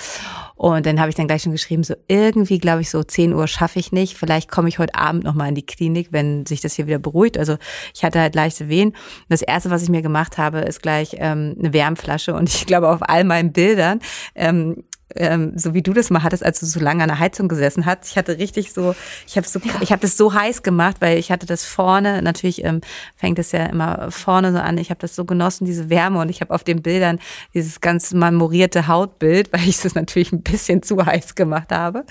Und 0.55 0.85
dann 0.85 0.99
habe 0.99 1.09
ich 1.09 1.15
dann 1.15 1.27
gleich 1.27 1.43
schon 1.43 1.51
geschrieben, 1.51 1.83
so 1.83 1.95
irgendwie, 2.07 2.59
glaube 2.59 2.81
ich, 2.81 2.89
so 2.89 3.03
10 3.03 3.33
Uhr 3.33 3.47
schaffe 3.47 3.79
ich 3.79 3.91
nicht. 3.91 4.15
Vielleicht 4.17 4.49
komme 4.49 4.69
ich 4.69 4.79
heute 4.79 4.95
Abend 4.95 5.25
nochmal 5.25 5.49
in 5.49 5.55
die 5.55 5.65
Klinik, 5.65 6.09
wenn 6.11 6.45
sich 6.45 6.61
das 6.61 6.75
hier 6.75 6.87
wieder 6.87 6.99
beruhigt 6.99 7.24
beruhigt. 7.25 7.37
Also 7.37 7.57
ich 7.93 8.03
hatte 8.03 8.19
halt 8.19 8.35
leichte 8.35 8.69
Wehen. 8.69 8.95
Das 9.29 9.41
erste, 9.41 9.69
was 9.69 9.83
ich 9.83 9.89
mir 9.89 10.01
gemacht 10.01 10.37
habe, 10.37 10.59
ist 10.59 10.81
gleich 10.81 11.15
ähm, 11.17 11.55
eine 11.59 11.73
Wärmflasche. 11.73 12.33
Und 12.33 12.49
ich 12.49 12.65
glaube, 12.67 12.89
auf 12.89 13.01
all 13.01 13.23
meinen 13.23 13.51
Bildern 13.51 13.99
ähm, 14.35 14.83
ähm, 15.15 15.53
so 15.55 15.73
wie 15.73 15.83
du 15.83 15.93
das 15.93 16.09
mal 16.09 16.23
hattest, 16.23 16.43
als 16.43 16.59
du 16.59 16.65
so 16.65 16.79
lange 16.79 17.03
an 17.03 17.09
der 17.09 17.19
Heizung 17.19 17.47
gesessen 17.47 17.85
hast. 17.85 18.09
Ich 18.09 18.17
hatte 18.17 18.37
richtig 18.37 18.73
so, 18.73 18.95
ich 19.27 19.37
habe 19.37 19.47
so, 19.47 19.59
ja. 19.59 19.73
ich 19.81 19.91
habe 19.91 20.01
das 20.01 20.17
so 20.17 20.33
heiß 20.33 20.63
gemacht, 20.63 20.97
weil 20.99 21.17
ich 21.17 21.31
hatte 21.31 21.45
das 21.45 21.65
vorne. 21.65 22.21
Natürlich 22.21 22.63
ähm, 22.63 22.81
fängt 23.15 23.37
es 23.39 23.51
ja 23.51 23.65
immer 23.65 24.09
vorne 24.09 24.51
so 24.51 24.59
an. 24.59 24.77
Ich 24.77 24.89
habe 24.89 24.99
das 24.99 25.15
so 25.15 25.25
genossen, 25.25 25.65
diese 25.65 25.89
Wärme, 25.89 26.19
und 26.19 26.29
ich 26.29 26.41
habe 26.41 26.53
auf 26.53 26.63
den 26.63 26.81
Bildern 26.81 27.19
dieses 27.53 27.81
ganz 27.81 28.13
marmorierte 28.13 28.87
Hautbild, 28.87 29.53
weil 29.53 29.67
ich 29.67 29.83
es 29.83 29.95
natürlich 29.95 30.31
ein 30.31 30.41
bisschen 30.41 30.81
zu 30.81 31.05
heiß 31.05 31.35
gemacht 31.35 31.71
habe. 31.71 32.05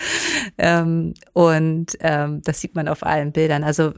Ähm, 0.56 1.14
und 1.32 1.96
ähm, 2.00 2.42
das 2.44 2.60
sieht 2.60 2.74
man 2.74 2.88
auf 2.88 3.04
allen 3.04 3.32
Bildern. 3.32 3.64
Also 3.64 3.92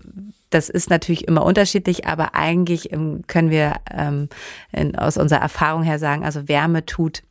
das 0.50 0.68
ist 0.68 0.90
natürlich 0.90 1.28
immer 1.28 1.44
unterschiedlich, 1.44 2.06
aber 2.06 2.34
eigentlich 2.34 2.92
ähm, 2.92 3.24
können 3.26 3.50
wir 3.50 3.74
ähm, 3.90 4.28
in, 4.72 4.96
aus 4.96 5.16
unserer 5.16 5.40
Erfahrung 5.40 5.82
her 5.82 5.98
sagen, 5.98 6.24
also 6.24 6.48
Wärme 6.48 6.86
tut 6.86 7.22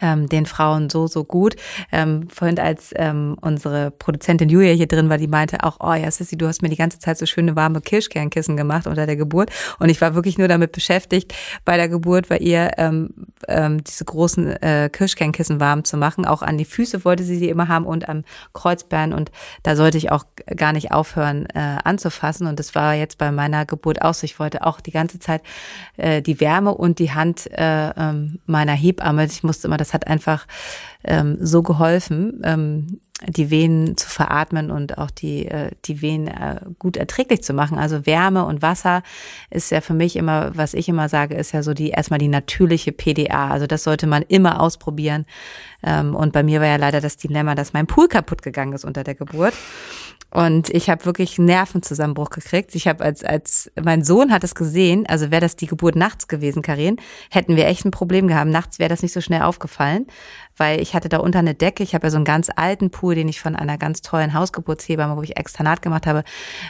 ähm, 0.00 0.28
den 0.28 0.46
Frauen 0.46 0.88
so, 0.88 1.06
so 1.06 1.24
gut. 1.24 1.56
Ähm, 1.92 2.28
vorhin, 2.28 2.58
als 2.58 2.92
ähm, 2.96 3.36
unsere 3.40 3.90
Produzentin 3.90 4.48
Julia 4.48 4.72
hier 4.72 4.86
drin 4.86 5.10
war, 5.10 5.18
die 5.18 5.28
meinte 5.28 5.62
auch, 5.62 5.76
oh 5.80 5.92
ja, 5.92 6.10
Sissy, 6.10 6.36
du 6.36 6.46
hast 6.46 6.62
mir 6.62 6.70
die 6.70 6.76
ganze 6.76 6.98
Zeit 6.98 7.18
so 7.18 7.26
schöne 7.26 7.54
warme 7.54 7.80
Kirschkernkissen 7.80 8.56
gemacht 8.56 8.86
unter 8.86 9.06
der 9.06 9.16
Geburt. 9.16 9.50
Und 9.78 9.90
ich 9.90 10.00
war 10.00 10.14
wirklich 10.14 10.38
nur 10.38 10.48
damit 10.48 10.72
beschäftigt, 10.72 11.34
bei 11.64 11.76
der 11.76 11.88
Geburt 11.88 12.28
bei 12.28 12.38
ihr 12.38 12.72
ähm, 12.78 13.10
ähm, 13.46 13.84
diese 13.84 14.04
großen 14.04 14.62
äh, 14.62 14.88
Kirschkernkissen 14.90 15.60
warm 15.60 15.84
zu 15.84 15.96
machen. 15.96 16.24
Auch 16.24 16.42
an 16.42 16.56
die 16.56 16.64
Füße 16.64 17.04
wollte 17.04 17.22
sie 17.22 17.38
die 17.38 17.50
immer 17.50 17.68
haben 17.68 17.84
und 17.84 18.08
am 18.08 18.24
Kreuzbein. 18.54 19.12
Und 19.12 19.30
da 19.62 19.76
sollte 19.76 19.98
ich 19.98 20.10
auch 20.10 20.24
gar 20.56 20.72
nicht 20.72 20.92
aufhören 20.92 21.46
äh, 21.54 21.78
anzufassen. 21.84 22.46
Und 22.46 22.58
das 22.58 22.74
war 22.74 22.94
jetzt 22.94 23.18
bei 23.18 23.30
meiner 23.30 23.66
Geburt 23.66 24.00
auch 24.00 24.14
so. 24.14 24.24
Ich 24.24 24.38
wollte 24.38 24.64
auch 24.66 24.80
die 24.80 24.92
ganze 24.92 25.18
Zeit 25.18 25.42
äh, 25.98 26.22
die 26.22 26.40
Wärme 26.40 26.74
und 26.74 26.98
die 26.98 27.12
Hand 27.12 27.50
äh, 27.52 27.90
ähm, 27.90 28.38
meiner 28.46 28.72
Hebamme. 28.72 29.26
Ich 29.26 29.42
musste 29.42 29.68
immer 29.74 29.78
das 29.78 29.92
hat 29.92 30.06
einfach 30.06 30.46
ähm, 31.02 31.36
so 31.40 31.62
geholfen, 31.62 32.40
ähm, 32.44 33.00
die 33.26 33.50
Venen 33.50 33.96
zu 33.96 34.08
veratmen 34.08 34.70
und 34.70 34.98
auch 34.98 35.10
die, 35.10 35.46
äh, 35.46 35.70
die 35.84 36.00
Venen 36.00 36.28
äh, 36.28 36.60
gut 36.78 36.96
erträglich 36.96 37.42
zu 37.42 37.54
machen. 37.54 37.78
Also 37.78 38.06
Wärme 38.06 38.44
und 38.44 38.62
Wasser 38.62 39.02
ist 39.50 39.70
ja 39.70 39.80
für 39.80 39.94
mich 39.94 40.16
immer, 40.16 40.52
was 40.54 40.74
ich 40.74 40.88
immer 40.88 41.08
sage, 41.08 41.34
ist 41.34 41.52
ja 41.52 41.62
so 41.62 41.74
die 41.74 41.90
erstmal 41.90 42.18
die 42.18 42.28
natürliche 42.28 42.92
PDA. 42.92 43.48
Also 43.48 43.66
das 43.66 43.82
sollte 43.82 44.06
man 44.06 44.22
immer 44.22 44.60
ausprobieren. 44.60 45.26
Ähm, 45.82 46.14
und 46.14 46.32
bei 46.32 46.42
mir 46.42 46.60
war 46.60 46.68
ja 46.68 46.76
leider 46.76 47.00
das 47.00 47.16
Dilemma, 47.16 47.54
dass 47.54 47.72
mein 47.72 47.86
Pool 47.86 48.08
kaputt 48.08 48.42
gegangen 48.42 48.72
ist 48.72 48.84
unter 48.84 49.04
der 49.04 49.14
Geburt. 49.14 49.54
Und 50.34 50.68
ich 50.70 50.90
habe 50.90 51.04
wirklich 51.04 51.38
Nervenzusammenbruch 51.38 52.28
gekriegt. 52.28 52.74
Ich 52.74 52.88
habe 52.88 53.04
als 53.04 53.22
als 53.22 53.70
mein 53.80 54.02
Sohn 54.02 54.32
hat 54.32 54.42
es 54.42 54.56
gesehen, 54.56 55.06
also 55.06 55.30
wäre 55.30 55.40
das 55.40 55.54
die 55.54 55.68
Geburt 55.68 55.94
nachts 55.94 56.26
gewesen, 56.26 56.60
Karin, 56.60 56.96
hätten 57.30 57.54
wir 57.54 57.68
echt 57.68 57.84
ein 57.84 57.92
Problem 57.92 58.26
gehabt. 58.26 58.50
Nachts 58.50 58.80
wäre 58.80 58.88
das 58.88 59.02
nicht 59.02 59.12
so 59.12 59.20
schnell 59.20 59.42
aufgefallen, 59.42 60.08
weil 60.56 60.80
ich 60.80 60.94
hatte 60.94 61.08
da 61.08 61.18
unter 61.18 61.38
eine 61.38 61.54
Decke. 61.54 61.84
Ich 61.84 61.94
habe 61.94 62.08
ja 62.08 62.10
so 62.10 62.16
einen 62.16 62.24
ganz 62.24 62.50
alten 62.56 62.90
Pool, 62.90 63.14
den 63.14 63.28
ich 63.28 63.40
von 63.40 63.54
einer 63.54 63.78
ganz 63.78 64.02
tollen 64.02 64.34
Hausgeburtshebamme, 64.34 65.16
wo 65.16 65.22
ich 65.22 65.36
Externat 65.36 65.82
gemacht 65.82 66.04
habe, 66.08 66.24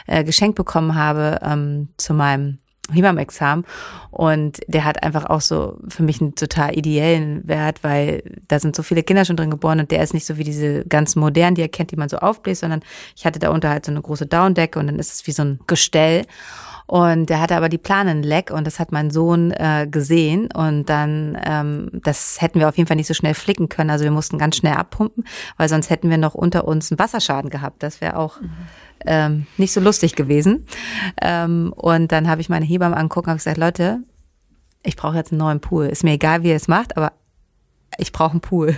äh, 0.05 0.23
geschenkt 0.23 0.55
bekommen 0.55 0.93
habe 0.93 1.39
ähm, 1.41 1.89
zu 1.97 2.13
meinem 2.13 2.59
Hebammenexamen. 2.91 3.65
Und 4.11 4.59
der 4.67 4.85
hat 4.85 5.03
einfach 5.03 5.25
auch 5.25 5.41
so 5.41 5.77
für 5.87 6.03
mich 6.03 6.21
einen 6.21 6.35
total 6.35 6.77
ideellen 6.77 7.47
Wert, 7.47 7.83
weil 7.83 8.23
da 8.47 8.59
sind 8.59 8.75
so 8.75 8.83
viele 8.83 9.03
Kinder 9.03 9.25
schon 9.25 9.37
drin 9.37 9.49
geboren 9.49 9.79
und 9.79 9.91
der 9.91 10.03
ist 10.03 10.13
nicht 10.13 10.25
so 10.25 10.37
wie 10.37 10.43
diese 10.43 10.85
ganz 10.85 11.15
modernen, 11.15 11.55
die 11.55 11.61
er 11.61 11.69
kennt, 11.69 11.91
die 11.91 11.97
man 11.97 12.09
so 12.09 12.17
aufbläst, 12.17 12.61
sondern 12.61 12.81
ich 13.15 13.25
hatte 13.25 13.39
da 13.39 13.49
unter 13.49 13.69
halt 13.69 13.85
so 13.85 13.91
eine 13.91 14.01
große 14.01 14.25
Downdecke 14.25 14.79
und 14.79 14.87
dann 14.87 14.99
ist 14.99 15.13
es 15.13 15.27
wie 15.27 15.31
so 15.31 15.43
ein 15.43 15.59
Gestell 15.67 16.25
und 16.87 17.29
der 17.29 17.41
hatte 17.41 17.55
aber 17.55 17.69
die 17.69 17.77
Planen 17.77 18.23
leck 18.23 18.51
und 18.51 18.65
das 18.65 18.79
hat 18.79 18.91
mein 18.91 19.09
Sohn 19.09 19.51
äh, 19.51 19.87
gesehen 19.89 20.49
und 20.53 20.89
dann, 20.89 21.37
ähm, 21.43 21.89
das 22.03 22.41
hätten 22.41 22.59
wir 22.59 22.69
auf 22.69 22.77
jeden 22.77 22.87
Fall 22.87 22.97
nicht 22.97 23.07
so 23.07 23.13
schnell 23.13 23.33
flicken 23.33 23.69
können, 23.69 23.89
also 23.89 24.03
wir 24.03 24.11
mussten 24.11 24.37
ganz 24.37 24.57
schnell 24.57 24.73
abpumpen, 24.73 25.23
weil 25.57 25.69
sonst 25.69 25.89
hätten 25.89 26.09
wir 26.09 26.17
noch 26.17 26.35
unter 26.35 26.67
uns 26.67 26.91
einen 26.91 26.99
Wasserschaden 26.99 27.49
gehabt, 27.49 27.83
das 27.83 28.01
wäre 28.01 28.17
auch 28.17 28.39
ähm, 29.05 29.45
nicht 29.57 29.73
so 29.73 29.81
lustig 29.81 30.15
gewesen. 30.15 30.65
Ähm, 31.21 31.73
und 31.75 32.11
dann 32.11 32.27
habe 32.27 32.41
ich 32.41 32.49
meine 32.49 32.65
Hebamme 32.65 32.97
angucken 32.97 33.31
und 33.31 33.37
gesagt, 33.37 33.57
Leute, 33.57 33.99
ich 34.83 34.95
brauche 34.95 35.17
jetzt 35.17 35.31
einen 35.31 35.39
neuen 35.39 35.59
Pool. 35.59 35.87
Ist 35.87 36.03
mir 36.03 36.13
egal, 36.13 36.43
wie 36.43 36.49
ihr 36.49 36.55
es 36.55 36.67
macht, 36.67 36.97
aber 36.97 37.13
ich 37.97 38.11
brauche 38.11 38.31
einen 38.31 38.41
Pool. 38.41 38.77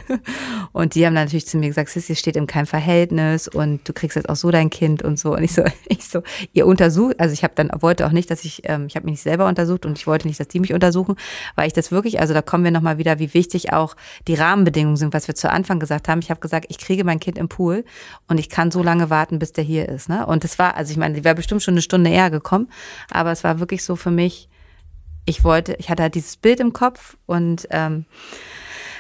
Und 0.78 0.94
die 0.94 1.08
haben 1.08 1.16
dann 1.16 1.24
natürlich 1.24 1.48
zu 1.48 1.58
mir 1.58 1.70
gesagt, 1.70 1.90
Sissi, 1.90 2.16
steht 2.16 2.36
in 2.36 2.46
keinem 2.46 2.68
Verhältnis 2.68 3.48
und 3.48 3.90
du 3.90 3.94
kriegst 3.94 4.16
jetzt 4.16 4.30
auch 4.30 4.36
so 4.36 4.52
dein 4.52 4.70
Kind 4.70 5.02
und 5.02 5.18
so. 5.18 5.34
Und 5.34 5.42
ich 5.42 5.54
so, 5.54 5.64
ich 5.88 6.08
so, 6.08 6.22
ihr 6.54 6.68
untersucht, 6.68 7.20
also 7.20 7.34
ich 7.34 7.44
habe 7.44 7.56
dann 7.56 7.72
wollte 7.80 8.06
auch 8.06 8.12
nicht, 8.12 8.30
dass 8.30 8.46
ich, 8.46 8.62
ähm, 8.66 8.86
ich 8.86 8.96
habe 8.96 9.06
mich 9.06 9.14
nicht 9.14 9.24
selber 9.24 9.48
untersucht 9.48 9.88
und 9.88 9.98
ich 9.98 10.06
wollte 10.06 10.28
nicht, 10.28 10.40
dass 10.40 10.50
die 10.50 10.60
mich 10.60 10.76
untersuchen, 10.76 11.16
weil 11.56 11.66
ich 11.66 11.74
das 11.74 11.92
wirklich, 11.92 12.20
also 12.20 12.36
da 12.36 12.44
kommen 12.44 12.64
wir 12.64 12.70
nochmal 12.70 13.00
wieder, 13.00 13.18
wie 13.18 13.34
wichtig 13.34 13.74
auch 13.74 13.96
die 14.28 14.36
Rahmenbedingungen 14.36 14.98
sind, 14.98 15.16
was 15.16 15.28
wir 15.28 15.34
zu 15.34 15.50
Anfang 15.50 15.80
gesagt 15.80 16.10
haben. 16.10 16.20
Ich 16.20 16.30
habe 16.30 16.42
gesagt, 16.42 16.68
ich 16.70 16.78
kriege 16.78 17.04
mein 17.04 17.20
Kind 17.20 17.40
im 17.40 17.50
Pool 17.50 17.84
und 18.28 18.40
ich 18.40 18.48
kann 18.48 18.70
so 18.70 18.84
lange 18.84 19.10
warten, 19.10 19.40
bis 19.40 19.54
der 19.54 19.64
hier 19.64 19.90
ist. 19.90 20.10
Ne? 20.10 20.28
Und 20.28 20.44
das 20.44 20.60
war, 20.60 20.76
also 20.76 20.92
ich 20.92 20.98
meine, 20.98 21.16
die 21.16 21.24
wäre 21.24 21.34
bestimmt 21.34 21.64
schon 21.64 21.74
eine 21.74 21.82
Stunde 21.82 22.12
eher 22.12 22.30
gekommen, 22.30 22.70
aber 23.10 23.32
es 23.32 23.44
war 23.44 23.60
wirklich 23.60 23.84
so 23.84 23.96
für 23.96 24.12
mich, 24.12 24.48
ich 25.26 25.44
wollte, 25.44 25.74
ich 25.80 25.90
hatte 25.90 26.04
halt 26.04 26.14
dieses 26.14 26.38
Bild 26.38 26.60
im 26.60 26.72
Kopf 26.72 27.18
und 27.26 27.68
ähm, 27.72 28.06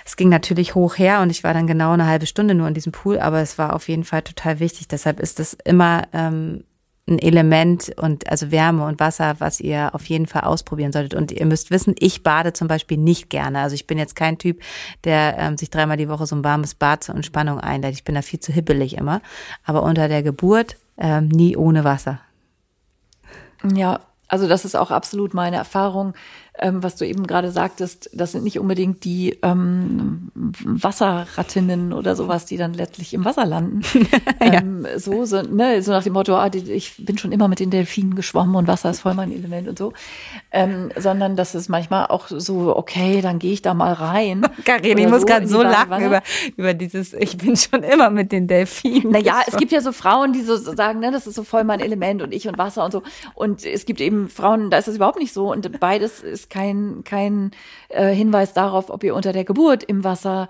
es 0.07 0.15
ging 0.15 0.29
natürlich 0.29 0.73
hoch 0.73 0.97
her 0.97 1.19
und 1.19 1.31
ich 1.31 1.43
war 1.43 1.53
dann 1.53 1.67
genau 1.67 1.91
eine 1.91 2.07
halbe 2.07 2.27
Stunde 2.27 2.53
nur 2.53 2.69
in 2.69 2.73
diesem 2.73 2.93
Pool, 2.93 3.19
aber 3.19 3.41
es 3.41 3.57
war 3.57 3.75
auf 3.75 3.89
jeden 3.89 4.05
Fall 4.05 4.21
total 4.21 4.61
wichtig. 4.61 4.87
Deshalb 4.87 5.19
ist 5.19 5.37
es 5.41 5.53
immer 5.65 6.03
ähm, 6.13 6.63
ein 7.09 7.19
Element 7.19 7.91
und 7.97 8.29
also 8.31 8.49
Wärme 8.49 8.85
und 8.85 9.01
Wasser, 9.01 9.35
was 9.39 9.59
ihr 9.59 9.93
auf 9.93 10.05
jeden 10.05 10.25
Fall 10.25 10.43
ausprobieren 10.43 10.93
solltet. 10.93 11.13
Und 11.13 11.33
ihr 11.33 11.45
müsst 11.45 11.71
wissen, 11.71 11.93
ich 11.99 12.23
bade 12.23 12.53
zum 12.53 12.69
Beispiel 12.69 12.97
nicht 12.97 13.29
gerne. 13.29 13.59
Also 13.59 13.73
ich 13.73 13.85
bin 13.85 13.97
jetzt 13.97 14.15
kein 14.15 14.37
Typ, 14.37 14.61
der 15.03 15.35
ähm, 15.37 15.57
sich 15.57 15.69
dreimal 15.71 15.97
die 15.97 16.07
Woche 16.07 16.25
so 16.25 16.37
ein 16.37 16.43
warmes 16.45 16.73
Bad 16.73 17.03
zur 17.03 17.15
Entspannung 17.15 17.59
einlädt. 17.59 17.93
Ich 17.93 18.05
bin 18.05 18.15
da 18.15 18.21
viel 18.21 18.39
zu 18.39 18.53
hibbelig 18.53 18.95
immer. 18.95 19.21
Aber 19.65 19.83
unter 19.83 20.07
der 20.07 20.23
Geburt 20.23 20.77
ähm, 20.97 21.27
nie 21.27 21.57
ohne 21.57 21.83
Wasser. 21.83 22.21
Ja, 23.75 23.99
also 24.29 24.47
das 24.47 24.63
ist 24.63 24.75
auch 24.75 24.91
absolut 24.91 25.33
meine 25.33 25.57
Erfahrung 25.57 26.13
ähm, 26.59 26.83
was 26.83 26.95
du 26.95 27.05
eben 27.05 27.27
gerade 27.27 27.51
sagtest, 27.51 28.09
das 28.13 28.31
sind 28.31 28.43
nicht 28.43 28.59
unbedingt 28.59 29.03
die 29.03 29.37
ähm, 29.43 30.31
Wasserrattinnen 30.35 31.93
oder 31.93 32.15
sowas, 32.15 32.45
die 32.45 32.57
dann 32.57 32.73
letztlich 32.73 33.13
im 33.13 33.25
Wasser 33.25 33.45
landen. 33.45 33.81
ja. 34.41 34.53
ähm, 34.53 34.87
so, 34.97 35.25
so, 35.25 35.41
ne, 35.41 35.81
so 35.81 35.91
nach 35.91 36.03
dem 36.03 36.13
Motto, 36.13 36.35
ah, 36.35 36.49
ich 36.53 36.95
bin 36.97 37.17
schon 37.17 37.31
immer 37.31 37.47
mit 37.47 37.59
den 37.59 37.69
Delfinen 37.69 38.15
geschwommen 38.15 38.55
und 38.55 38.67
Wasser 38.67 38.89
ist 38.89 39.01
voll 39.01 39.13
mein 39.13 39.31
Element 39.31 39.67
und 39.67 39.77
so. 39.77 39.93
Ähm, 40.51 40.89
sondern 40.97 41.35
das 41.35 41.55
ist 41.55 41.69
manchmal 41.69 42.07
auch 42.07 42.27
so, 42.27 42.75
okay, 42.75 43.21
dann 43.21 43.39
gehe 43.39 43.53
ich 43.53 43.61
da 43.61 43.73
mal 43.73 43.93
rein. 43.93 44.41
Karin, 44.65 44.97
ich 44.97 45.07
muss 45.07 45.21
so 45.21 45.27
gerade 45.27 45.47
so 45.47 45.61
lachen 45.61 46.03
über, 46.03 46.21
über 46.55 46.73
dieses, 46.73 47.13
ich 47.13 47.37
bin 47.37 47.55
schon 47.55 47.83
immer 47.83 48.09
mit 48.09 48.31
den 48.31 48.47
Delfinen. 48.47 49.11
Naja, 49.11 49.41
es 49.45 49.57
gibt 49.57 49.71
ja 49.71 49.81
so 49.81 49.91
Frauen, 49.91 50.33
die 50.33 50.41
so 50.41 50.57
sagen, 50.57 50.99
ne, 50.99 51.11
das 51.11 51.27
ist 51.27 51.35
so 51.35 51.43
voll 51.43 51.63
mein 51.63 51.79
Element 51.79 52.21
und 52.21 52.33
ich 52.33 52.47
und 52.47 52.57
Wasser 52.57 52.83
und 52.85 52.91
so. 52.91 53.03
Und 53.35 53.65
es 53.65 53.85
gibt 53.85 54.01
eben 54.01 54.29
Frauen, 54.29 54.69
da 54.69 54.77
ist 54.77 54.87
das 54.87 54.95
überhaupt 54.95 55.19
nicht 55.19 55.33
so. 55.33 55.51
Und 55.51 55.79
beides 55.79 56.21
ist 56.21 56.46
kein, 56.49 57.03
kein 57.03 57.51
äh, 57.89 58.13
Hinweis 58.13 58.53
darauf, 58.53 58.89
ob 58.89 59.03
ihr 59.03 59.15
unter 59.15 59.33
der 59.33 59.45
Geburt 59.45 59.83
im 59.83 60.03
Wasser 60.03 60.47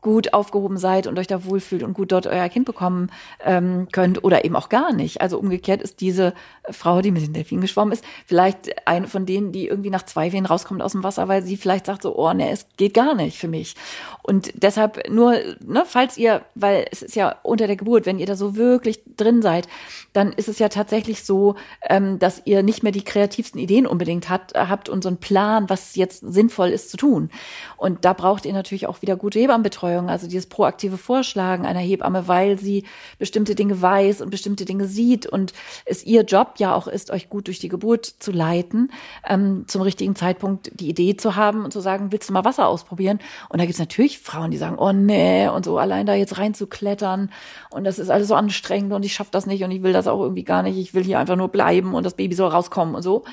gut 0.00 0.34
aufgehoben 0.34 0.76
seid 0.76 1.06
und 1.06 1.18
euch 1.18 1.26
da 1.26 1.44
wohlfühlt 1.44 1.82
und 1.82 1.94
gut 1.94 2.12
dort 2.12 2.26
euer 2.26 2.48
Kind 2.48 2.66
bekommen 2.66 3.10
ähm, 3.44 3.88
könnt 3.90 4.22
oder 4.22 4.44
eben 4.44 4.56
auch 4.56 4.68
gar 4.68 4.92
nicht. 4.92 5.20
Also 5.20 5.38
umgekehrt 5.38 5.82
ist 5.82 6.00
diese 6.00 6.34
Frau, 6.70 7.00
die 7.00 7.10
mit 7.10 7.22
den 7.22 7.32
Delfinen 7.32 7.62
geschwommen 7.62 7.92
ist, 7.92 8.04
vielleicht 8.26 8.86
eine 8.86 9.08
von 9.08 9.26
denen, 9.26 9.52
die 9.52 9.66
irgendwie 9.68 9.90
nach 9.90 10.04
zwei 10.04 10.32
Wehen 10.32 10.46
rauskommt 10.46 10.82
aus 10.82 10.92
dem 10.92 11.02
Wasser, 11.02 11.28
weil 11.28 11.42
sie 11.42 11.56
vielleicht 11.56 11.86
sagt 11.86 12.02
so, 12.02 12.16
oh 12.16 12.32
ne, 12.32 12.50
es 12.50 12.66
geht 12.76 12.94
gar 12.94 13.14
nicht 13.14 13.38
für 13.38 13.48
mich. 13.48 13.74
Und 14.22 14.52
deshalb 14.54 15.08
nur, 15.08 15.32
ne, 15.64 15.84
falls 15.86 16.18
ihr, 16.18 16.42
weil 16.54 16.86
es 16.90 17.02
ist 17.02 17.16
ja 17.16 17.36
unter 17.42 17.66
der 17.66 17.76
Geburt, 17.76 18.06
wenn 18.06 18.18
ihr 18.18 18.26
da 18.26 18.36
so 18.36 18.56
wirklich 18.56 19.00
drin 19.16 19.42
seid, 19.42 19.68
dann 20.12 20.32
ist 20.32 20.48
es 20.48 20.58
ja 20.58 20.68
tatsächlich 20.68 21.24
so, 21.24 21.54
ähm, 21.88 22.18
dass 22.18 22.42
ihr 22.44 22.62
nicht 22.62 22.82
mehr 22.82 22.92
die 22.92 23.04
kreativsten 23.04 23.60
Ideen 23.60 23.86
unbedingt 23.86 24.28
hat, 24.28 24.52
habt 24.54 24.88
und 24.88 25.02
so 25.02 25.08
einen 25.08 25.18
Plan, 25.18 25.70
was 25.70 25.96
jetzt 25.96 26.20
sinnvoll 26.20 26.68
ist 26.68 26.90
zu 26.90 26.96
tun. 26.96 27.30
Und 27.76 28.04
da 28.04 28.12
braucht 28.12 28.44
ihr 28.44 28.52
natürlich 28.52 28.86
auch 28.86 29.02
wieder 29.02 29.16
gute 29.16 29.38
Hebammen 29.38 29.62
Hebammenbetreuung, 29.62 30.08
also 30.08 30.26
dieses 30.26 30.46
proaktive 30.46 30.98
Vorschlagen 30.98 31.66
einer 31.66 31.80
Hebamme, 31.80 32.28
weil 32.28 32.58
sie 32.58 32.84
bestimmte 33.18 33.54
Dinge 33.54 33.80
weiß 33.80 34.20
und 34.20 34.30
bestimmte 34.30 34.64
Dinge 34.64 34.86
sieht 34.86 35.26
und 35.26 35.52
es 35.84 36.04
ihr 36.04 36.22
Job 36.22 36.54
ja 36.58 36.74
auch 36.74 36.86
ist, 36.86 37.10
euch 37.10 37.28
gut 37.28 37.46
durch 37.46 37.58
die 37.58 37.68
Geburt 37.68 38.06
zu 38.06 38.32
leiten, 38.32 38.90
ähm, 39.28 39.64
zum 39.66 39.82
richtigen 39.82 40.16
Zeitpunkt 40.16 40.70
die 40.74 40.88
Idee 40.88 41.16
zu 41.16 41.36
haben 41.36 41.64
und 41.64 41.72
zu 41.72 41.80
sagen, 41.80 42.12
willst 42.12 42.28
du 42.28 42.32
mal 42.32 42.44
Wasser 42.44 42.66
ausprobieren? 42.66 43.18
Und 43.48 43.58
da 43.58 43.64
gibt 43.64 43.74
es 43.74 43.78
natürlich 44.12 44.18
Frauen, 44.18 44.50
die 44.50 44.56
sagen, 44.58 44.76
oh 44.78 44.92
nee, 44.92 45.48
und 45.48 45.64
so 45.64 45.78
allein 45.78 46.06
da 46.06 46.14
jetzt 46.14 46.38
reinzuklettern 46.38 47.30
und 47.70 47.84
das 47.84 47.98
ist 47.98 48.10
alles 48.10 48.28
so 48.28 48.34
anstrengend 48.34 48.92
und 48.92 49.04
ich 49.04 49.14
schaffe 49.14 49.30
das 49.32 49.46
nicht 49.46 49.64
und 49.64 49.70
ich 49.70 49.82
will 49.82 49.92
das 49.92 50.06
auch 50.06 50.20
irgendwie 50.20 50.44
gar 50.44 50.62
nicht, 50.62 50.76
ich 50.76 50.94
will 50.94 51.04
hier 51.04 51.18
einfach 51.18 51.36
nur 51.36 51.48
bleiben 51.48 51.94
und 51.94 52.04
das 52.04 52.14
Baby 52.14 52.34
soll 52.34 52.50
rauskommen 52.50 52.94
und 52.94 53.02
so. 53.02 53.24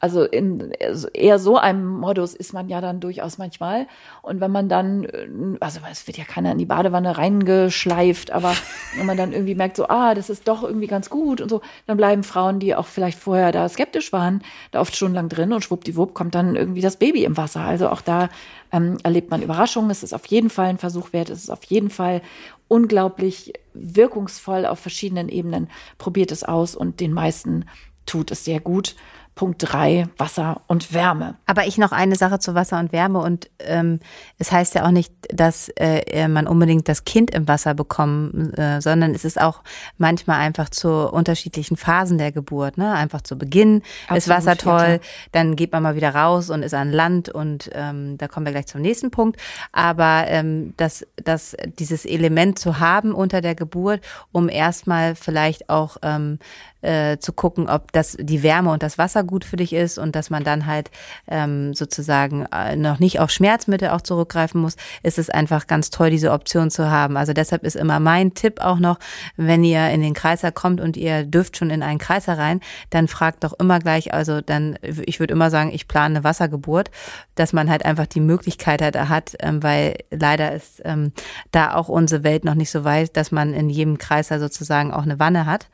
Also 0.00 0.24
in 0.24 0.72
eher 1.14 1.38
so 1.38 1.56
einem 1.56 1.86
Modus 1.86 2.34
ist 2.34 2.52
man 2.52 2.68
ja 2.68 2.80
dann 2.80 3.00
durchaus 3.00 3.38
manchmal. 3.38 3.86
Und 4.20 4.40
wenn 4.40 4.50
man 4.50 4.68
dann, 4.68 5.56
also 5.60 5.80
es 5.90 6.06
wird 6.06 6.18
ja 6.18 6.24
keiner 6.24 6.52
in 6.52 6.58
die 6.58 6.66
Badewanne 6.66 7.16
reingeschleift, 7.16 8.30
aber 8.30 8.52
wenn 8.96 9.06
man 9.06 9.16
dann 9.16 9.32
irgendwie 9.32 9.54
merkt, 9.54 9.76
so, 9.76 9.88
ah, 9.88 10.14
das 10.14 10.28
ist 10.28 10.46
doch 10.48 10.62
irgendwie 10.62 10.88
ganz 10.88 11.08
gut 11.08 11.40
und 11.40 11.48
so, 11.48 11.62
dann 11.86 11.96
bleiben 11.96 12.22
Frauen, 12.22 12.58
die 12.58 12.74
auch 12.74 12.86
vielleicht 12.86 13.18
vorher 13.18 13.52
da 13.52 13.68
skeptisch 13.68 14.12
waren, 14.12 14.42
da 14.72 14.80
oft 14.80 14.94
stundenlang 14.94 15.28
drin 15.28 15.52
und 15.52 15.64
schwuppdiwupp 15.64 16.12
kommt 16.12 16.34
dann 16.34 16.56
irgendwie 16.56 16.82
das 16.82 16.96
Baby 16.96 17.24
im 17.24 17.36
Wasser. 17.36 17.62
Also 17.62 17.88
auch 17.88 18.02
da 18.02 18.28
ähm, 18.72 18.98
erlebt 19.02 19.30
man 19.30 19.42
Überraschungen. 19.42 19.90
Es 19.90 20.02
ist 20.02 20.12
auf 20.12 20.26
jeden 20.26 20.50
Fall 20.50 20.66
ein 20.66 20.78
Versuch 20.78 21.12
wert. 21.12 21.30
Es 21.30 21.44
ist 21.44 21.50
auf 21.50 21.64
jeden 21.64 21.90
Fall 21.90 22.22
unglaublich 22.68 23.52
wirkungsvoll 23.72 24.66
auf 24.66 24.78
verschiedenen 24.78 25.28
Ebenen. 25.28 25.68
Probiert 25.98 26.32
es 26.32 26.44
aus 26.44 26.74
und 26.74 27.00
den 27.00 27.12
meisten 27.12 27.66
tut 28.06 28.30
es 28.30 28.44
sehr 28.44 28.60
gut. 28.60 28.96
Punkt 29.34 29.56
drei, 29.60 30.06
Wasser 30.16 30.62
und 30.68 30.92
Wärme. 30.92 31.34
Aber 31.46 31.66
ich 31.66 31.76
noch 31.76 31.90
eine 31.90 32.14
Sache 32.14 32.38
zu 32.38 32.54
Wasser 32.54 32.78
und 32.78 32.92
Wärme 32.92 33.18
und 33.18 33.50
ähm, 33.58 33.98
es 34.38 34.52
heißt 34.52 34.76
ja 34.76 34.86
auch 34.86 34.92
nicht, 34.92 35.12
dass 35.28 35.70
äh, 35.76 36.28
man 36.28 36.46
unbedingt 36.46 36.88
das 36.88 37.04
Kind 37.04 37.32
im 37.32 37.48
Wasser 37.48 37.74
bekommen, 37.74 38.52
äh, 38.54 38.80
sondern 38.80 39.12
es 39.12 39.24
ist 39.24 39.40
auch 39.40 39.62
manchmal 39.98 40.38
einfach 40.38 40.68
zu 40.68 41.10
unterschiedlichen 41.10 41.76
Phasen 41.76 42.18
der 42.18 42.30
Geburt. 42.30 42.78
Ne? 42.78 42.92
Einfach 42.92 43.22
zu 43.22 43.36
Beginn 43.36 43.82
Absolut, 44.06 44.18
ist 44.18 44.28
Wasser 44.28 44.56
toll, 44.56 45.00
dann 45.32 45.56
geht 45.56 45.72
man 45.72 45.82
mal 45.82 45.96
wieder 45.96 46.14
raus 46.14 46.48
und 46.50 46.62
ist 46.62 46.74
an 46.74 46.92
Land 46.92 47.28
und 47.28 47.70
ähm, 47.74 48.16
da 48.18 48.28
kommen 48.28 48.46
wir 48.46 48.52
gleich 48.52 48.66
zum 48.66 48.82
nächsten 48.82 49.10
Punkt. 49.10 49.40
Aber 49.72 50.26
ähm, 50.28 50.74
dass, 50.76 51.04
dass 51.16 51.56
dieses 51.78 52.04
Element 52.04 52.58
zu 52.60 52.78
haben 52.78 53.12
unter 53.12 53.40
der 53.40 53.56
Geburt, 53.56 54.00
um 54.30 54.48
erstmal 54.48 55.16
vielleicht 55.16 55.68
auch 55.68 55.96
ähm, 56.02 56.38
äh, 56.84 57.18
zu 57.18 57.32
gucken, 57.32 57.68
ob 57.68 57.92
das 57.92 58.16
die 58.20 58.42
Wärme 58.42 58.70
und 58.70 58.82
das 58.82 58.98
Wasser 58.98 59.24
gut 59.24 59.44
für 59.44 59.56
dich 59.56 59.72
ist 59.72 59.98
und 59.98 60.14
dass 60.14 60.30
man 60.30 60.44
dann 60.44 60.66
halt 60.66 60.90
ähm, 61.28 61.74
sozusagen 61.74 62.46
äh, 62.52 62.76
noch 62.76 62.98
nicht 62.98 63.20
auf 63.20 63.30
Schmerzmittel 63.30 63.88
auch 63.88 64.02
zurückgreifen 64.02 64.60
muss, 64.60 64.76
ist 65.02 65.18
es 65.18 65.30
einfach 65.30 65.66
ganz 65.66 65.90
toll, 65.90 66.10
diese 66.10 66.32
Option 66.32 66.70
zu 66.70 66.90
haben. 66.90 67.16
Also 67.16 67.32
deshalb 67.32 67.64
ist 67.64 67.76
immer 67.76 68.00
mein 68.00 68.34
Tipp 68.34 68.60
auch 68.60 68.78
noch, 68.78 68.98
wenn 69.36 69.64
ihr 69.64 69.88
in 69.90 70.02
den 70.02 70.14
Kreiser 70.14 70.52
kommt 70.52 70.80
und 70.80 70.96
ihr 70.96 71.24
dürft 71.24 71.56
schon 71.56 71.70
in 71.70 71.82
einen 71.82 71.98
Kreiser 71.98 72.38
rein, 72.38 72.60
dann 72.90 73.08
fragt 73.08 73.44
doch 73.44 73.54
immer 73.58 73.78
gleich, 73.78 74.12
also 74.12 74.40
dann, 74.40 74.78
ich 74.82 75.20
würde 75.20 75.32
immer 75.32 75.50
sagen, 75.50 75.72
ich 75.72 75.88
plane 75.88 76.16
eine 76.16 76.24
Wassergeburt, 76.24 76.90
dass 77.34 77.52
man 77.52 77.70
halt 77.70 77.84
einfach 77.84 78.06
die 78.06 78.20
Möglichkeit 78.20 78.82
halt 78.82 78.96
hat, 78.96 79.34
ähm, 79.40 79.62
weil 79.62 79.96
leider 80.10 80.52
ist 80.52 80.82
ähm, 80.84 81.12
da 81.50 81.74
auch 81.74 81.88
unsere 81.88 82.22
Welt 82.24 82.44
noch 82.44 82.54
nicht 82.54 82.70
so 82.70 82.84
weit, 82.84 83.16
dass 83.16 83.32
man 83.32 83.54
in 83.54 83.70
jedem 83.70 83.98
Kreiser 83.98 84.38
sozusagen 84.38 84.92
auch 84.92 85.02
eine 85.02 85.18
Wanne 85.18 85.46
hat. 85.46 85.68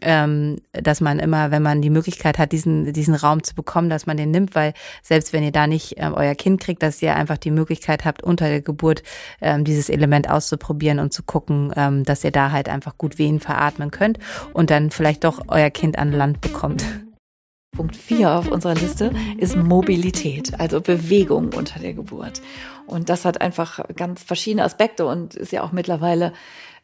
Ähm, 0.00 0.41
ähm, 0.42 0.56
dass 0.72 1.00
man 1.00 1.18
immer, 1.18 1.50
wenn 1.50 1.62
man 1.62 1.82
die 1.82 1.90
Möglichkeit 1.90 2.38
hat, 2.38 2.52
diesen, 2.52 2.92
diesen 2.92 3.14
Raum 3.14 3.42
zu 3.42 3.54
bekommen, 3.54 3.90
dass 3.90 4.06
man 4.06 4.16
den 4.16 4.30
nimmt, 4.30 4.54
weil 4.54 4.74
selbst 5.02 5.32
wenn 5.32 5.42
ihr 5.42 5.52
da 5.52 5.66
nicht 5.66 5.94
ähm, 5.98 6.14
euer 6.14 6.34
Kind 6.34 6.60
kriegt, 6.60 6.82
dass 6.82 7.02
ihr 7.02 7.14
einfach 7.16 7.38
die 7.38 7.50
Möglichkeit 7.50 8.04
habt, 8.04 8.22
unter 8.22 8.48
der 8.48 8.60
Geburt 8.60 9.02
ähm, 9.40 9.64
dieses 9.64 9.88
Element 9.88 10.28
auszuprobieren 10.28 10.98
und 10.98 11.12
zu 11.12 11.22
gucken, 11.22 11.72
ähm, 11.76 12.04
dass 12.04 12.24
ihr 12.24 12.32
da 12.32 12.50
halt 12.50 12.68
einfach 12.68 12.98
gut 12.98 13.18
Wehen 13.18 13.40
veratmen 13.40 13.90
könnt 13.90 14.18
und 14.52 14.70
dann 14.70 14.90
vielleicht 14.90 15.24
doch 15.24 15.42
euer 15.48 15.70
Kind 15.70 15.98
an 15.98 16.12
Land 16.12 16.40
bekommt. 16.40 16.84
Punkt 17.74 17.96
4 17.96 18.30
auf 18.30 18.48
unserer 18.48 18.74
Liste 18.74 19.12
ist 19.38 19.56
Mobilität, 19.56 20.60
also 20.60 20.82
Bewegung 20.82 21.54
unter 21.54 21.80
der 21.80 21.94
Geburt. 21.94 22.42
Und 22.86 23.08
das 23.08 23.24
hat 23.24 23.40
einfach 23.40 23.80
ganz 23.96 24.22
verschiedene 24.22 24.64
Aspekte 24.64 25.06
und 25.06 25.34
ist 25.34 25.52
ja 25.52 25.62
auch 25.62 25.72
mittlerweile 25.72 26.34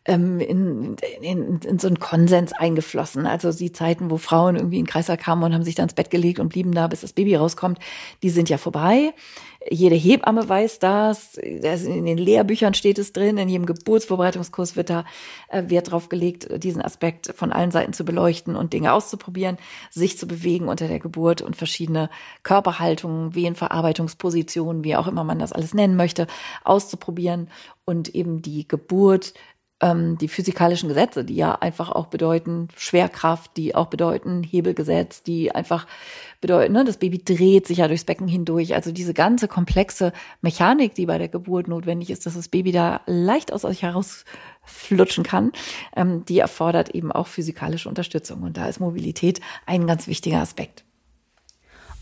ähm, 0.08 0.40
in, 0.40 0.96
in, 1.20 1.60
in 1.60 1.78
so 1.78 1.86
einen 1.86 2.00
Konsens 2.00 2.52
eingeflossen. 2.52 3.26
Also 3.26 3.52
die 3.52 3.72
Zeiten, 3.72 4.10
wo 4.10 4.16
Frauen 4.16 4.56
irgendwie 4.56 4.78
in 4.78 4.84
den 4.84 4.90
Kreislauf 4.90 5.18
kamen 5.18 5.44
und 5.44 5.54
haben 5.54 5.62
sich 5.62 5.74
dann 5.74 5.84
ins 5.84 5.94
Bett 5.94 6.10
gelegt 6.10 6.40
und 6.40 6.48
blieben 6.48 6.72
da, 6.72 6.88
bis 6.88 7.02
das 7.02 7.12
Baby 7.12 7.36
rauskommt, 7.36 7.78
die 8.22 8.30
sind 8.30 8.48
ja 8.48 8.58
vorbei. 8.58 9.12
Jede 9.70 9.96
Hebamme 9.96 10.48
weiß 10.48 10.78
das. 10.78 11.34
In 11.36 12.06
den 12.06 12.16
Lehrbüchern 12.16 12.74
steht 12.74 12.98
es 12.98 13.12
drin. 13.12 13.38
In 13.38 13.48
jedem 13.48 13.66
Geburtsvorbereitungskurs 13.66 14.76
wird 14.76 14.88
da 14.88 15.04
äh, 15.48 15.64
Wert 15.66 15.90
drauf 15.90 16.08
gelegt, 16.08 16.62
diesen 16.62 16.80
Aspekt 16.80 17.32
von 17.34 17.52
allen 17.52 17.70
Seiten 17.70 17.92
zu 17.92 18.04
beleuchten 18.04 18.56
und 18.56 18.72
Dinge 18.72 18.92
auszuprobieren, 18.92 19.58
sich 19.90 20.16
zu 20.16 20.26
bewegen 20.26 20.68
unter 20.68 20.88
der 20.88 21.00
Geburt 21.00 21.42
und 21.42 21.56
verschiedene 21.56 22.08
Körperhaltungen, 22.44 23.34
Wehenverarbeitungspositionen, 23.34 24.84
wie 24.84 24.96
auch 24.96 25.08
immer 25.08 25.24
man 25.24 25.38
das 25.40 25.52
alles 25.52 25.74
nennen 25.74 25.96
möchte, 25.96 26.28
auszuprobieren 26.64 27.50
und 27.84 28.14
eben 28.14 28.42
die 28.42 28.68
Geburt 28.68 29.32
ähm, 29.80 30.18
die 30.18 30.28
physikalischen 30.28 30.88
Gesetze, 30.88 31.24
die 31.24 31.36
ja 31.36 31.54
einfach 31.54 31.90
auch 31.90 32.06
bedeuten 32.06 32.68
Schwerkraft, 32.76 33.56
die 33.56 33.74
auch 33.74 33.86
bedeuten 33.86 34.42
Hebelgesetz, 34.42 35.22
die 35.22 35.54
einfach 35.54 35.86
bedeuten, 36.40 36.72
ne, 36.72 36.84
das 36.84 36.96
Baby 36.96 37.22
dreht 37.22 37.66
sich 37.66 37.78
ja 37.78 37.88
durchs 37.88 38.04
Becken 38.04 38.28
hindurch. 38.28 38.74
Also 38.74 38.90
diese 38.90 39.14
ganze 39.14 39.46
komplexe 39.46 40.12
Mechanik, 40.40 40.94
die 40.94 41.06
bei 41.06 41.18
der 41.18 41.28
Geburt 41.28 41.68
notwendig 41.68 42.10
ist, 42.10 42.26
dass 42.26 42.34
das 42.34 42.48
Baby 42.48 42.72
da 42.72 43.00
leicht 43.06 43.52
aus 43.52 43.64
euch 43.64 43.82
herausflutschen 43.82 45.24
kann, 45.24 45.52
ähm, 45.96 46.24
die 46.24 46.40
erfordert 46.40 46.90
eben 46.90 47.12
auch 47.12 47.28
physikalische 47.28 47.88
Unterstützung. 47.88 48.42
Und 48.42 48.56
da 48.56 48.66
ist 48.66 48.80
Mobilität 48.80 49.40
ein 49.66 49.86
ganz 49.86 50.08
wichtiger 50.08 50.40
Aspekt. 50.40 50.84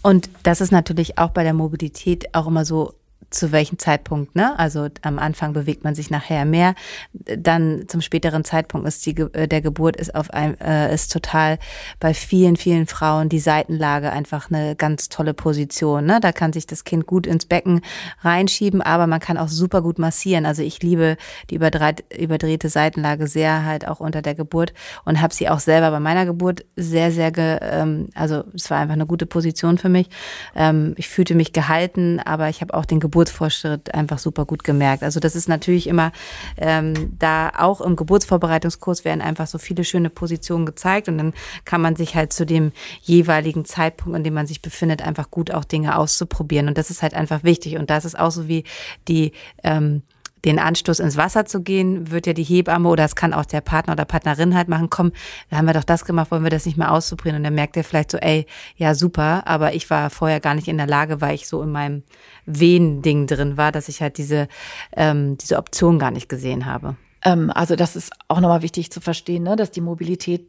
Und 0.03 0.31
das 0.45 0.61
ist 0.61 0.71
natürlich 0.73 1.19
auch 1.19 1.31
bei 1.31 1.43
der 1.43 1.55
Mobilität 1.55 2.35
auch 2.35 2.47
immer 2.47 2.65
so 2.65 2.95
zu 3.31 3.51
welchem 3.51 3.79
Zeitpunkt, 3.79 4.37
ne? 4.37 4.59
Also 4.59 4.89
am 5.03 5.19
Anfang 5.19 5.53
bewegt 5.53 5.83
man 5.85 5.95
sich 5.95 6.11
nachher 6.11 6.45
mehr, 6.45 6.75
dann 7.13 7.85
zum 7.89 8.01
späteren 8.01 8.45
Zeitpunkt 8.45 8.87
ist 8.87 9.05
die 9.05 9.17
äh, 9.17 9.49
der 9.49 9.61
Geburt 9.61 9.97
ist 9.97 10.15
auf 10.15 10.31
ein 10.31 10.59
äh, 10.61 10.95
ist 10.95 11.13
total 11.13 11.59
bei 11.99 12.15
vielen 12.15 12.57
vielen 12.57 12.87
Frauen 12.87 13.29
die 13.29 13.41
Seitenlage 13.41 14.13
einfach 14.13 14.51
eine 14.51 14.77
ganz 14.77 15.09
tolle 15.09 15.35
Position, 15.35 16.07
ne? 16.07 16.21
Da 16.21 16.33
kann 16.33 16.53
sich 16.53 16.67
das 16.67 16.85
Kind 16.85 17.07
gut 17.07 17.27
ins 17.27 17.47
Becken 17.47 17.81
reinschieben, 18.21 18.81
aber 18.81 19.07
man 19.07 19.21
kann 19.21 19.39
auch 19.39 19.49
super 19.49 19.83
gut 19.83 19.99
massieren. 19.99 20.47
Also 20.47 20.63
ich 20.63 20.83
liebe 20.83 21.17
die 21.51 21.57
überdrehte 21.57 22.69
Seitenlage 22.69 23.27
sehr 23.27 23.65
halt 23.65 23.89
auch 23.89 23.99
unter 23.99 24.23
der 24.23 24.35
Geburt 24.35 24.73
und 25.05 25.21
habe 25.21 25.35
sie 25.35 25.49
auch 25.49 25.61
selber 25.61 25.91
bei 25.91 26.01
meiner 26.01 26.27
Geburt 26.27 26.65
sehr 26.77 27.11
sehr 27.11 27.33
ge, 27.33 27.59
ähm, 27.61 28.09
also 28.15 28.45
es 28.55 28.71
war 28.71 28.79
einfach 28.79 28.95
eine 28.95 29.07
gute 29.07 29.27
Position 29.27 29.79
für 29.79 29.89
mich. 29.89 30.09
Ähm, 30.55 30.95
ich 30.97 31.09
fühlte 31.09 31.35
mich 31.35 31.53
gehalten, 31.53 32.21
aber 32.25 32.49
ich 32.49 32.61
habe 32.61 32.73
auch 32.73 32.85
den 32.85 33.01
Geburtsfortschritt 33.07 33.95
einfach 33.95 34.19
super 34.19 34.45
gut 34.45 34.65
gemerkt. 34.65 35.03
Also 35.03 35.21
das 35.21 35.37
ist 35.37 35.49
natürlich 35.49 35.87
immer 35.87 36.13
ähm, 36.57 37.15
da 37.19 37.51
auch 37.57 37.81
im 37.81 37.97
Geburtsvorbereitungskurs 37.97 39.05
werden 39.05 39.21
einfach 39.21 39.47
so 39.47 39.59
viele 39.59 39.85
schöne 39.85 40.11
Positionen 40.11 40.67
gezeigt 40.67 41.09
und 41.09 41.19
dann 41.19 41.33
kann 41.65 41.81
man 41.81 41.97
sich 41.97 42.17
halt 42.17 42.33
zu 42.33 42.45
dem 42.45 42.73
jeweiligen 43.03 43.65
Zeitpunkt, 43.65 44.17
in 44.17 44.25
dem 44.25 44.35
man 44.35 44.47
sich 44.47 44.61
befindet, 44.61 45.03
einfach 45.03 45.31
gut 45.31 45.53
auch 45.53 45.65
Dinge 45.65 45.97
auszuprobieren. 45.97 46.69
Und 46.69 46.79
das 46.79 46.91
ist 46.91 47.03
halt 47.03 47.15
einfach 47.15 47.45
wichtig. 47.45 47.77
Und 47.77 47.91
das 47.91 48.05
ist 48.05 48.19
auch 48.19 48.31
so 48.31 48.49
wie 48.49 48.65
die 49.09 49.33
ähm, 49.63 50.03
den 50.45 50.59
Anstoß 50.59 51.01
ins 51.01 51.17
Wasser 51.17 51.45
zu 51.47 51.63
gehen, 51.63 52.11
wird 52.11 52.27
ja 52.27 52.33
die 52.33 52.45
Hebamme 52.45 52.89
oder 52.89 53.05
es 53.05 53.17
kann 53.17 53.33
auch 53.33 53.45
der 53.45 53.61
Partner 53.61 53.95
oder 53.95 54.05
Partnerin 54.05 54.55
halt 54.55 54.69
machen, 54.69 54.91
komm, 54.91 55.13
da 55.51 55.57
haben 55.57 55.67
wir 55.67 55.75
doch 55.75 55.85
das 55.85 56.05
gemacht, 56.05 56.31
wollen 56.31 56.45
wir 56.45 56.51
das 56.51 56.67
nicht 56.67 56.79
mehr 56.79 56.93
auszuprobieren. 56.93 57.39
Und 57.39 57.45
dann 57.45 57.55
merkt 57.55 57.77
er 57.77 57.85
vielleicht 57.85 58.11
so, 58.11 58.19
ey, 58.19 58.47
ja 58.77 58.95
super, 58.95 59.47
aber 59.47 59.75
ich 59.75 59.91
war 59.91 60.11
vorher 60.11 60.41
gar 60.41 60.55
nicht 60.55 60.69
in 60.69 60.77
der 60.77 60.87
Lage, 60.87 61.21
weil 61.21 61.35
ich 61.35 61.49
so 61.49 61.63
in 61.63 61.73
meinem 61.73 62.03
Wehen-Ding 62.45 63.27
drin 63.27 63.57
war, 63.57 63.73
dass 63.73 63.89
ich 63.89 64.03
halt 64.03 64.19
diese, 64.19 64.49
ähm, 64.95 65.37
diese 65.39 65.57
Option 65.57 65.99
gar 65.99 66.11
nicht 66.11 66.29
gesehen 66.29 66.67
habe. 66.67 66.97
Ähm, 67.25 67.51
also 67.51 67.75
das 67.75 67.97
ist 67.97 68.13
auch 68.29 68.41
nochmal 68.41 68.63
wichtig 68.63 68.93
zu 68.93 69.01
verstehen, 69.01 69.43
ne, 69.43 69.57
dass 69.57 69.71
die 69.71 69.81
Mobilität 69.81 70.47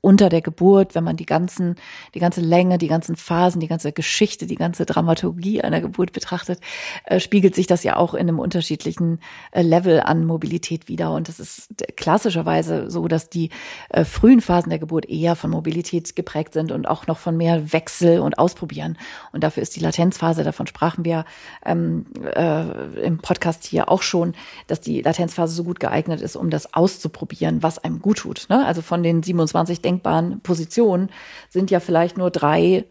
unter 0.00 0.28
der 0.28 0.42
Geburt, 0.42 0.94
wenn 0.94 1.02
man 1.02 1.16
die 1.16 1.26
ganzen, 1.26 1.74
die 2.14 2.20
ganze 2.20 2.40
Länge, 2.40 2.78
die 2.78 2.86
ganzen 2.86 3.16
Phasen, 3.16 3.60
die 3.60 3.66
ganze 3.66 3.92
Geschichte, 3.92 4.46
die 4.46 4.54
ganze 4.54 4.86
Dramaturgie 4.86 5.60
einer 5.62 5.80
Geburt 5.80 6.12
betrachtet, 6.12 6.60
äh, 7.04 7.18
spiegelt 7.18 7.54
sich 7.54 7.66
das 7.66 7.82
ja 7.82 7.96
auch 7.96 8.14
in 8.14 8.20
einem 8.20 8.38
unterschiedlichen 8.38 9.18
äh, 9.50 9.62
Level 9.62 10.00
an 10.00 10.24
Mobilität 10.24 10.88
wieder. 10.88 11.12
Und 11.12 11.28
es 11.28 11.40
ist 11.40 11.68
klassischerweise 11.96 12.90
so, 12.90 13.08
dass 13.08 13.28
die 13.28 13.50
äh, 13.88 14.04
frühen 14.04 14.40
Phasen 14.40 14.70
der 14.70 14.78
Geburt 14.78 15.08
eher 15.08 15.34
von 15.34 15.50
Mobilität 15.50 16.14
geprägt 16.14 16.54
sind 16.54 16.70
und 16.70 16.86
auch 16.86 17.08
noch 17.08 17.18
von 17.18 17.36
mehr 17.36 17.72
Wechsel 17.72 18.20
und 18.20 18.38
Ausprobieren. 18.38 18.96
Und 19.32 19.42
dafür 19.42 19.64
ist 19.64 19.74
die 19.74 19.80
Latenzphase, 19.80 20.44
davon 20.44 20.68
sprachen 20.68 21.04
wir 21.04 21.24
ähm, 21.64 22.06
äh, 22.36 22.62
im 23.02 23.18
Podcast 23.18 23.64
hier 23.64 23.88
auch 23.88 24.02
schon, 24.02 24.34
dass 24.68 24.80
die 24.80 25.02
Latenzphase 25.02 25.54
so 25.54 25.64
gut 25.64 25.80
geeignet 25.80 26.20
ist, 26.20 26.36
um 26.36 26.50
das 26.50 26.72
auszuprobieren, 26.72 27.64
was 27.64 27.78
einem 27.78 28.00
gut 28.00 28.18
tut. 28.18 28.46
Ne? 28.48 28.64
Also 28.64 28.80
von 28.80 29.02
den 29.02 29.24
27 29.24 29.82
denkbaren 29.88 30.40
Positionen 30.40 31.10
sind 31.48 31.70
ja 31.70 31.80
vielleicht 31.80 32.18
nur 32.18 32.30
drei 32.30 32.84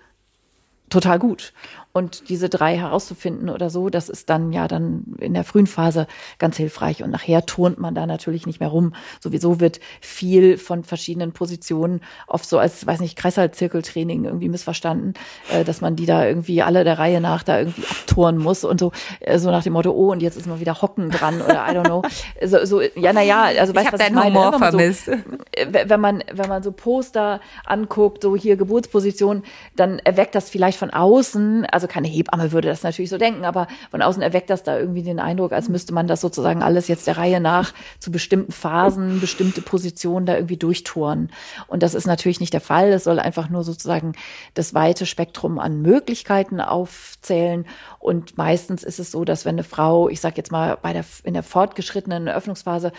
total 0.89 1.19
gut. 1.19 1.53
Und 1.97 2.29
diese 2.29 2.47
drei 2.47 2.77
herauszufinden 2.77 3.49
oder 3.49 3.71
so, 3.71 3.89
das 3.89 4.07
ist 4.07 4.29
dann 4.29 4.53
ja 4.53 4.67
dann 4.67 5.15
in 5.17 5.33
der 5.33 5.43
frühen 5.43 5.65
Phase 5.65 6.05
ganz 6.37 6.55
hilfreich. 6.55 7.01
Und 7.01 7.09
nachher 7.09 7.43
turnt 7.47 7.79
man 7.79 7.95
da 7.95 8.05
natürlich 8.05 8.45
nicht 8.45 8.59
mehr 8.59 8.69
rum. 8.69 8.93
Sowieso 9.19 9.59
wird 9.59 9.79
viel 9.99 10.59
von 10.59 10.83
verschiedenen 10.83 11.31
Positionen 11.31 12.01
oft 12.27 12.47
so 12.47 12.59
als, 12.59 12.85
weiß 12.85 12.99
nicht, 12.99 13.17
Kreißsaalzirkeltraining 13.17 14.25
irgendwie 14.25 14.47
missverstanden, 14.47 15.15
äh, 15.51 15.63
dass 15.63 15.81
man 15.81 15.95
die 15.95 16.05
da 16.05 16.23
irgendwie 16.23 16.61
alle 16.61 16.83
der 16.83 16.99
Reihe 16.99 17.19
nach 17.19 17.41
da 17.41 17.57
irgendwie 17.57 17.87
abturnen 17.89 18.39
muss 18.39 18.63
und 18.63 18.79
so, 18.79 18.91
äh, 19.19 19.39
so 19.39 19.49
nach 19.49 19.63
dem 19.63 19.73
Motto, 19.73 19.89
oh, 19.89 20.11
und 20.11 20.21
jetzt 20.21 20.37
ist 20.37 20.45
mal 20.45 20.59
wieder 20.59 20.79
Hocken 20.83 21.09
dran 21.09 21.41
oder 21.41 21.65
I 21.67 21.75
don't 21.75 21.85
know. 21.85 22.03
So, 22.45 22.63
so 22.65 22.81
ja, 22.95 23.13
naja, 23.13 23.45
also 23.59 23.73
weißt 23.73 23.87
du, 23.87 23.93
was 23.93 24.07
ich 24.07 24.13
meine? 24.13 24.35
Humor 24.35 24.51
wenn 24.53 24.59
vermisst. 24.59 25.05
So, 25.05 25.11
äh, 25.13 25.87
wenn 25.87 25.99
man, 25.99 26.23
wenn 26.31 26.47
man 26.47 26.61
so 26.61 26.71
Poster 26.71 27.41
anguckt, 27.65 28.21
so 28.21 28.35
hier 28.35 28.55
Geburtsposition, 28.55 29.41
dann 29.75 29.97
erweckt 29.99 30.35
das 30.35 30.51
vielleicht 30.51 30.77
von 30.77 30.91
außen, 30.91 31.65
also 31.65 31.86
also 31.87 31.93
keine 31.93 32.07
Hebamme 32.07 32.51
würde 32.51 32.67
das 32.67 32.83
natürlich 32.83 33.09
so 33.09 33.17
denken, 33.17 33.45
aber 33.45 33.67
von 33.91 34.01
außen 34.01 34.21
erweckt 34.21 34.49
das 34.49 34.63
da 34.63 34.77
irgendwie 34.77 35.03
den 35.03 35.19
Eindruck, 35.19 35.51
als 35.51 35.69
müsste 35.69 35.93
man 35.93 36.07
das 36.07 36.21
sozusagen 36.21 36.61
alles 36.61 36.87
jetzt 36.87 37.07
der 37.07 37.17
Reihe 37.17 37.39
nach 37.39 37.73
zu 37.99 38.11
bestimmten 38.11 38.51
Phasen, 38.51 39.19
bestimmte 39.19 39.61
Positionen 39.61 40.25
da 40.25 40.35
irgendwie 40.35 40.57
durchtouren. 40.57 41.31
Und 41.67 41.83
das 41.83 41.93
ist 41.93 42.07
natürlich 42.07 42.39
nicht 42.39 42.53
der 42.53 42.61
Fall. 42.61 42.91
Es 42.91 43.05
soll 43.05 43.19
einfach 43.19 43.49
nur 43.49 43.63
sozusagen 43.63 44.13
das 44.53 44.73
weite 44.73 45.05
Spektrum 45.05 45.59
an 45.59 45.81
Möglichkeiten 45.81 46.59
aufzählen. 46.59 47.65
Und 47.99 48.37
meistens 48.37 48.83
ist 48.83 48.99
es 48.99 49.11
so, 49.11 49.23
dass 49.23 49.45
wenn 49.45 49.55
eine 49.55 49.63
Frau, 49.63 50.09
ich 50.09 50.21
sag 50.21 50.37
jetzt 50.37 50.51
mal 50.51 50.77
bei 50.81 50.93
der, 50.93 51.05
in 51.23 51.33
der 51.33 51.43
fortgeschrittenen 51.43 52.27
Öffnungsphase 52.27 52.91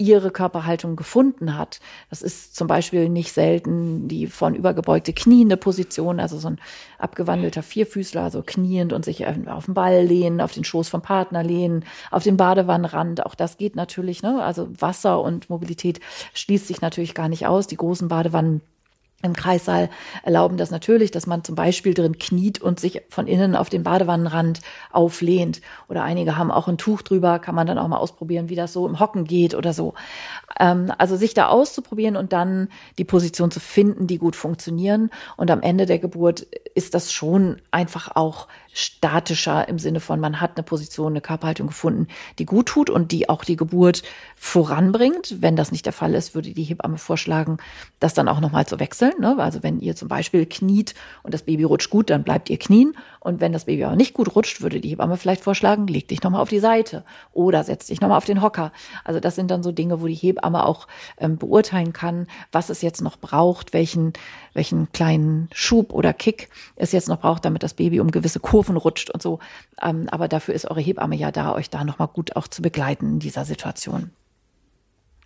ihre 0.00 0.30
Körperhaltung 0.30 0.96
gefunden 0.96 1.58
hat. 1.58 1.78
Das 2.08 2.22
ist 2.22 2.56
zum 2.56 2.66
Beispiel 2.66 3.10
nicht 3.10 3.32
selten 3.32 4.08
die 4.08 4.28
von 4.28 4.54
übergebeugte 4.54 5.12
kniende 5.12 5.58
Position, 5.58 6.20
also 6.20 6.38
so 6.38 6.48
ein 6.48 6.58
abgewandelter 6.98 7.62
Vierfüßler, 7.62 8.22
also 8.22 8.42
kniend 8.44 8.94
und 8.94 9.04
sich 9.04 9.26
auf 9.26 9.66
den 9.66 9.74
Ball 9.74 10.02
lehnen, 10.02 10.40
auf 10.40 10.52
den 10.52 10.64
Schoß 10.64 10.88
vom 10.88 11.02
Partner 11.02 11.44
lehnen, 11.44 11.84
auf 12.10 12.22
den 12.22 12.38
Badewannenrand. 12.38 13.26
Auch 13.26 13.34
das 13.34 13.58
geht 13.58 13.76
natürlich. 13.76 14.22
Ne? 14.22 14.42
Also 14.42 14.68
Wasser 14.80 15.20
und 15.20 15.50
Mobilität 15.50 16.00
schließt 16.32 16.66
sich 16.66 16.80
natürlich 16.80 17.14
gar 17.14 17.28
nicht 17.28 17.46
aus. 17.46 17.66
Die 17.66 17.76
großen 17.76 18.08
Badewannen 18.08 18.62
im 19.22 19.34
Kreissaal 19.34 19.90
erlauben 20.22 20.56
das 20.56 20.70
natürlich, 20.70 21.10
dass 21.10 21.26
man 21.26 21.44
zum 21.44 21.54
Beispiel 21.54 21.92
drin 21.92 22.18
kniet 22.18 22.60
und 22.60 22.80
sich 22.80 23.02
von 23.10 23.26
innen 23.26 23.54
auf 23.54 23.68
den 23.68 23.82
Badewannenrand 23.82 24.60
auflehnt. 24.90 25.60
Oder 25.88 26.04
einige 26.04 26.36
haben 26.36 26.50
auch 26.50 26.68
ein 26.68 26.78
Tuch 26.78 27.02
drüber, 27.02 27.38
kann 27.38 27.54
man 27.54 27.66
dann 27.66 27.78
auch 27.78 27.88
mal 27.88 27.98
ausprobieren, 27.98 28.48
wie 28.48 28.54
das 28.54 28.72
so 28.72 28.86
im 28.86 28.98
Hocken 28.98 29.24
geht 29.24 29.54
oder 29.54 29.74
so. 29.74 29.94
Ähm, 30.58 30.92
also 30.96 31.16
sich 31.16 31.34
da 31.34 31.48
auszuprobieren 31.48 32.16
und 32.16 32.32
dann 32.32 32.68
die 32.98 33.04
Position 33.04 33.50
zu 33.50 33.60
finden, 33.60 34.06
die 34.06 34.18
gut 34.18 34.36
funktionieren. 34.36 35.10
Und 35.36 35.50
am 35.50 35.60
Ende 35.60 35.84
der 35.84 35.98
Geburt 35.98 36.46
ist 36.74 36.94
das 36.94 37.12
schon 37.12 37.60
einfach 37.70 38.16
auch 38.16 38.48
statischer 38.72 39.68
im 39.68 39.78
Sinne 39.78 40.00
von, 40.00 40.20
man 40.20 40.40
hat 40.40 40.56
eine 40.56 40.62
Position, 40.62 41.12
eine 41.12 41.20
Körperhaltung 41.20 41.68
gefunden, 41.68 42.06
die 42.38 42.46
gut 42.46 42.66
tut 42.66 42.88
und 42.88 43.12
die 43.12 43.28
auch 43.28 43.44
die 43.44 43.56
Geburt 43.56 44.02
voranbringt. 44.36 45.36
Wenn 45.40 45.56
das 45.56 45.72
nicht 45.72 45.86
der 45.86 45.92
Fall 45.92 46.14
ist, 46.14 46.34
würde 46.34 46.52
die 46.52 46.62
Hebamme 46.62 46.98
vorschlagen, 46.98 47.58
das 47.98 48.14
dann 48.14 48.28
auch 48.28 48.40
nochmal 48.40 48.66
zu 48.66 48.78
wechseln. 48.78 49.12
Ne? 49.20 49.36
Also 49.38 49.62
wenn 49.62 49.80
ihr 49.80 49.96
zum 49.96 50.08
Beispiel 50.08 50.46
kniet 50.46 50.94
und 51.22 51.34
das 51.34 51.42
Baby 51.42 51.64
rutscht 51.64 51.90
gut, 51.90 52.10
dann 52.10 52.22
bleibt 52.22 52.48
ihr 52.48 52.58
knien. 52.58 52.96
Und 53.18 53.40
wenn 53.40 53.52
das 53.52 53.64
Baby 53.66 53.84
aber 53.84 53.96
nicht 53.96 54.14
gut 54.14 54.34
rutscht, 54.34 54.62
würde 54.62 54.80
die 54.80 54.90
Hebamme 54.90 55.16
vielleicht 55.16 55.42
vorschlagen, 55.42 55.86
leg 55.86 56.08
dich 56.08 56.22
nochmal 56.22 56.40
auf 56.40 56.48
die 56.48 56.60
Seite 56.60 57.04
oder 57.32 57.64
setz 57.64 57.86
dich 57.86 58.00
nochmal 58.00 58.18
auf 58.18 58.24
den 58.24 58.40
Hocker. 58.40 58.72
Also 59.04 59.20
das 59.20 59.34
sind 59.34 59.50
dann 59.50 59.62
so 59.62 59.72
Dinge, 59.72 60.00
wo 60.00 60.06
die 60.06 60.14
Hebamme 60.14 60.64
auch 60.64 60.86
ähm, 61.18 61.36
beurteilen 61.36 61.92
kann, 61.92 62.28
was 62.52 62.70
es 62.70 62.82
jetzt 62.82 63.02
noch 63.02 63.18
braucht, 63.18 63.72
welchen, 63.72 64.12
welchen 64.54 64.90
kleinen 64.92 65.48
Schub 65.52 65.92
oder 65.92 66.12
Kick 66.12 66.48
es 66.76 66.92
jetzt 66.92 67.08
noch 67.08 67.20
braucht, 67.20 67.44
damit 67.44 67.62
das 67.62 67.74
Baby 67.74 68.00
um 68.00 68.10
gewisse 68.10 68.40
Kurven 68.40 68.59
rutscht 68.68 69.10
und 69.10 69.22
so. 69.22 69.38
Ähm, 69.80 70.08
aber 70.10 70.28
dafür 70.28 70.54
ist 70.54 70.70
eure 70.70 70.80
Hebamme 70.80 71.16
ja 71.16 71.30
da, 71.30 71.52
euch 71.54 71.70
da 71.70 71.84
nochmal 71.84 72.08
gut 72.08 72.36
auch 72.36 72.48
zu 72.48 72.62
begleiten 72.62 73.06
in 73.06 73.18
dieser 73.18 73.44
Situation. 73.44 74.10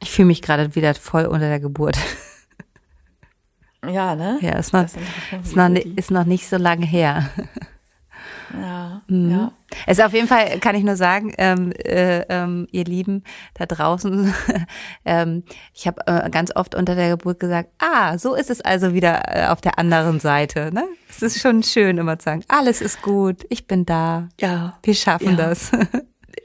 Ich 0.02 0.10
fühle 0.10 0.26
mich 0.26 0.42
gerade 0.42 0.74
wieder 0.74 0.94
voll 0.94 1.26
unter 1.26 1.48
der 1.48 1.60
Geburt. 1.60 1.96
Ja, 3.86 4.14
ne? 4.14 4.38
Ja, 4.40 4.52
ist 4.52 4.72
noch, 4.72 4.84
ist 4.84 5.56
noch, 5.56 5.68
ist 5.68 6.10
noch 6.10 6.24
nicht 6.24 6.48
so 6.48 6.56
lange 6.56 6.86
her. 6.86 7.30
Ja, 8.60 9.02
mhm. 9.08 9.30
ja. 9.30 9.52
Es 9.86 9.98
ist 9.98 10.04
auf 10.04 10.12
jeden 10.12 10.28
Fall, 10.28 10.58
kann 10.60 10.76
ich 10.76 10.84
nur 10.84 10.96
sagen, 10.96 11.32
ähm, 11.38 11.72
äh, 11.72 12.20
ähm, 12.28 12.68
ihr 12.70 12.84
Lieben 12.84 13.24
da 13.54 13.66
draußen, 13.66 14.32
ähm, 15.04 15.44
ich 15.72 15.86
habe 15.86 16.06
äh, 16.06 16.30
ganz 16.30 16.54
oft 16.54 16.74
unter 16.74 16.94
der 16.94 17.10
Geburt 17.10 17.40
gesagt, 17.40 17.70
ah, 17.78 18.16
so 18.18 18.34
ist 18.34 18.50
es 18.50 18.60
also 18.60 18.94
wieder 18.94 19.22
äh, 19.26 19.46
auf 19.48 19.60
der 19.60 19.78
anderen 19.78 20.20
Seite. 20.20 20.70
Ne? 20.72 20.84
Es 21.24 21.36
ist 21.36 21.42
schon 21.42 21.62
schön, 21.62 21.98
immer 21.98 22.18
zu 22.18 22.24
sagen, 22.24 22.44
alles 22.48 22.80
ist 22.80 23.02
gut, 23.02 23.46
ich 23.48 23.66
bin 23.66 23.86
da. 23.86 24.28
Ja. 24.40 24.78
Wir 24.82 24.94
schaffen 24.94 25.36
ja. 25.38 25.48
das. 25.48 25.70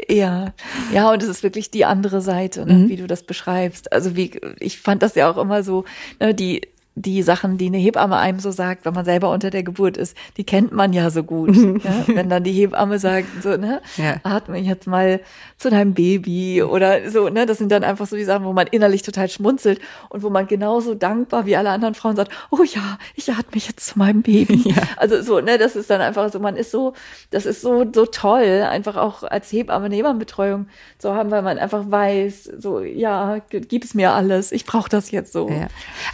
Ja, 0.07 0.53
ja, 0.93 1.11
und 1.11 1.21
es 1.21 1.29
ist 1.29 1.43
wirklich 1.43 1.71
die 1.71 1.83
andere 1.85 2.21
Seite, 2.21 2.65
ne, 2.65 2.73
mhm. 2.73 2.89
wie 2.89 2.95
du 2.95 3.05
das 3.05 3.23
beschreibst. 3.23 3.91
Also 3.91 4.15
wie 4.15 4.39
ich 4.59 4.79
fand 4.79 5.03
das 5.03 5.13
ja 5.13 5.29
auch 5.29 5.37
immer 5.37 5.61
so, 5.61 5.83
ne, 6.19 6.33
die 6.33 6.61
die 6.95 7.23
Sachen, 7.23 7.57
die 7.57 7.67
eine 7.67 7.77
Hebamme 7.77 8.17
einem 8.17 8.39
so 8.39 8.51
sagt, 8.51 8.85
wenn 8.85 8.93
man 8.93 9.05
selber 9.05 9.31
unter 9.31 9.49
der 9.49 9.63
Geburt 9.63 9.95
ist, 9.95 10.17
die 10.37 10.43
kennt 10.43 10.73
man 10.73 10.91
ja 10.91 11.09
so 11.09 11.23
gut. 11.23 11.55
ja? 11.83 12.03
Wenn 12.07 12.29
dann 12.29 12.43
die 12.43 12.51
Hebamme 12.51 12.99
sagt, 12.99 13.41
so, 13.41 13.55
ne, 13.55 13.81
ja. 13.95 14.17
atme 14.23 14.57
jetzt 14.57 14.85
mal 14.85 15.21
zu 15.57 15.69
deinem 15.69 15.93
Baby 15.93 16.61
oder 16.61 17.09
so, 17.09 17.29
ne, 17.29 17.45
das 17.45 17.57
sind 17.57 17.71
dann 17.71 17.83
einfach 17.83 18.05
so 18.05 18.15
die 18.15 18.25
Sachen, 18.25 18.43
wo 18.45 18.53
man 18.53 18.67
innerlich 18.67 19.01
total 19.01 19.29
schmunzelt 19.29 19.79
und 20.09 20.23
wo 20.23 20.29
man 20.29 20.47
genauso 20.47 20.93
dankbar 20.93 21.45
wie 21.45 21.55
alle 21.55 21.69
anderen 21.69 21.95
Frauen 21.95 22.15
sagt, 22.15 22.31
oh 22.51 22.63
ja, 22.63 22.97
ich 23.15 23.31
atme 23.31 23.61
jetzt 23.61 23.85
zu 23.85 23.99
meinem 23.99 24.21
Baby. 24.21 24.59
Ja. 24.69 24.83
Also 24.97 25.23
so, 25.23 25.39
ne, 25.39 25.57
das 25.57 25.75
ist 25.75 25.89
dann 25.89 26.01
einfach 26.01 26.31
so, 26.31 26.39
man 26.39 26.55
ist 26.55 26.69
so, 26.69 26.93
das 27.31 27.47
ist 27.47 27.61
so, 27.61 27.85
so 27.91 28.05
toll, 28.05 28.67
einfach 28.69 28.97
auch 28.97 29.23
als 29.23 29.51
Hebamme 29.51 29.85
eine 29.85 29.95
Hebammenbetreuung 29.95 30.67
zu 30.99 31.15
haben, 31.15 31.31
weil 31.31 31.41
man 31.41 31.57
einfach 31.57 31.89
weiß, 31.89 32.43
so, 32.59 32.81
ja, 32.81 33.39
gib 33.49 33.83
es 33.83 33.95
mir 33.95 34.11
alles, 34.11 34.51
ich 34.51 34.65
brauche 34.65 34.89
das 34.89 35.09
jetzt 35.09 35.33
so. 35.33 35.49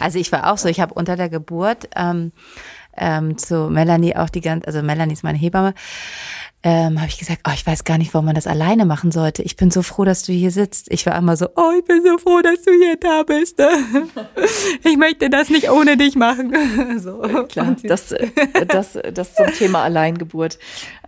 Also 0.00 0.18
ich 0.18 0.32
war 0.32 0.50
auch 0.50 0.58
so, 0.58 0.68
ich 0.76 0.80
habe 0.80 0.94
unter 0.94 1.16
der 1.16 1.30
Geburt 1.30 1.88
ähm, 1.96 2.32
ähm, 2.96 3.38
zu 3.38 3.70
Melanie 3.70 4.14
auch 4.14 4.28
die 4.28 4.42
ganze, 4.42 4.66
also 4.66 4.82
Melanie 4.82 5.14
ist 5.14 5.24
meine 5.24 5.38
Hebamme, 5.38 5.74
ähm, 6.68 6.98
habe 6.98 7.08
ich 7.08 7.16
gesagt, 7.16 7.42
oh, 7.46 7.52
ich 7.54 7.64
weiß 7.64 7.84
gar 7.84 7.96
nicht, 7.96 8.12
warum 8.12 8.26
man 8.26 8.34
das 8.34 8.48
alleine 8.48 8.86
machen 8.86 9.12
sollte. 9.12 9.40
Ich 9.40 9.54
bin 9.54 9.70
so 9.70 9.82
froh, 9.82 10.04
dass 10.04 10.24
du 10.24 10.32
hier 10.32 10.50
sitzt. 10.50 10.90
Ich 10.90 11.06
war 11.06 11.16
immer 11.16 11.36
so, 11.36 11.46
oh, 11.54 11.70
ich 11.78 11.84
bin 11.84 12.02
so 12.04 12.18
froh, 12.18 12.40
dass 12.42 12.60
du 12.62 12.72
hier 12.72 12.96
da 12.96 13.22
bist. 13.22 13.62
ich 14.84 14.96
möchte 14.96 15.30
das 15.30 15.48
nicht 15.48 15.70
ohne 15.70 15.96
dich 15.96 16.16
machen. 16.16 16.52
so. 16.98 17.20
Klar, 17.48 17.76
das, 17.84 18.12
das, 18.66 18.98
das 19.14 19.34
zum 19.36 19.46
Thema 19.52 19.84
Alleingeburt. 19.84 20.58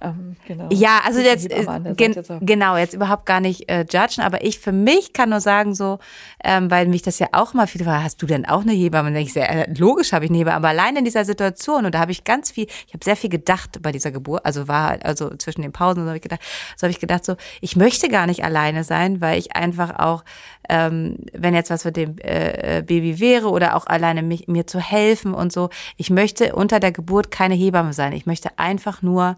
Ähm, 0.01 0.37
genau. 0.47 0.69
Ja, 0.71 1.01
also 1.05 1.19
jetzt, 1.19 1.49
gen 1.97 2.15
genau, 2.41 2.77
jetzt 2.77 2.95
überhaupt 2.95 3.27
gar 3.27 3.41
nicht 3.41 3.69
äh, 3.69 3.85
judgen, 3.91 4.23
aber 4.23 4.45
ich 4.45 4.61
für 4.61 4.71
mich 4.71 5.13
kann 5.13 5.31
nur 5.31 5.41
sagen 5.41 5.75
so, 5.75 5.99
ähm, 6.45 6.71
weil 6.71 6.87
mich 6.87 7.03
das 7.03 7.19
ja 7.19 7.27
auch 7.33 7.53
mal 7.53 7.67
viele 7.67 7.85
fragen, 7.85 8.05
hast 8.05 8.23
du 8.23 8.27
denn 8.27 8.47
auch 8.47 8.63
eine 8.63 8.73
Hebamme? 8.73 9.09
Und 9.09 9.17
ich 9.17 9.33
sehr, 9.33 9.51
äh, 9.51 9.73
logisch 9.77 10.13
habe 10.13 10.25
ich 10.25 10.31
eine 10.31 10.39
Hebamme, 10.39 10.57
aber 10.57 10.69
allein 10.69 10.95
in 10.95 11.05
dieser 11.05 11.25
Situation 11.25 11.85
und 11.85 11.97
da 11.97 11.99
habe 11.99 12.13
ich 12.13 12.23
ganz 12.23 12.53
viel, 12.53 12.67
ich 12.87 12.95
habe 12.95 13.05
sehr 13.05 13.17
viel 13.17 13.31
gedacht 13.31 13.83
bei 13.83 13.91
dieser 13.91 14.13
Geburt, 14.13 14.47
also 14.47 14.69
war 14.69 14.99
also 15.03 15.31
zwischen 15.49 15.63
den 15.63 15.73
Pausen, 15.73 16.03
so 16.03 16.09
habe 16.09 16.17
ich 16.17 16.23
gedacht, 16.23 16.43
so 16.77 16.85
habe 16.85 16.93
ich 16.93 17.01
gedacht, 17.01 17.25
so 17.25 17.37
ich 17.61 17.77
möchte 17.77 18.09
gar 18.09 18.27
nicht 18.27 18.45
alleine 18.45 18.85
sein, 18.85 19.21
weil 19.21 19.39
ich 19.39 19.57
einfach 19.57 19.99
auch, 19.99 20.25
ähm, 20.69 21.17
wenn 21.33 21.55
jetzt 21.55 21.71
was 21.71 21.85
mit 21.85 21.97
dem 21.97 22.19
äh, 22.19 22.79
äh, 22.79 22.83
Baby 22.83 23.21
wäre 23.21 23.49
oder 23.49 23.77
auch 23.77 23.87
alleine 23.87 24.23
mich, 24.23 24.49
mir 24.49 24.67
zu 24.67 24.81
helfen 24.81 25.35
und 25.35 25.53
so, 25.53 25.71
ich 25.97 26.11
möchte 26.11 26.55
unter 26.55 26.81
der 26.81 26.93
Geburt 26.93 27.31
keine 27.31 27.55
Hebamme 27.55 27.93
sein. 27.93 28.13
Ich 28.13 28.27
möchte 28.27 28.51
einfach 28.59 29.03
nur 29.03 29.37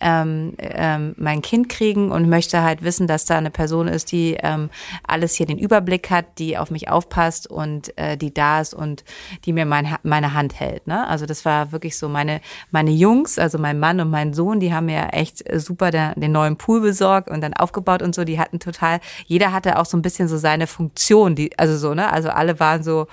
ähm, 0.00 0.54
ähm, 0.58 1.14
mein 1.16 1.42
Kind 1.42 1.68
kriegen 1.68 2.12
und 2.12 2.28
möchte 2.28 2.62
halt 2.62 2.82
wissen, 2.82 3.08
dass 3.08 3.24
da 3.24 3.36
eine 3.36 3.50
Person 3.50 3.88
ist, 3.88 4.12
die 4.12 4.36
ähm, 4.40 4.70
alles 5.06 5.34
hier 5.34 5.46
den 5.46 5.58
Überblick 5.58 6.10
hat, 6.10 6.38
die 6.38 6.56
auf 6.56 6.70
mich 6.70 6.88
aufpasst 6.88 7.50
und 7.50 7.96
äh, 7.98 8.16
die 8.16 8.32
da 8.32 8.60
ist 8.60 8.74
und 8.74 9.02
die 9.44 9.52
mir 9.52 9.66
mein, 9.66 9.96
meine 10.04 10.34
Hand 10.34 10.60
hält. 10.60 10.86
Ne? 10.86 11.06
Also 11.08 11.26
das 11.26 11.44
war 11.44 11.72
wirklich 11.72 11.98
so 11.98 12.08
meine 12.08 12.40
meine 12.70 12.90
Jungs, 12.90 13.38
also 13.38 13.58
mein 13.58 13.80
Mann 13.80 14.00
und 14.00 14.10
mein 14.10 14.34
Sohn, 14.34 14.60
die 14.60 14.72
haben 14.72 14.86
mir 14.86 15.08
echt 15.12 15.42
super 15.60 15.90
der, 15.90 16.14
den 16.14 16.32
neuen 16.32 16.56
Pool 16.56 16.80
besorgt 16.80 17.28
und 17.28 17.40
dann 17.40 17.54
aufgebaut 17.54 18.02
und 18.02 18.14
so. 18.14 18.24
Die 18.24 18.38
hatten 18.38 18.60
total, 18.60 19.00
jeder 19.26 19.52
hatte 19.52 19.78
auch 19.78 19.86
so 19.86 19.96
ein 19.96 20.02
bisschen 20.02 20.28
so 20.28 20.36
seine 20.36 20.67
Funktion, 20.68 21.34
die 21.34 21.58
also 21.58 21.76
so 21.76 21.94
ne, 21.94 22.12
also 22.12 22.30
alle 22.30 22.60
waren 22.60 22.82
so 22.82 23.06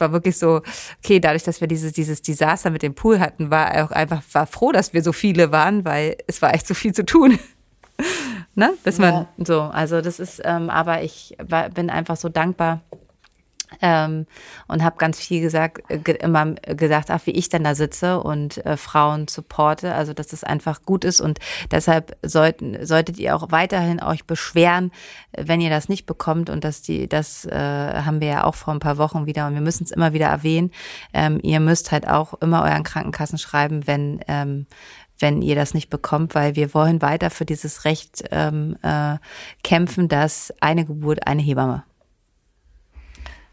war 0.00 0.12
wirklich 0.12 0.36
so, 0.36 0.62
okay, 1.04 1.20
dadurch, 1.20 1.44
dass 1.44 1.60
wir 1.60 1.68
dieses, 1.68 1.92
dieses 1.92 2.22
Desaster 2.22 2.70
mit 2.70 2.82
dem 2.82 2.94
Pool 2.94 3.20
hatten, 3.20 3.50
war 3.50 3.84
auch 3.84 3.90
einfach, 3.90 4.22
war 4.32 4.46
froh, 4.46 4.72
dass 4.72 4.92
wir 4.92 5.02
so 5.02 5.12
viele 5.12 5.52
waren, 5.52 5.84
weil 5.84 6.16
es 6.26 6.42
war 6.42 6.54
echt 6.54 6.66
so 6.66 6.74
viel 6.74 6.92
zu 6.92 7.04
tun. 7.04 7.38
ne? 8.54 8.72
Bis 8.82 8.98
man 8.98 9.12
ja. 9.12 9.28
so, 9.44 9.60
also 9.60 10.00
das 10.00 10.18
ist, 10.18 10.40
ähm, 10.44 10.70
aber 10.70 11.02
ich 11.02 11.36
war, 11.42 11.68
bin 11.68 11.90
einfach 11.90 12.16
so 12.16 12.28
dankbar, 12.28 12.80
ähm, 13.82 14.26
und 14.68 14.82
habe 14.84 14.96
ganz 14.96 15.18
viel 15.20 15.40
gesagt, 15.40 15.82
äh, 15.90 15.98
immer 16.14 16.54
gedacht, 16.54 17.10
ach, 17.10 17.20
wie 17.24 17.32
ich 17.32 17.48
denn 17.48 17.64
da 17.64 17.74
sitze 17.74 18.20
und 18.20 18.64
äh, 18.64 18.76
Frauen 18.76 19.28
supporte, 19.28 19.94
also 19.94 20.12
dass 20.12 20.32
es 20.32 20.44
einfach 20.44 20.82
gut 20.82 21.04
ist 21.04 21.20
und 21.20 21.38
deshalb 21.70 22.16
sollten, 22.22 22.84
solltet 22.86 23.18
ihr 23.18 23.36
auch 23.36 23.50
weiterhin 23.50 24.02
euch 24.02 24.24
beschweren, 24.24 24.90
wenn 25.36 25.60
ihr 25.60 25.70
das 25.70 25.88
nicht 25.88 26.06
bekommt 26.06 26.50
und 26.50 26.64
dass 26.64 26.82
die, 26.82 27.08
das 27.08 27.44
äh, 27.44 27.54
haben 27.54 28.20
wir 28.20 28.28
ja 28.28 28.44
auch 28.44 28.54
vor 28.54 28.74
ein 28.74 28.80
paar 28.80 28.98
Wochen 28.98 29.26
wieder 29.26 29.46
und 29.46 29.54
wir 29.54 29.60
müssen 29.60 29.84
es 29.84 29.90
immer 29.90 30.12
wieder 30.12 30.26
erwähnen, 30.26 30.70
ähm, 31.12 31.40
ihr 31.42 31.60
müsst 31.60 31.92
halt 31.92 32.08
auch 32.08 32.34
immer 32.40 32.62
euren 32.62 32.84
Krankenkassen 32.84 33.38
schreiben, 33.38 33.86
wenn 33.86 34.20
ähm, 34.28 34.66
wenn 35.22 35.42
ihr 35.42 35.54
das 35.54 35.74
nicht 35.74 35.90
bekommt, 35.90 36.34
weil 36.34 36.56
wir 36.56 36.72
wollen 36.72 37.02
weiter 37.02 37.28
für 37.28 37.44
dieses 37.44 37.84
Recht 37.84 38.24
ähm, 38.30 38.76
äh, 38.82 39.18
kämpfen, 39.62 40.08
dass 40.08 40.50
eine 40.60 40.86
Geburt 40.86 41.26
eine 41.26 41.42
Hebamme 41.42 41.84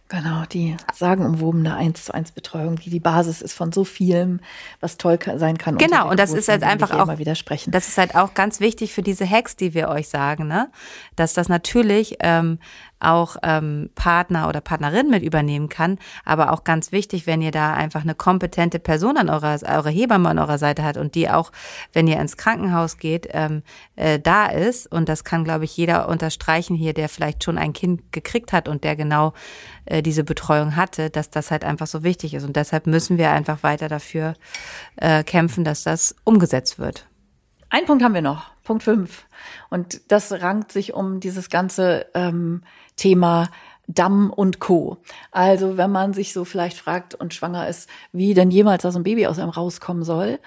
Genau, 0.09 0.43
die 0.45 0.77
sagenumwobene 0.93 1.75
1 1.75 2.05
zu 2.05 2.13
1 2.13 2.31
Betreuung, 2.31 2.77
die 2.77 2.89
die 2.89 2.99
Basis 3.01 3.41
ist 3.41 3.53
von 3.53 3.73
so 3.73 3.83
vielem, 3.83 4.39
was 4.79 4.97
toll 4.97 5.19
sein 5.35 5.57
kann. 5.57 5.77
Genau, 5.77 6.09
und 6.09 6.17
das 6.17 6.31
ist 6.31 6.47
halt 6.47 6.63
einfach 6.63 6.91
auch, 6.91 7.07
das 7.07 7.87
ist 7.89 7.97
halt 7.97 8.15
auch 8.15 8.33
ganz 8.33 8.61
wichtig 8.61 8.93
für 8.93 9.01
diese 9.01 9.29
Hacks, 9.29 9.57
die 9.57 9.73
wir 9.73 9.89
euch 9.89 10.07
sagen, 10.07 10.47
ne? 10.47 10.69
dass 11.17 11.33
das 11.33 11.49
natürlich 11.49 12.17
ähm, 12.21 12.59
auch 12.99 13.37
ähm, 13.43 13.89
Partner 13.95 14.47
oder 14.49 14.61
Partnerin 14.61 15.09
mit 15.09 15.23
übernehmen 15.23 15.69
kann. 15.69 15.97
Aber 16.25 16.51
auch 16.51 16.63
ganz 16.63 16.91
wichtig, 16.91 17.27
wenn 17.27 17.41
ihr 17.41 17.51
da 17.51 17.73
einfach 17.73 18.01
eine 18.01 18.15
kompetente 18.15 18.79
Person 18.79 19.17
an 19.17 19.29
eurer, 19.29 19.59
eure 19.67 19.89
Hebamme 19.89 20.29
an 20.29 20.39
eurer 20.39 20.57
Seite 20.57 20.83
hat 20.83 20.97
und 20.97 21.15
die 21.15 21.29
auch, 21.29 21.51
wenn 21.93 22.07
ihr 22.07 22.19
ins 22.19 22.37
Krankenhaus 22.37 22.97
geht, 22.97 23.27
ähm, 23.31 23.63
äh, 23.95 24.19
da 24.19 24.47
ist. 24.47 24.91
Und 24.91 25.09
das 25.09 25.23
kann, 25.23 25.43
glaube 25.43 25.65
ich, 25.65 25.75
jeder 25.77 26.09
unterstreichen 26.09 26.75
hier, 26.75 26.93
der 26.93 27.09
vielleicht 27.09 27.43
schon 27.43 27.57
ein 27.57 27.73
Kind 27.73 28.11
gekriegt 28.11 28.53
hat 28.53 28.67
und 28.67 28.83
der 28.83 28.95
genau 28.95 29.33
äh, 29.85 30.01
diese 30.01 30.23
Betreuung 30.23 30.75
hatte, 30.75 31.09
dass 31.09 31.29
das 31.29 31.51
halt 31.51 31.63
einfach 31.63 31.87
so 31.87 32.03
wichtig 32.03 32.33
ist. 32.33 32.43
Und 32.43 32.55
deshalb 32.55 32.87
müssen 32.87 33.17
wir 33.17 33.31
einfach 33.31 33.63
weiter 33.63 33.89
dafür 33.89 34.33
äh, 34.95 35.23
kämpfen, 35.23 35.63
dass 35.63 35.83
das 35.83 36.15
umgesetzt 36.23 36.79
wird. 36.79 37.07
Ein 37.69 37.85
Punkt 37.85 38.03
haben 38.03 38.13
wir 38.13 38.21
noch, 38.21 38.51
Punkt 38.63 38.83
fünf. 38.83 39.25
Und 39.69 40.11
das 40.11 40.31
rankt 40.31 40.71
sich 40.71 40.93
um 40.93 41.19
dieses 41.19 41.49
ganze 41.49 42.05
ähm, 42.13 42.63
Thema 42.97 43.49
Damm 43.87 44.29
und 44.31 44.59
Co. 44.59 44.97
Also 45.31 45.77
wenn 45.77 45.91
man 45.91 46.13
sich 46.13 46.33
so 46.33 46.43
vielleicht 46.43 46.77
fragt 46.77 47.15
und 47.15 47.33
schwanger 47.33 47.67
ist, 47.67 47.89
wie 48.11 48.33
denn 48.33 48.51
jemals 48.51 48.83
da 48.83 48.91
so 48.91 48.99
ein 48.99 49.03
Baby 49.03 49.27
aus 49.27 49.39
einem 49.39 49.49
rauskommen 49.49 50.03
soll, 50.03 50.39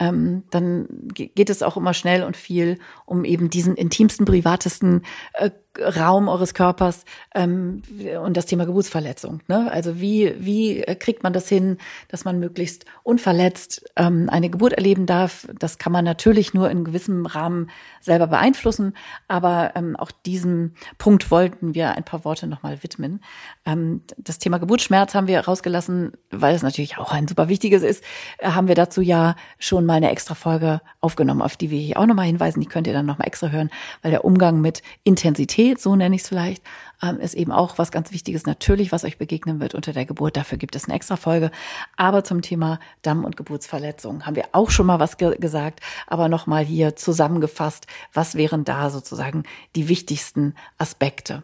ähm, 0.00 0.44
dann 0.50 0.88
geht 1.12 1.50
es 1.50 1.62
auch 1.62 1.76
immer 1.76 1.94
schnell 1.94 2.24
und 2.24 2.36
viel 2.36 2.78
um 3.04 3.24
eben 3.24 3.50
diesen 3.50 3.76
intimsten, 3.76 4.24
privatesten 4.24 5.02
äh, 5.34 5.50
Raum 5.78 6.28
eures 6.28 6.52
Körpers 6.52 7.04
ähm, 7.32 7.82
und 8.22 8.36
das 8.36 8.46
Thema 8.46 8.66
Geburtsverletzung. 8.66 9.40
Ne? 9.46 9.70
Also 9.70 10.00
wie, 10.00 10.34
wie 10.38 10.82
kriegt 10.98 11.22
man 11.22 11.32
das 11.32 11.48
hin, 11.48 11.78
dass 12.08 12.24
man 12.24 12.40
möglichst 12.40 12.86
unverletzt 13.04 13.84
ähm, 13.94 14.28
eine 14.30 14.50
Geburt 14.50 14.72
erleben 14.72 15.06
darf? 15.06 15.46
Das 15.58 15.78
kann 15.78 15.92
man 15.92 16.04
natürlich 16.04 16.54
nur 16.54 16.70
in 16.70 16.82
gewissem 16.82 17.24
Rahmen 17.24 17.70
selber 18.00 18.26
beeinflussen, 18.26 18.94
aber 19.28 19.72
ähm, 19.76 19.94
auch 19.94 20.10
diesem 20.10 20.74
Punkt 20.98 21.30
wollten 21.30 21.74
wir 21.74 21.92
ein 21.92 22.04
paar 22.04 22.24
Worte 22.24 22.48
nochmal 22.48 22.82
widmen. 22.82 23.22
Ähm, 23.64 24.02
das 24.18 24.38
Thema 24.38 24.58
Geburtsschmerz 24.58 25.14
haben 25.14 25.28
wir 25.28 25.38
rausgelassen, 25.40 26.12
weil 26.30 26.56
es 26.56 26.62
natürlich 26.62 26.98
auch 26.98 27.12
ein 27.12 27.28
super 27.28 27.48
wichtiges 27.48 27.84
ist, 27.84 28.02
äh, 28.38 28.50
haben 28.50 28.66
wir 28.66 28.74
dazu 28.74 29.02
ja 29.02 29.36
schon 29.60 29.86
mal 29.86 29.94
eine 29.94 30.10
extra 30.10 30.34
Folge 30.34 30.80
aufgenommen, 31.00 31.42
auf 31.42 31.56
die 31.56 31.70
wir 31.70 31.78
hier 31.78 31.98
auch 31.98 32.06
nochmal 32.06 32.26
hinweisen. 32.26 32.60
Die 32.60 32.66
könnt 32.66 32.88
ihr 32.88 32.92
dann 32.92 33.06
nochmal 33.06 33.28
extra 33.28 33.50
hören, 33.50 33.70
weil 34.02 34.10
der 34.10 34.24
Umgang 34.24 34.60
mit 34.60 34.82
Intensität 35.04 35.59
Sexualität, 35.60 35.80
so 35.80 35.96
nenne 35.96 36.16
ich 36.16 36.22
es 36.22 36.28
vielleicht, 36.28 36.62
ähm, 37.02 37.18
ist 37.20 37.34
eben 37.34 37.52
auch 37.52 37.78
was 37.78 37.90
ganz 37.90 38.12
Wichtiges 38.12 38.46
natürlich, 38.46 38.92
was 38.92 39.04
euch 39.04 39.18
begegnen 39.18 39.60
wird 39.60 39.74
unter 39.74 39.92
der 39.92 40.04
Geburt. 40.04 40.36
Dafür 40.36 40.58
gibt 40.58 40.74
es 40.76 40.84
eine 40.84 40.94
extra 40.94 41.16
Folge. 41.16 41.50
Aber 41.96 42.24
zum 42.24 42.42
Thema 42.42 42.78
Damm- 43.02 43.24
und 43.24 43.36
Geburtsverletzungen 43.36 44.26
haben 44.26 44.36
wir 44.36 44.46
auch 44.52 44.70
schon 44.70 44.86
mal 44.86 45.00
was 45.00 45.16
ge 45.16 45.36
gesagt, 45.38 45.80
aber 46.06 46.28
nochmal 46.28 46.64
hier 46.64 46.96
zusammengefasst, 46.96 47.86
was 48.12 48.34
wären 48.34 48.64
da 48.64 48.90
sozusagen 48.90 49.44
die 49.76 49.88
wichtigsten 49.88 50.54
Aspekte? 50.78 51.42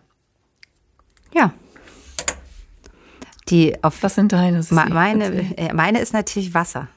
Ja, 1.32 1.52
die 3.48 3.82
auf 3.84 4.02
was 4.02 4.14
sind 4.14 4.32
deine? 4.32 4.64
Meine, 4.70 5.56
äh, 5.56 5.72
meine 5.72 6.00
ist 6.00 6.12
natürlich 6.12 6.54
Wasser. 6.54 6.88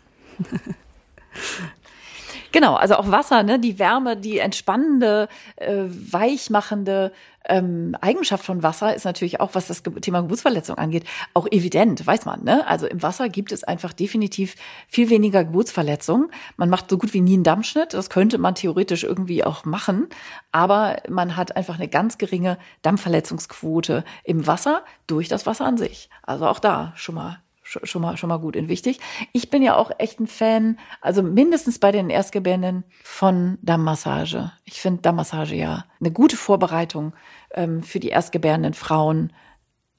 Genau, 2.51 2.75
also 2.75 2.95
auch 2.95 3.11
Wasser, 3.11 3.43
ne, 3.43 3.59
die 3.59 3.77
Wärme, 3.77 4.17
die 4.17 4.39
entspannende, 4.39 5.27
äh, 5.55 5.83
weichmachende 5.87 7.11
ähm, 7.45 7.95
Eigenschaft 8.01 8.45
von 8.45 8.63
Wasser 8.63 8.95
ist 8.95 9.05
natürlich 9.05 9.39
auch, 9.39 9.51
was 9.53 9.67
das 9.67 9.83
Thema 9.83 10.21
Geburtsverletzung 10.21 10.77
angeht, 10.77 11.05
auch 11.33 11.47
evident, 11.51 12.05
weiß 12.05 12.25
man. 12.25 12.43
Ne? 12.43 12.65
Also 12.67 12.85
im 12.87 13.01
Wasser 13.01 13.29
gibt 13.29 13.51
es 13.51 13.63
einfach 13.63 13.93
definitiv 13.93 14.55
viel 14.87 15.09
weniger 15.09 15.43
Geburtsverletzungen. 15.43 16.31
Man 16.57 16.69
macht 16.69 16.89
so 16.89 16.97
gut 16.97 17.13
wie 17.13 17.21
nie 17.21 17.33
einen 17.33 17.43
Dammschnitt. 17.43 17.93
Das 17.93 18.09
könnte 18.09 18.37
man 18.37 18.55
theoretisch 18.55 19.03
irgendwie 19.03 19.43
auch 19.43 19.65
machen. 19.65 20.07
Aber 20.51 20.97
man 21.09 21.35
hat 21.35 21.55
einfach 21.55 21.75
eine 21.75 21.87
ganz 21.87 22.17
geringe 22.17 22.57
Dammverletzungsquote 22.83 24.03
im 24.23 24.45
Wasser 24.45 24.83
durch 25.07 25.27
das 25.27 25.45
Wasser 25.45 25.65
an 25.65 25.77
sich. 25.77 26.09
Also 26.23 26.45
auch 26.47 26.59
da 26.59 26.93
schon 26.95 27.15
mal 27.15 27.41
schon 27.69 28.01
mal, 28.01 28.17
schon 28.17 28.29
mal 28.29 28.37
gut 28.37 28.55
und 28.55 28.67
wichtig. 28.67 28.99
Ich 29.31 29.49
bin 29.49 29.61
ja 29.61 29.75
auch 29.75 29.91
echt 29.97 30.19
ein 30.19 30.27
Fan, 30.27 30.79
also 31.01 31.21
mindestens 31.21 31.79
bei 31.79 31.91
den 31.91 32.09
Erstgebärenden 32.09 32.83
von 33.03 33.57
Dammmassage. 33.61 34.51
Ich 34.65 34.81
finde 34.81 35.01
Dammmassage 35.01 35.55
ja 35.55 35.85
eine 35.99 36.11
gute 36.11 36.35
Vorbereitung 36.35 37.13
ähm, 37.53 37.83
für 37.83 37.99
die 37.99 38.09
erstgebärenden 38.09 38.73
Frauen 38.73 39.33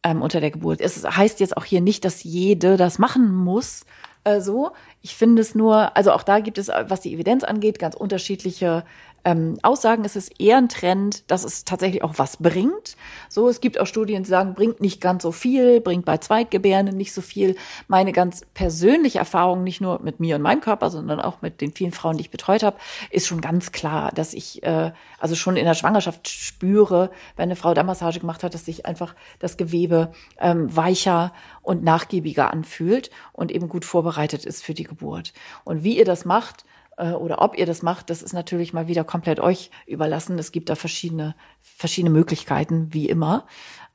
ähm, 0.03 0.23
unter 0.23 0.41
der 0.41 0.51
Geburt. 0.51 0.81
Es 0.81 1.05
heißt 1.05 1.41
jetzt 1.41 1.57
auch 1.57 1.64
hier 1.64 1.81
nicht, 1.81 2.05
dass 2.05 2.25
jede 2.25 2.77
das 2.77 2.99
machen 2.99 3.35
muss. 3.35 3.85
Äh, 4.25 4.41
so, 4.41 4.73
ich 5.01 5.14
finde 5.14 5.43
es 5.43 5.55
nur, 5.55 5.97
also 5.97 6.12
auch 6.12 6.23
da 6.23 6.41
gibt 6.41 6.59
es, 6.59 6.68
was 6.68 7.01
die 7.01 7.14
Evidenz 7.14 7.45
angeht, 7.45 7.79
ganz 7.79 7.95
unterschiedliche 7.95 8.85
ähm, 9.25 9.59
Aussagen 9.62 10.05
ist 10.05 10.16
es 10.16 10.29
eher 10.39 10.57
ein 10.57 10.68
Trend, 10.68 11.31
dass 11.31 11.45
es 11.45 11.64
tatsächlich 11.64 12.03
auch 12.03 12.14
was 12.16 12.39
bringt. 12.39 12.97
So, 13.29 13.49
es 13.49 13.61
gibt 13.61 13.79
auch 13.79 13.87
Studien, 13.87 14.23
die 14.23 14.31
sagen, 14.31 14.55
bringt 14.55 14.81
nicht 14.81 15.01
ganz 15.01 15.23
so 15.23 15.33
viel, 15.33 15.81
bringt 15.81 16.05
bei 16.05 16.18
Zweitgebärenden 16.18 16.97
nicht 16.97 17.12
so 17.12 17.21
viel. 17.21 17.57
Meine 17.89 18.12
ganz 18.12 18.43
persönliche 18.55 19.18
Erfahrung, 19.18 19.62
nicht 19.62 19.81
nur 19.81 20.01
mit 20.01 20.21
mir 20.21 20.37
und 20.37 20.43
meinem 20.43 20.61
Körper, 20.61 20.91
sondern 20.91 21.21
auch 21.21 21.43
mit 21.43 21.61
den 21.61 21.73
vielen 21.73 21.93
Frauen, 21.93 22.16
die 22.16 22.23
ich 22.23 22.31
betreut 22.31 22.62
habe, 22.62 22.79
ist 23.11 23.27
schon 23.27 23.41
ganz 23.41 23.73
klar, 23.73 24.11
dass 24.12 24.33
ich 24.35 24.62
äh, 24.62 24.93
also 25.18 25.35
schon 25.35 25.57
in 25.57 25.66
der 25.66 25.75
Schwangerschaft 25.75 26.29
spüre, 26.29 27.11
wenn 27.37 27.45
eine 27.45 27.57
Frau 27.57 27.75
da 27.75 27.83
Massage 27.83 28.21
gemacht 28.21 28.43
hat, 28.43 28.55
dass 28.55 28.64
sich 28.64 28.87
einfach 28.87 29.14
das 29.39 29.57
Gewebe 29.57 30.12
ähm, 30.39 30.75
weicher 30.75 31.33
und 31.62 31.85
nachgiebiger 31.85 32.51
anfühlt 32.51 33.11
und 33.33 33.53
eben 33.53 33.68
gut 33.68 33.85
vorbereitet 33.85 34.45
ist 34.45 34.64
für 34.64 34.75
die 34.75 34.85
Geburt. 34.85 35.33
Und 35.64 35.85
wie 35.85 35.99
ihr 35.99 36.05
das 36.05 36.25
macht, 36.25 36.64
äh, 37.01 37.12
oder 37.12 37.42
ob 37.42 37.57
ihr 37.59 37.66
das 37.66 37.82
macht, 37.82 38.11
das 38.11 38.22
ist 38.22 38.32
natürlich 38.32 38.72
mal 38.72 38.86
wieder 38.86 39.05
komplett 39.05 39.40
euch 39.40 39.70
überlassen. 39.86 40.38
Es 40.38 40.53
gibt 40.53 40.68
da 40.68 40.74
verschiedene, 40.74 41.34
verschiedene 41.61 42.11
Möglichkeiten, 42.11 42.92
wie 42.92 43.09
immer. 43.09 43.46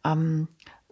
Ähm, 0.03 0.47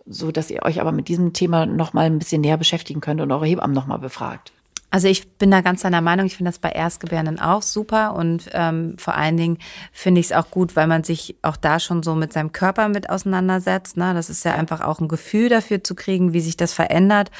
so 0.05 0.32
dass 0.32 0.51
ihr 0.51 0.64
euch 0.64 0.82
aber 0.82 0.91
mit 0.91 1.07
diesem 1.07 1.34
Thema 1.34 1.66
noch 1.66 1.93
mal 1.93 2.05
ein 2.05 2.20
bisschen 2.20 2.41
näher 2.41 2.57
beschäftigen 2.57 3.01
könnt 3.01 3.22
und 3.22 3.32
eure 3.32 3.45
Hebammen 3.45 3.74
noch 3.74 3.88
mal 3.88 3.97
befragt. 3.97 4.51
Also 4.94 5.08
ich 5.08 5.28
bin 5.39 5.50
da 5.50 5.62
ganz 5.62 5.82
deiner 5.82 6.02
Meinung. 6.02 6.28
Ich 6.28 6.38
finde 6.38 6.52
das 6.52 6.60
bei 6.60 6.70
Erstgebärenden 6.70 7.39
auch 7.39 7.64
super 7.64 8.14
und 8.14 8.48
ähm, 8.54 8.94
vor 9.00 9.16
allen 9.16 9.38
Dingen 9.38 9.58
finde 9.91 10.22
ich 10.22 10.28
es 10.28 10.32
auch 10.32 10.52
gut, 10.52 10.76
weil 10.76 10.86
man 10.86 11.04
sich 11.04 11.36
auch 11.41 11.58
da 11.58 11.80
schon 11.80 12.04
so 12.04 12.14
mit 12.14 12.32
seinem 12.32 12.52
Körper 12.52 12.89
mit 12.89 13.10
auseinandersetzt. 13.10 13.98
Ne? 13.98 14.14
Das 14.14 14.30
ist 14.30 14.46
ja 14.46 14.54
einfach 14.54 14.82
auch 14.82 15.00
ein 15.00 15.08
Gefühl 15.08 15.50
dafür 15.50 15.84
zu 15.84 15.96
kriegen, 15.96 16.34
wie 16.34 16.41
sich 16.41 16.58
das 16.58 16.74
verändert 16.74 17.32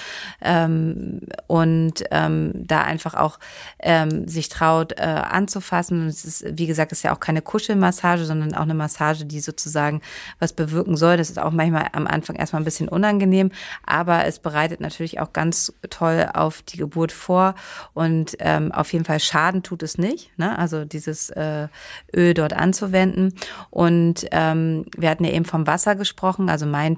ähm, 0.42 1.20
und 1.46 2.04
ähm, 2.10 2.54
da 2.56 2.82
einfach 2.82 3.14
auch 3.14 3.38
ähm, 3.78 4.28
sich 4.28 4.50
traut 4.50 4.94
äh, 4.94 5.04
anzufassen. 5.04 6.02
Und 6.02 6.08
es 6.08 6.26
ist, 6.26 6.58
wie 6.58 6.66
gesagt, 6.66 6.92
ist 6.92 7.04
ja 7.04 7.14
auch 7.14 7.20
keine 7.20 7.44
Kuschelmassage, 7.44 8.26
sondern 8.26 8.56
auch 8.56 8.64
eine 8.64 8.74
Massage, 8.74 9.26
die 9.26 9.42
sozusagen 9.42 10.02
was 10.40 10.54
bewirken 10.54 10.98
soll. 10.98 11.18
Das 11.18 11.30
ist 11.30 11.38
auch 11.38 11.52
manchmal 11.52 11.90
am 11.92 12.08
Anfang 12.08 12.36
erstmal 12.36 12.64
ein 12.64 12.66
bisschen 12.66 12.90
unangenehm, 12.90 13.52
aber 13.86 14.26
es 14.26 14.40
bereitet 14.40 14.82
natürlich 14.82 15.20
auch 15.20 15.34
ganz 15.34 15.72
toll 15.92 16.28
auf 16.34 16.64
die 16.64 16.78
Geburt 16.78 17.12
vor 17.12 17.43
vor 17.44 17.56
und 17.94 18.36
ähm, 18.40 18.72
auf 18.72 18.94
jeden 18.94 19.06
Fall 19.06 19.20
Schaden 19.20 19.64
tut 19.64 19.84
es 19.84 19.98
nicht, 19.98 20.38
ne? 20.38 20.58
also 20.58 20.86
dieses 20.86 21.30
äh, 21.32 21.68
Öl 22.16 22.34
dort 22.34 22.54
anzuwenden. 22.54 23.34
Und 23.70 24.26
ähm, 24.32 24.86
wir 24.98 25.10
hatten 25.10 25.26
ja 25.26 25.32
eben 25.32 25.46
vom 25.46 25.68
Wasser 25.68 25.96
gesprochen, 25.96 26.50
also 26.50 26.66
mein, 26.66 26.98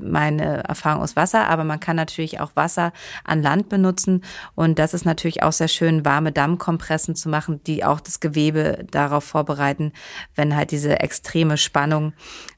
meine 0.00 0.64
Erfahrung 0.64 1.02
aus 1.02 1.16
Wasser, 1.16 1.48
aber 1.48 1.64
man 1.64 1.80
kann 1.80 1.96
natürlich 1.96 2.40
auch 2.40 2.52
Wasser 2.54 2.92
an 3.24 3.42
Land 3.42 3.68
benutzen 3.68 4.22
und 4.54 4.78
das 4.78 4.94
ist 4.94 5.04
natürlich 5.04 5.42
auch 5.42 5.52
sehr 5.52 5.68
schön, 5.68 6.04
warme 6.04 6.32
Dammkompressen 6.32 7.14
zu 7.14 7.28
machen, 7.28 7.62
die 7.64 7.84
auch 7.84 8.00
das 8.00 8.20
Gewebe 8.20 8.84
darauf 8.90 9.24
vorbereiten, 9.24 9.92
wenn 10.34 10.56
halt 10.56 10.70
diese 10.70 11.00
extreme 11.00 11.56
Spannung 11.56 12.12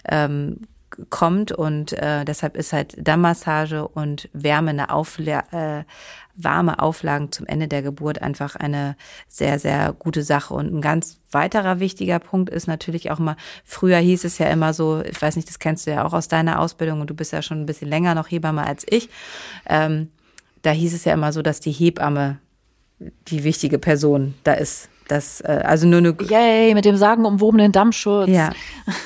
ähm, 0.09 0.61
kommt 1.11 1.53
und 1.53 1.93
äh, 1.93 2.24
deshalb 2.24 2.57
ist 2.57 2.72
halt 2.72 2.95
Dammmassage 2.97 3.87
und 3.87 4.28
Wärme 4.32 4.70
eine 4.70 4.91
Aufla 4.91 5.45
äh, 5.51 5.85
warme 6.37 6.80
Auflagen 6.80 7.32
zum 7.32 7.47
Ende 7.47 7.68
der 7.68 7.82
Geburt 7.82 8.20
einfach 8.20 8.57
eine 8.57 8.97
sehr, 9.28 9.59
sehr 9.59 9.93
gute 9.93 10.22
Sache. 10.22 10.55
Und 10.55 10.72
ein 10.72 10.80
ganz 10.80 11.18
weiterer 11.30 11.80
wichtiger 11.80 12.18
Punkt 12.18 12.51
ist 12.51 12.66
natürlich 12.66 13.11
auch 13.11 13.18
mal, 13.18 13.37
früher 13.64 13.99
hieß 13.99 14.24
es 14.24 14.39
ja 14.39 14.49
immer 14.49 14.72
so, 14.72 15.03
ich 15.03 15.20
weiß 15.20 15.37
nicht, 15.37 15.49
das 15.49 15.59
kennst 15.59 15.87
du 15.87 15.93
ja 15.93 16.05
auch 16.05 16.12
aus 16.12 16.28
deiner 16.28 16.61
Ausbildung 16.61 17.01
und 17.01 17.11
du 17.11 17.14
bist 17.14 17.32
ja 17.32 17.43
schon 17.43 17.61
ein 17.61 17.66
bisschen 17.66 17.89
länger 17.89 18.14
noch 18.14 18.30
Hebamme 18.30 18.64
als 18.64 18.85
ich. 18.89 19.09
Ähm, 19.66 20.11
da 20.62 20.70
hieß 20.70 20.95
es 20.95 21.05
ja 21.05 21.12
immer 21.12 21.32
so, 21.32 21.43
dass 21.43 21.61
die 21.61 21.72
Hebamme 21.72 22.39
die 23.28 23.45
wichtige 23.45 23.78
Person 23.78 24.35
da 24.45 24.55
ist. 24.55 24.89
Das, 25.09 25.40
äh, 25.40 25.62
also 25.64 25.86
nur 25.86 25.98
eine. 25.98 26.14
Yay, 26.28 26.74
mit 26.74 26.84
dem 26.84 26.96
sagenumwobenen 26.96 27.72
Dammschutz. 27.72 28.28
Ja. 28.28 28.50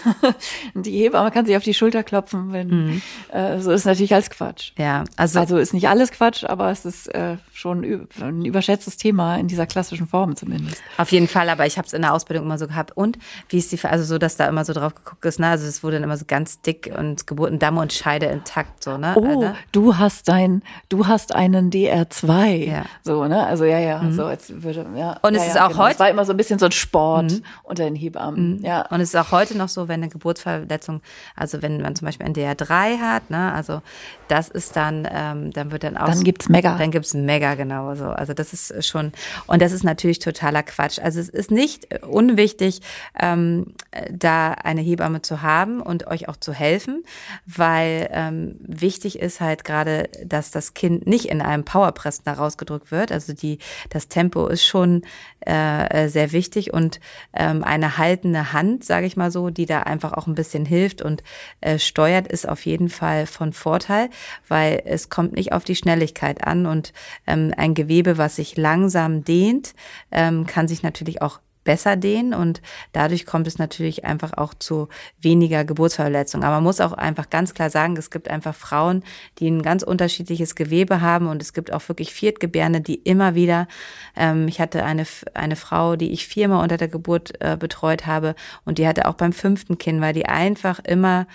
die 0.74 0.98
Hebamme 1.02 1.30
kann 1.30 1.46
sich 1.46 1.56
auf 1.56 1.64
die 1.64 1.74
Schulter 1.74 2.02
klopfen, 2.02 2.52
wenn 2.52 2.68
mhm. 2.68 3.02
äh, 3.32 3.60
so 3.60 3.72
ist 3.72 3.84
natürlich 3.84 4.14
alles 4.14 4.30
Quatsch. 4.30 4.72
Ja, 4.76 5.04
also. 5.16 5.40
Also 5.40 5.56
ist 5.56 5.74
nicht 5.74 5.88
alles 5.88 6.12
Quatsch, 6.12 6.44
aber 6.44 6.70
es 6.70 6.84
ist 6.84 7.08
äh, 7.14 7.36
schon 7.52 8.06
ein 8.20 8.44
überschätztes 8.44 8.96
Thema 8.96 9.36
in 9.36 9.48
dieser 9.48 9.66
klassischen 9.66 10.06
Form 10.06 10.36
zumindest. 10.36 10.80
Auf 10.96 11.10
jeden 11.10 11.28
Fall, 11.28 11.48
aber 11.48 11.66
ich 11.66 11.78
habe 11.78 11.86
es 11.86 11.92
in 11.92 12.02
der 12.02 12.14
Ausbildung 12.14 12.44
immer 12.46 12.58
so 12.58 12.68
gehabt. 12.68 12.96
Und 12.96 13.18
wie 13.48 13.58
ist 13.58 13.72
die, 13.72 13.84
also 13.84 14.04
so, 14.04 14.18
dass 14.18 14.36
da 14.36 14.48
immer 14.48 14.64
so 14.64 14.72
drauf 14.72 14.94
geguckt 14.94 15.24
ist, 15.24 15.40
ne? 15.40 15.48
Also 15.48 15.66
es 15.66 15.82
wurde 15.82 15.96
dann 15.96 16.04
immer 16.04 16.16
so 16.16 16.24
ganz 16.26 16.60
dick 16.60 16.92
und 16.96 17.26
Geburten, 17.26 17.58
Damm 17.58 17.78
und 17.78 17.92
Scheide 17.92 18.26
intakt, 18.26 18.84
so, 18.84 18.98
ne? 18.98 19.14
Oh, 19.16 19.24
Alter. 19.24 19.56
du 19.72 19.96
hast 19.96 20.28
dein, 20.28 20.62
du 20.88 21.06
hast 21.06 21.34
einen 21.34 21.70
DR2. 21.70 22.66
Ja. 22.66 22.84
So, 23.02 23.24
ne? 23.26 23.46
Also 23.46 23.64
ja, 23.64 23.78
ja, 23.78 24.02
mhm. 24.02 24.12
so 24.12 24.24
als 24.24 24.62
würde, 24.62 24.86
ja. 24.96 25.18
Und 25.22 25.34
es 25.34 25.42
ja, 25.44 25.50
ist 25.50 25.60
auch 25.60 25.68
genau. 25.68 25.78
heute. 25.80 25.87
Es 25.90 25.98
war 25.98 26.08
immer 26.08 26.24
so 26.24 26.32
ein 26.32 26.36
bisschen 26.36 26.58
so 26.58 26.66
ein 26.66 26.72
Sport 26.72 27.32
mhm. 27.32 27.42
unter 27.62 27.84
den 27.84 27.94
Hebammen. 27.94 28.58
Mhm. 28.58 28.64
Ja. 28.64 28.86
Und 28.88 29.00
es 29.00 29.10
ist 29.10 29.16
auch 29.16 29.32
heute 29.32 29.56
noch 29.56 29.68
so, 29.68 29.88
wenn 29.88 30.02
eine 30.02 30.08
Geburtsverletzung, 30.08 31.00
also 31.36 31.62
wenn 31.62 31.80
man 31.80 31.96
zum 31.96 32.06
Beispiel 32.06 32.26
ein 32.26 32.34
DR3 32.34 32.98
hat, 32.98 33.30
ne, 33.30 33.52
also 33.52 33.82
das 34.28 34.48
ist 34.48 34.76
dann, 34.76 35.08
ähm, 35.10 35.52
dann 35.52 35.72
wird 35.72 35.84
dann 35.84 35.96
auch. 35.96 36.06
Dann 36.06 36.22
gibt's 36.22 36.48
Mega. 36.48 36.76
Dann 36.76 36.90
gibt's 36.90 37.14
Mega, 37.14 37.54
genau 37.54 37.94
so. 37.94 38.06
Also 38.06 38.34
das 38.34 38.52
ist 38.52 38.86
schon, 38.86 39.12
und 39.46 39.62
das 39.62 39.72
ist 39.72 39.84
natürlich 39.84 40.18
totaler 40.18 40.62
Quatsch. 40.62 40.98
Also 40.98 41.20
es 41.20 41.28
ist 41.28 41.50
nicht 41.50 42.02
unwichtig, 42.04 42.80
ähm, 43.18 43.74
da 44.10 44.52
eine 44.52 44.80
Hebamme 44.80 45.22
zu 45.22 45.42
haben 45.42 45.80
und 45.80 46.06
euch 46.06 46.28
auch 46.28 46.36
zu 46.36 46.52
helfen, 46.52 47.04
weil 47.46 48.08
ähm, 48.12 48.56
wichtig 48.60 49.18
ist 49.18 49.40
halt 49.40 49.64
gerade, 49.64 50.08
dass 50.24 50.50
das 50.50 50.74
Kind 50.74 51.06
nicht 51.06 51.26
in 51.26 51.40
einem 51.40 51.64
Powerpress 51.64 52.22
da 52.22 52.34
rausgedrückt 52.34 52.90
wird. 52.90 53.12
Also 53.12 53.32
die, 53.32 53.58
das 53.90 54.08
Tempo 54.08 54.46
ist 54.46 54.64
schon 54.64 55.02
äh, 55.40 55.52
äh, 55.86 56.08
sehr 56.08 56.32
wichtig 56.32 56.72
und 56.72 57.00
ähm, 57.32 57.64
eine 57.64 57.98
haltende 57.98 58.52
Hand, 58.52 58.84
sage 58.84 59.06
ich 59.06 59.16
mal 59.16 59.30
so, 59.30 59.50
die 59.50 59.66
da 59.66 59.80
einfach 59.80 60.12
auch 60.12 60.26
ein 60.26 60.34
bisschen 60.34 60.64
hilft 60.64 61.02
und 61.02 61.22
äh, 61.60 61.78
steuert, 61.78 62.28
ist 62.28 62.48
auf 62.48 62.64
jeden 62.66 62.88
Fall 62.88 63.26
von 63.26 63.52
Vorteil, 63.52 64.10
weil 64.46 64.82
es 64.84 65.08
kommt 65.08 65.34
nicht 65.34 65.52
auf 65.52 65.64
die 65.64 65.76
Schnelligkeit 65.76 66.44
an 66.44 66.66
und 66.66 66.92
ähm, 67.26 67.52
ein 67.56 67.74
Gewebe, 67.74 68.18
was 68.18 68.36
sich 68.36 68.56
langsam 68.56 69.24
dehnt, 69.24 69.74
ähm, 70.10 70.46
kann 70.46 70.68
sich 70.68 70.82
natürlich 70.82 71.22
auch 71.22 71.40
besser 71.68 71.96
dehnen 71.96 72.32
und 72.32 72.62
dadurch 72.92 73.26
kommt 73.26 73.46
es 73.46 73.58
natürlich 73.58 74.06
einfach 74.06 74.32
auch 74.32 74.54
zu 74.54 74.88
weniger 75.20 75.66
Geburtsverletzungen. 75.66 76.42
Aber 76.42 76.54
man 76.54 76.64
muss 76.64 76.80
auch 76.80 76.94
einfach 76.94 77.28
ganz 77.28 77.52
klar 77.52 77.68
sagen, 77.68 77.94
es 77.98 78.10
gibt 78.10 78.30
einfach 78.30 78.54
Frauen, 78.54 79.04
die 79.38 79.50
ein 79.50 79.60
ganz 79.60 79.82
unterschiedliches 79.82 80.54
Gewebe 80.54 81.02
haben 81.02 81.26
und 81.26 81.42
es 81.42 81.52
gibt 81.52 81.70
auch 81.70 81.86
wirklich 81.90 82.14
Viertgebärende, 82.14 82.80
die 82.80 82.94
immer 82.94 83.34
wieder, 83.34 83.68
ähm, 84.16 84.48
ich 84.48 84.62
hatte 84.62 84.82
eine, 84.82 85.04
eine 85.34 85.56
Frau, 85.56 85.96
die 85.96 86.10
ich 86.10 86.26
viermal 86.26 86.62
unter 86.62 86.78
der 86.78 86.88
Geburt 86.88 87.34
äh, 87.40 87.58
betreut 87.58 88.06
habe 88.06 88.34
und 88.64 88.78
die 88.78 88.88
hatte 88.88 89.06
auch 89.06 89.16
beim 89.16 89.34
fünften 89.34 89.76
Kind, 89.76 90.00
weil 90.00 90.14
die 90.14 90.24
einfach 90.24 90.78
immer 90.78 91.26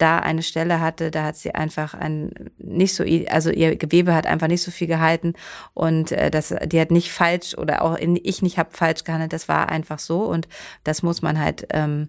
da 0.00 0.18
eine 0.18 0.42
Stelle 0.42 0.80
hatte, 0.80 1.10
da 1.10 1.24
hat 1.24 1.36
sie 1.36 1.54
einfach 1.54 1.94
ein 1.94 2.32
nicht 2.58 2.94
so, 2.94 3.04
also 3.28 3.50
ihr 3.50 3.76
Gewebe 3.76 4.14
hat 4.14 4.26
einfach 4.26 4.48
nicht 4.48 4.62
so 4.62 4.70
viel 4.70 4.86
gehalten 4.86 5.34
und 5.74 6.12
äh, 6.12 6.30
das, 6.30 6.54
die 6.66 6.80
hat 6.80 6.90
nicht 6.90 7.12
falsch 7.12 7.56
oder 7.56 7.82
auch 7.82 7.96
in, 7.96 8.18
ich 8.22 8.42
nicht 8.42 8.58
habe 8.58 8.70
falsch 8.72 9.04
gehandelt. 9.04 9.32
Das 9.32 9.48
war 9.48 9.68
einfach 9.68 9.98
so 9.98 10.22
und 10.22 10.48
das 10.84 11.02
muss 11.02 11.22
man 11.22 11.38
halt 11.38 11.66
ähm, 11.70 12.08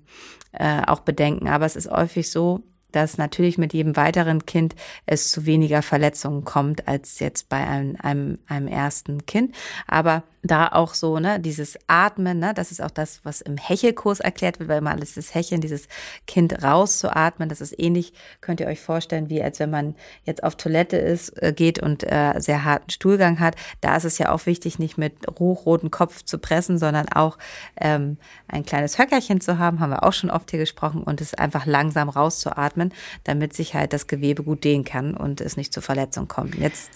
äh, 0.54 0.82
auch 0.86 1.02
bedenken. 1.02 1.48
Aber 1.48 1.66
es 1.66 1.76
ist 1.76 1.90
häufig 1.90 2.32
so, 2.32 2.64
dass 2.92 3.18
natürlich 3.18 3.58
mit 3.58 3.74
jedem 3.74 3.96
weiteren 3.96 4.46
Kind 4.46 4.76
es 5.06 5.32
zu 5.32 5.46
weniger 5.46 5.82
Verletzungen 5.82 6.44
kommt 6.44 6.88
als 6.88 7.20
jetzt 7.20 7.50
bei 7.50 7.66
einem, 7.66 7.96
einem, 8.02 8.40
einem 8.48 8.68
ersten 8.68 9.26
Kind. 9.26 9.56
Aber 9.88 10.24
da 10.44 10.70
auch 10.70 10.94
so, 10.94 11.20
ne, 11.20 11.40
dieses 11.40 11.78
Atmen, 11.88 12.40
ne, 12.40 12.54
das 12.54 12.72
ist 12.72 12.82
auch 12.82 12.92
das, 12.92 13.22
was 13.24 13.42
im 13.42 13.58
Hechelkurs 13.58 14.20
erklärt 14.20 14.60
wird, 14.60 14.70
weil 14.70 14.80
immer 14.80 14.92
alles 14.92 15.14
das 15.14 15.36
Hecheln, 15.36 15.62
dieses 15.62 15.88
Kind 16.26 16.64
rauszuatmen, 16.64 17.48
das 17.48 17.62
ist 17.62 17.78
ähnlich, 17.78 18.14
könnt 18.42 18.60
ihr 18.60 18.68
euch 18.68 18.82
vorstellen, 18.82 19.30
wie 19.30 19.44
als 19.44 19.60
wenn 19.60 19.70
man 19.70 19.96
jetzt 20.24 20.44
auf 20.44 20.56
Toilette 20.56 20.98
ist, 20.98 21.30
äh, 21.42 21.54
geht 21.54 21.80
und 21.80 22.04
äh, 22.04 22.34
sehr 22.40 22.64
harten 22.64 22.90
Stuhlgang 22.90 23.40
hat. 23.40 23.56
Da 23.82 23.96
ist 23.96 24.06
es 24.06 24.18
ja 24.18 24.32
auch 24.32 24.46
wichtig, 24.46 24.80
nicht 24.80 24.98
mit 24.98 25.14
hochrotem 25.38 25.92
Kopf 25.92 26.24
zu 26.24 26.40
pressen, 26.40 26.80
sondern 26.80 27.08
auch 27.10 27.38
ähm, 27.80 28.18
ein 28.48 28.66
kleines 28.66 28.98
Höckerchen 28.98 29.42
zu 29.42 29.60
haben, 29.60 29.80
haben 29.80 29.92
wir 29.92 30.04
auch 30.04 30.14
schon 30.14 30.32
oft 30.32 30.50
hier 30.50 30.60
gesprochen, 30.60 31.04
und 31.04 31.22
es 31.22 31.34
einfach 31.36 31.66
langsam 31.66 32.10
rauszuatmen, 32.10 32.81
damit 33.24 33.54
sich 33.54 33.74
halt 33.74 33.94
das 33.94 34.08
Gewebe 34.08 34.44
gut 34.44 34.64
dehnen 34.64 34.84
kann 34.84 35.16
und 35.16 35.42
es 35.42 35.58
nicht 35.58 35.74
zur 35.74 35.84
Verletzung 35.84 36.28
kommt. 36.28 36.56
Jetzt 36.56 36.92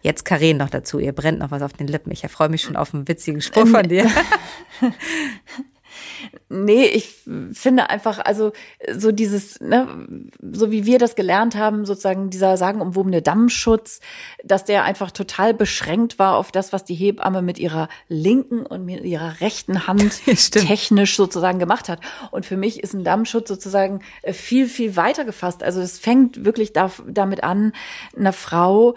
Jetzt 0.00 0.24
Karen 0.24 0.58
noch 0.58 0.70
dazu, 0.70 1.00
ihr 1.00 1.12
brennt 1.12 1.40
noch 1.40 1.50
was 1.50 1.60
auf 1.60 1.72
den 1.72 1.88
Lippen. 1.88 2.12
Ich 2.12 2.20
freue 2.28 2.48
mich 2.48 2.62
schon 2.62 2.76
auf 2.76 2.94
einen 2.94 3.08
witzigen 3.08 3.40
Spruch 3.40 3.66
von 3.66 3.82
dir. 3.82 4.08
Nee, 6.48 6.86
ich 6.86 7.14
finde 7.52 7.90
einfach, 7.90 8.18
also 8.18 8.52
so 8.96 9.12
dieses, 9.12 9.60
ne, 9.60 9.88
so 10.40 10.70
wie 10.70 10.86
wir 10.86 10.98
das 10.98 11.14
gelernt 11.14 11.56
haben, 11.56 11.84
sozusagen 11.84 12.30
dieser 12.30 12.56
sagenumwobene 12.56 13.22
Dammschutz, 13.22 14.00
dass 14.44 14.64
der 14.64 14.84
einfach 14.84 15.10
total 15.10 15.54
beschränkt 15.54 16.18
war 16.18 16.36
auf 16.36 16.50
das, 16.52 16.72
was 16.72 16.84
die 16.84 16.94
Hebamme 16.94 17.42
mit 17.42 17.58
ihrer 17.58 17.88
linken 18.08 18.66
und 18.66 18.84
mit 18.84 19.04
ihrer 19.04 19.40
rechten 19.40 19.86
Hand 19.86 20.20
technisch 20.52 21.16
sozusagen 21.16 21.58
gemacht 21.58 21.88
hat. 21.88 22.00
Und 22.30 22.46
für 22.46 22.56
mich 22.56 22.82
ist 22.82 22.94
ein 22.94 23.04
Dammschutz 23.04 23.48
sozusagen 23.48 24.00
viel, 24.24 24.66
viel 24.66 24.96
weiter 24.96 25.24
gefasst. 25.24 25.62
Also 25.62 25.80
es 25.80 25.98
fängt 25.98 26.44
wirklich 26.44 26.72
da, 26.72 26.90
damit 27.06 27.44
an, 27.44 27.72
einer 28.16 28.32
Frau 28.32 28.94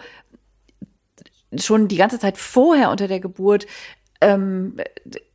schon 1.56 1.88
die 1.88 1.96
ganze 1.96 2.18
Zeit 2.18 2.38
vorher 2.38 2.90
unter 2.90 3.08
der 3.08 3.20
Geburt 3.20 3.66
ähm, 4.22 4.76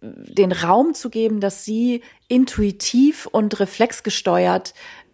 den 0.02 0.52
Raum 0.52 0.94
zu 0.94 1.10
geben, 1.10 1.40
dass 1.40 1.66
sie 1.66 2.02
intuitiv 2.28 3.28
und 3.28 3.60
reflexgesteuert 3.60 4.74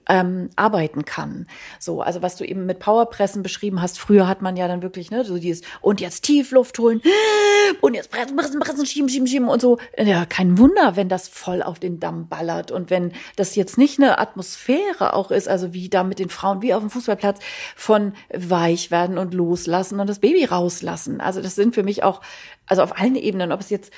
ähm, 0.10 0.50
arbeiten 0.56 1.06
kann. 1.06 1.48
So, 1.80 2.02
also 2.02 2.22
was 2.22 2.36
du 2.36 2.44
eben 2.44 2.66
mit 2.66 2.80
Powerpressen 2.80 3.44
beschrieben 3.44 3.82
hast, 3.82 4.00
früher 4.00 4.28
hat 4.28 4.42
man 4.42 4.58
ja 4.58 4.68
dann 4.68 4.82
wirklich, 4.82 5.12
ne, 5.12 5.24
so 5.26 5.38
dieses, 5.38 5.64
und 5.82 6.02
jetzt 6.02 6.22
tief 6.22 6.52
Luft 6.52 6.78
holen, 6.80 7.02
und 7.82 7.94
jetzt 7.94 8.12
pressen, 8.12 8.36
pressen, 8.36 8.60
pressen, 8.60 8.86
schieben, 8.86 9.10
schieben, 9.10 9.28
schieben 9.28 9.48
und 9.48 9.62
so. 9.62 9.78
Ja, 9.98 10.26
kein 10.26 10.58
Wunder, 10.58 10.96
wenn 10.96 11.10
das 11.10 11.28
voll 11.28 11.62
auf 11.62 11.80
den 11.80 12.00
Damm 12.00 12.28
ballert 12.28 12.72
und 12.72 12.90
wenn 12.90 13.14
das 13.36 13.56
jetzt 13.56 13.78
nicht 13.78 14.00
eine 14.00 14.20
Atmosphäre 14.20 15.14
auch 15.14 15.32
ist, 15.32 15.48
also 15.48 15.74
wie 15.74 15.90
da 15.90 16.04
mit 16.04 16.20
den 16.20 16.30
Frauen, 16.30 16.62
wie 16.62 16.74
auf 16.74 16.82
dem 16.82 16.90
Fußballplatz, 16.90 17.40
von 17.76 18.14
weich 18.34 18.92
werden 18.92 19.18
und 19.18 19.34
loslassen 19.34 20.00
und 20.00 20.08
das 20.08 20.20
Baby 20.20 20.46
rauslassen. 20.46 21.22
Also 21.22 21.42
das 21.42 21.56
sind 21.56 21.76
für 21.76 21.84
mich 21.84 22.04
auch, 22.04 22.22
also 22.68 22.82
auf 22.82 23.00
allen 23.00 23.16
Ebenen, 23.16 23.52
ob 23.52 23.60
es 23.60 23.70
jetzt 23.70 23.92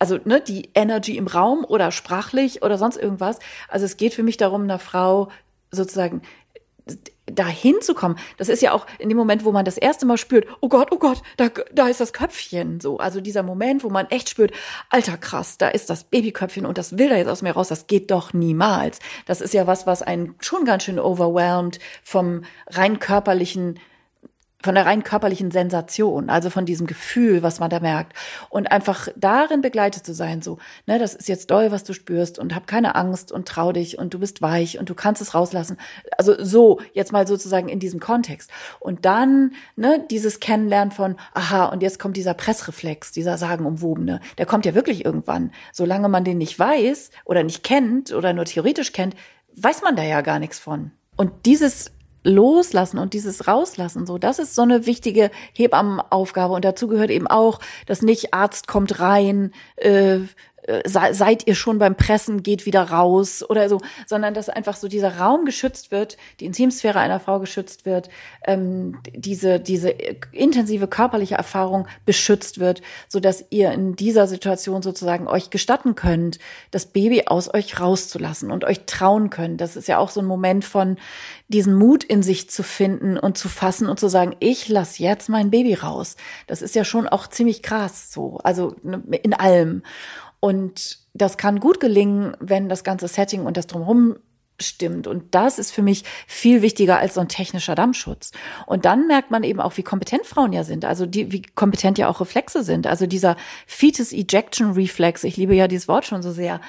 also 0.00 0.18
ne, 0.24 0.40
die 0.40 0.70
Energy 0.74 1.16
im 1.16 1.28
Raum 1.28 1.64
oder 1.64 1.92
sprachlich 1.92 2.62
oder 2.62 2.78
sonst 2.78 2.96
irgendwas. 2.96 3.38
Also 3.68 3.84
es 3.84 3.98
geht 3.98 4.14
für 4.14 4.22
mich 4.22 4.38
darum, 4.38 4.62
einer 4.62 4.78
Frau 4.78 5.28
sozusagen 5.70 6.22
dahin 7.26 7.80
zu 7.80 7.94
kommen, 7.94 8.16
das 8.38 8.48
ist 8.48 8.62
ja 8.62 8.72
auch 8.72 8.86
in 8.98 9.08
dem 9.08 9.18
Moment, 9.18 9.44
wo 9.44 9.52
man 9.52 9.64
das 9.64 9.76
erste 9.76 10.06
Mal 10.06 10.16
spürt, 10.16 10.46
oh 10.60 10.68
Gott, 10.68 10.88
oh 10.90 10.98
Gott, 10.98 11.22
da, 11.36 11.48
da 11.72 11.88
ist 11.88 12.00
das 12.00 12.12
Köpfchen 12.12 12.80
so. 12.80 12.98
Also 12.98 13.20
dieser 13.20 13.42
Moment, 13.42 13.84
wo 13.84 13.90
man 13.90 14.06
echt 14.06 14.28
spürt, 14.28 14.52
alter 14.88 15.16
krass, 15.16 15.58
da 15.58 15.68
ist 15.68 15.90
das 15.90 16.04
Babyköpfchen 16.04 16.66
und 16.66 16.78
das 16.78 16.98
will 16.98 17.08
da 17.08 17.16
jetzt 17.16 17.28
aus 17.28 17.42
mir 17.42 17.52
raus, 17.52 17.68
das 17.68 17.86
geht 17.86 18.10
doch 18.10 18.32
niemals. 18.32 18.98
Das 19.26 19.40
ist 19.40 19.54
ja 19.54 19.66
was, 19.66 19.86
was 19.86 20.02
einen 20.02 20.34
schon 20.40 20.64
ganz 20.64 20.84
schön 20.84 20.98
overwhelmed 20.98 21.78
vom 22.02 22.44
rein 22.68 22.98
körperlichen 22.98 23.78
von 24.62 24.74
der 24.74 24.86
rein 24.86 25.02
körperlichen 25.02 25.50
Sensation, 25.50 26.28
also 26.28 26.50
von 26.50 26.66
diesem 26.66 26.86
Gefühl, 26.86 27.42
was 27.42 27.60
man 27.60 27.70
da 27.70 27.80
merkt 27.80 28.14
und 28.50 28.70
einfach 28.70 29.08
darin 29.16 29.62
begleitet 29.62 30.04
zu 30.04 30.14
sein, 30.14 30.42
so, 30.42 30.58
ne, 30.86 30.98
das 30.98 31.14
ist 31.14 31.28
jetzt 31.28 31.50
doll, 31.50 31.70
was 31.70 31.84
du 31.84 31.92
spürst 31.92 32.38
und 32.38 32.54
hab 32.54 32.66
keine 32.66 32.94
Angst 32.94 33.32
und 33.32 33.48
trau 33.48 33.72
dich 33.72 33.98
und 33.98 34.12
du 34.12 34.18
bist 34.18 34.42
weich 34.42 34.78
und 34.78 34.90
du 34.90 34.94
kannst 34.94 35.22
es 35.22 35.34
rauslassen. 35.34 35.78
Also 36.18 36.42
so, 36.42 36.80
jetzt 36.92 37.12
mal 37.12 37.26
sozusagen 37.26 37.68
in 37.68 37.80
diesem 37.80 38.00
Kontext. 38.00 38.50
Und 38.78 39.04
dann, 39.04 39.54
ne, 39.76 40.04
dieses 40.10 40.40
Kennenlernen 40.40 40.92
von, 40.92 41.16
aha, 41.32 41.66
und 41.66 41.82
jetzt 41.82 41.98
kommt 41.98 42.16
dieser 42.16 42.34
Pressreflex, 42.34 43.12
dieser 43.12 43.38
sagenumwobene, 43.38 44.20
der 44.38 44.46
kommt 44.46 44.66
ja 44.66 44.74
wirklich 44.74 45.04
irgendwann. 45.04 45.52
Solange 45.72 46.08
man 46.08 46.24
den 46.24 46.38
nicht 46.38 46.58
weiß 46.58 47.10
oder 47.24 47.42
nicht 47.42 47.62
kennt 47.62 48.12
oder 48.12 48.32
nur 48.32 48.44
theoretisch 48.44 48.92
kennt, 48.92 49.14
weiß 49.54 49.82
man 49.82 49.96
da 49.96 50.02
ja 50.02 50.20
gar 50.20 50.38
nichts 50.38 50.58
von. 50.58 50.92
Und 51.16 51.46
dieses 51.46 51.92
Loslassen 52.22 52.98
und 52.98 53.14
dieses 53.14 53.46
Rauslassen, 53.46 54.06
so, 54.06 54.18
das 54.18 54.38
ist 54.38 54.54
so 54.54 54.62
eine 54.62 54.86
wichtige 54.86 55.30
Hebammenaufgabe. 55.54 56.52
Und 56.54 56.64
dazu 56.64 56.88
gehört 56.88 57.10
eben 57.10 57.26
auch, 57.26 57.60
dass 57.86 58.02
nicht 58.02 58.34
Arzt 58.34 58.66
kommt 58.66 59.00
rein, 59.00 59.52
äh, 59.76 60.18
seid 60.84 61.46
ihr 61.46 61.54
schon 61.54 61.78
beim 61.78 61.96
Pressen, 61.96 62.42
geht 62.42 62.66
wieder 62.66 62.82
raus 62.82 63.44
oder 63.48 63.68
so, 63.68 63.80
sondern 64.06 64.34
dass 64.34 64.48
einfach 64.48 64.76
so 64.76 64.88
dieser 64.88 65.18
Raum 65.18 65.44
geschützt 65.44 65.90
wird, 65.90 66.16
die 66.40 66.46
Intimsphäre 66.46 66.98
einer 66.98 67.20
Frau 67.20 67.40
geschützt 67.40 67.86
wird, 67.86 68.08
ähm, 68.46 68.98
diese, 69.14 69.60
diese 69.60 69.90
intensive 70.32 70.88
körperliche 70.88 71.36
Erfahrung 71.36 71.86
beschützt 72.04 72.58
wird, 72.58 72.82
so 73.08 73.20
dass 73.20 73.44
ihr 73.50 73.72
in 73.72 73.96
dieser 73.96 74.26
Situation 74.26 74.82
sozusagen 74.82 75.28
euch 75.28 75.50
gestatten 75.50 75.94
könnt, 75.94 76.38
das 76.70 76.86
Baby 76.86 77.24
aus 77.26 77.52
euch 77.52 77.80
rauszulassen 77.80 78.50
und 78.50 78.64
euch 78.64 78.86
trauen 78.86 79.30
könnt. 79.30 79.60
Das 79.60 79.76
ist 79.76 79.88
ja 79.88 79.98
auch 79.98 80.10
so 80.10 80.20
ein 80.20 80.26
Moment 80.26 80.64
von 80.64 80.96
diesen 81.48 81.74
Mut 81.74 82.04
in 82.04 82.22
sich 82.22 82.48
zu 82.50 82.62
finden 82.62 83.18
und 83.18 83.36
zu 83.36 83.48
fassen 83.48 83.88
und 83.88 83.98
zu 83.98 84.08
sagen, 84.08 84.36
ich 84.40 84.68
lass 84.68 84.98
jetzt 84.98 85.28
mein 85.28 85.50
Baby 85.50 85.74
raus. 85.74 86.16
Das 86.46 86.62
ist 86.62 86.74
ja 86.74 86.84
schon 86.84 87.08
auch 87.08 87.26
ziemlich 87.26 87.62
krass 87.62 88.12
so, 88.12 88.38
also 88.42 88.76
ne, 88.82 89.02
in 89.22 89.34
allem. 89.34 89.82
Und 90.40 90.98
das 91.12 91.36
kann 91.36 91.60
gut 91.60 91.80
gelingen, 91.80 92.36
wenn 92.40 92.68
das 92.68 92.84
ganze 92.84 93.08
Setting 93.08 93.44
und 93.44 93.56
das 93.56 93.66
drumherum 93.66 94.16
stimmt. 94.62 95.06
Und 95.06 95.34
das 95.34 95.58
ist 95.58 95.70
für 95.70 95.82
mich 95.82 96.04
viel 96.26 96.62
wichtiger 96.62 96.98
als 96.98 97.14
so 97.14 97.20
ein 97.20 97.28
technischer 97.28 97.74
Dammschutz. 97.74 98.32
Und 98.66 98.84
dann 98.84 99.06
merkt 99.06 99.30
man 99.30 99.42
eben 99.42 99.60
auch, 99.60 99.76
wie 99.76 99.82
kompetent 99.82 100.26
Frauen 100.26 100.52
ja 100.52 100.64
sind, 100.64 100.84
also 100.84 101.06
die, 101.06 101.32
wie 101.32 101.42
kompetent 101.42 101.98
ja 101.98 102.08
auch 102.08 102.20
Reflexe 102.20 102.62
sind. 102.62 102.86
Also 102.86 103.06
dieser 103.06 103.36
Fetus 103.66 104.12
Ejection 104.12 104.72
Reflex, 104.72 105.24
ich 105.24 105.36
liebe 105.36 105.54
ja 105.54 105.68
dieses 105.68 105.88
Wort 105.88 106.06
schon 106.06 106.22
so 106.22 106.32
sehr, 106.32 106.60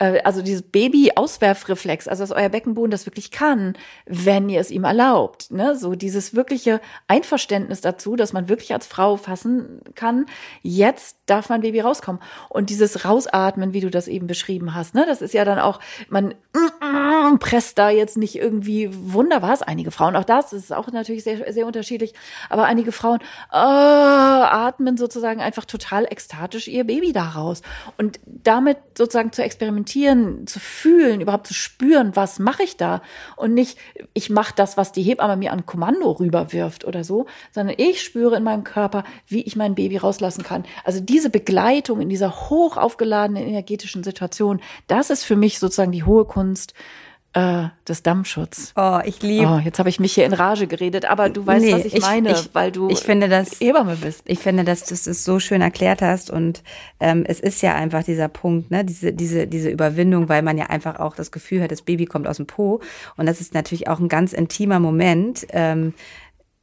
äh, 0.00 0.20
also 0.24 0.42
dieses 0.42 0.62
Baby-Auswerfreflex, 0.62 2.08
also 2.08 2.24
dass 2.24 2.32
euer 2.32 2.48
Beckenboden 2.48 2.90
das 2.90 3.06
wirklich 3.06 3.30
kann, 3.30 3.74
wenn 4.06 4.48
ihr 4.48 4.60
es 4.60 4.70
ihm 4.70 4.84
erlaubt. 4.84 5.50
Ne? 5.50 5.76
So 5.76 5.94
dieses 5.94 6.34
wirkliche 6.34 6.80
Einverständnis 7.06 7.80
dazu, 7.80 8.16
dass 8.16 8.32
man 8.32 8.48
wirklich 8.48 8.72
als 8.72 8.86
Frau 8.86 9.16
fassen 9.16 9.82
kann, 9.94 10.26
jetzt 10.62 11.18
darf 11.26 11.50
mein 11.50 11.60
Baby 11.60 11.80
rauskommen. 11.80 12.20
Und 12.48 12.70
dieses 12.70 13.04
Rausatmen, 13.04 13.72
wie 13.72 13.80
du 13.80 13.90
das 13.90 14.08
eben 14.08 14.26
beschrieben 14.26 14.74
hast, 14.74 14.94
ne? 14.94 15.04
das 15.06 15.22
ist 15.22 15.34
ja 15.34 15.44
dann 15.44 15.58
auch, 15.58 15.80
man 16.08 16.34
mm, 16.54 17.38
presst 17.38 17.78
da 17.78 17.90
jetzt 17.90 18.16
nicht 18.16 18.36
irgendwie 18.36 18.90
wunderbar. 18.92 19.50
Einige 19.66 19.90
Frauen, 19.90 20.16
auch 20.16 20.24
das 20.24 20.52
ist 20.52 20.72
auch 20.72 20.90
natürlich 20.92 21.24
sehr, 21.24 21.52
sehr 21.52 21.66
unterschiedlich, 21.66 22.14
aber 22.48 22.64
einige 22.64 22.92
Frauen 22.92 23.18
äh, 23.52 23.56
atmen 23.56 24.96
sozusagen 24.96 25.40
einfach 25.40 25.64
total 25.66 26.06
ekstatisch 26.10 26.68
ihr 26.68 26.84
Baby 26.84 27.12
daraus. 27.12 27.62
Und 27.98 28.20
damit 28.24 28.78
sozusagen 28.96 29.32
zu 29.32 29.42
experimentieren, 29.42 29.89
zu 30.46 30.58
fühlen, 30.58 31.20
überhaupt 31.20 31.46
zu 31.46 31.54
spüren, 31.54 32.14
was 32.14 32.38
mache 32.38 32.62
ich 32.62 32.76
da? 32.76 33.02
Und 33.36 33.54
nicht, 33.54 33.78
ich 34.14 34.30
mache 34.30 34.54
das, 34.54 34.76
was 34.76 34.92
die 34.92 35.02
Hebamme 35.02 35.36
mir 35.36 35.52
an 35.52 35.66
Kommando 35.66 36.10
rüberwirft 36.12 36.84
oder 36.84 37.04
so, 37.04 37.26
sondern 37.52 37.74
ich 37.78 38.02
spüre 38.02 38.36
in 38.36 38.42
meinem 38.42 38.64
Körper, 38.64 39.04
wie 39.26 39.42
ich 39.42 39.56
mein 39.56 39.74
Baby 39.74 39.96
rauslassen 39.96 40.42
kann. 40.42 40.64
Also 40.84 41.00
diese 41.00 41.30
Begleitung 41.30 42.00
in 42.00 42.08
dieser 42.08 42.50
hoch 42.50 42.76
aufgeladenen 42.76 43.46
energetischen 43.46 44.04
Situation, 44.04 44.60
das 44.86 45.10
ist 45.10 45.24
für 45.24 45.36
mich 45.36 45.58
sozusagen 45.58 45.92
die 45.92 46.04
hohe 46.04 46.24
Kunst 46.24 46.74
äh, 47.32 47.68
des 47.86 48.02
Dammschutz. 48.02 48.72
Oh, 48.76 48.98
ich 49.04 49.22
liebe. 49.22 49.46
Oh, 49.46 49.58
jetzt 49.58 49.78
habe 49.78 49.88
ich 49.88 50.00
mich 50.00 50.12
hier 50.14 50.26
in 50.26 50.32
Rage 50.32 50.66
geredet, 50.66 51.04
aber 51.04 51.28
du 51.28 51.46
weißt, 51.46 51.64
nee, 51.64 51.72
was 51.72 51.84
ich, 51.84 51.94
ich 51.94 52.02
meine, 52.02 52.32
ich, 52.32 52.50
weil 52.54 52.72
du 52.72 52.88
ich 52.88 52.98
finde, 52.98 53.28
dass, 53.28 53.60
Hebamme 53.60 53.96
bist. 53.96 54.22
Ich 54.24 54.40
finde, 54.40 54.64
dass 54.64 54.84
du 54.84 54.94
es 54.94 55.04
so 55.24 55.38
schön 55.38 55.60
erklärt 55.60 56.02
hast 56.02 56.30
und 56.30 56.64
ähm, 56.98 57.24
es 57.26 57.38
ist 57.38 57.62
ja 57.62 57.74
einfach 57.76 58.02
dieser 58.02 58.28
Punkt, 58.28 58.72
ne, 58.72 58.84
diese 58.84 59.12
diese 59.12 59.46
diese 59.46 59.70
Überwindung, 59.70 60.28
weil 60.28 60.42
man 60.42 60.58
ja 60.58 60.66
einfach 60.66 60.98
auch 60.98 61.14
das 61.14 61.30
Gefühl 61.30 61.62
hat, 61.62 61.70
das 61.70 61.82
Baby 61.82 62.06
kommt 62.06 62.26
aus 62.26 62.38
dem 62.38 62.46
Po 62.46 62.80
und 63.16 63.26
das 63.26 63.40
ist 63.40 63.54
natürlich 63.54 63.86
auch 63.86 64.00
ein 64.00 64.08
ganz 64.08 64.32
intimer 64.32 64.80
Moment. 64.80 65.46
Ähm, 65.50 65.94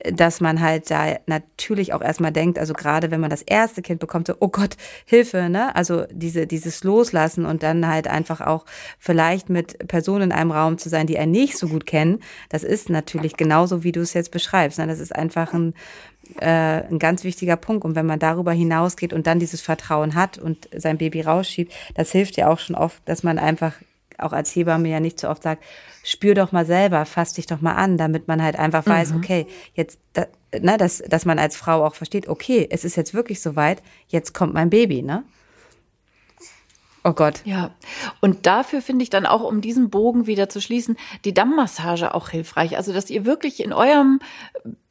dass 0.03 0.41
man 0.41 0.61
halt 0.61 0.91
da 0.91 1.17
natürlich 1.25 1.93
auch 1.93 2.01
erstmal 2.01 2.31
denkt, 2.31 2.59
also 2.59 2.73
gerade 2.73 3.09
wenn 3.09 3.19
man 3.19 3.31
das 3.31 3.41
erste 3.41 3.81
Kind 3.81 3.99
bekommt, 3.99 4.27
so, 4.27 4.35
oh 4.39 4.49
Gott, 4.49 4.77
Hilfe, 5.05 5.49
ne? 5.49 5.75
Also 5.75 6.05
diese, 6.11 6.45
dieses 6.45 6.83
Loslassen 6.83 7.45
und 7.45 7.63
dann 7.63 7.87
halt 7.87 8.07
einfach 8.07 8.41
auch 8.41 8.65
vielleicht 8.99 9.49
mit 9.49 9.87
Personen 9.87 10.25
in 10.25 10.31
einem 10.31 10.51
Raum 10.51 10.77
zu 10.77 10.89
sein, 10.89 11.07
die 11.07 11.17
einen 11.17 11.31
nicht 11.31 11.57
so 11.57 11.67
gut 11.67 11.87
kennen, 11.87 12.19
das 12.49 12.63
ist 12.63 12.89
natürlich 12.89 13.37
genauso, 13.37 13.83
wie 13.83 13.91
du 13.91 14.01
es 14.01 14.13
jetzt 14.13 14.31
beschreibst. 14.31 14.77
Ne? 14.77 14.85
Das 14.85 14.99
ist 14.99 15.15
einfach 15.15 15.53
ein, 15.53 15.73
äh, 16.39 16.83
ein 16.83 16.99
ganz 16.99 17.23
wichtiger 17.23 17.55
Punkt. 17.55 17.83
Und 17.83 17.95
wenn 17.95 18.05
man 18.05 18.19
darüber 18.19 18.51
hinausgeht 18.51 19.13
und 19.13 19.25
dann 19.25 19.39
dieses 19.39 19.61
Vertrauen 19.61 20.13
hat 20.13 20.37
und 20.37 20.69
sein 20.75 20.99
Baby 20.99 21.21
rausschiebt, 21.21 21.73
das 21.95 22.11
hilft 22.11 22.37
ja 22.37 22.49
auch 22.49 22.59
schon 22.59 22.75
oft, 22.75 23.01
dass 23.05 23.23
man 23.23 23.39
einfach 23.39 23.73
auch 24.17 24.33
als 24.33 24.55
Hebamme 24.55 24.89
ja 24.89 24.99
nicht 24.99 25.19
so 25.19 25.29
oft 25.29 25.43
sagt, 25.43 25.63
spür 26.03 26.33
doch 26.33 26.51
mal 26.51 26.65
selber, 26.65 27.05
fass 27.05 27.33
dich 27.33 27.45
doch 27.45 27.61
mal 27.61 27.73
an, 27.73 27.97
damit 27.97 28.27
man 28.27 28.41
halt 28.41 28.57
einfach 28.57 28.85
weiß, 28.85 29.11
mhm. 29.11 29.17
okay, 29.17 29.47
jetzt, 29.73 29.99
da, 30.13 30.25
ne, 30.59 30.77
dass, 30.77 30.99
dass 30.99 31.25
man 31.25 31.39
als 31.39 31.55
Frau 31.55 31.85
auch 31.85 31.95
versteht, 31.95 32.27
okay, 32.27 32.67
es 32.69 32.85
ist 32.85 32.95
jetzt 32.95 33.13
wirklich 33.13 33.41
soweit, 33.41 33.81
jetzt 34.07 34.33
kommt 34.33 34.53
mein 34.53 34.69
Baby, 34.69 35.01
ne? 35.01 35.23
Oh 37.07 37.13
Gott. 37.13 37.41
Ja. 37.45 37.71
Und 38.19 38.45
dafür 38.45 38.81
finde 38.81 39.01
ich 39.03 39.09
dann 39.09 39.25
auch, 39.25 39.41
um 39.41 39.61
diesen 39.61 39.89
Bogen 39.89 40.27
wieder 40.27 40.49
zu 40.49 40.59
schließen, 40.59 40.97
die 41.23 41.33
Dammmassage 41.33 42.13
auch 42.13 42.27
hilfreich. 42.27 42.75
Also, 42.75 42.91
dass 42.91 43.09
ihr 43.09 43.23
wirklich 43.23 43.63
in 43.63 43.71
eurem 43.71 44.19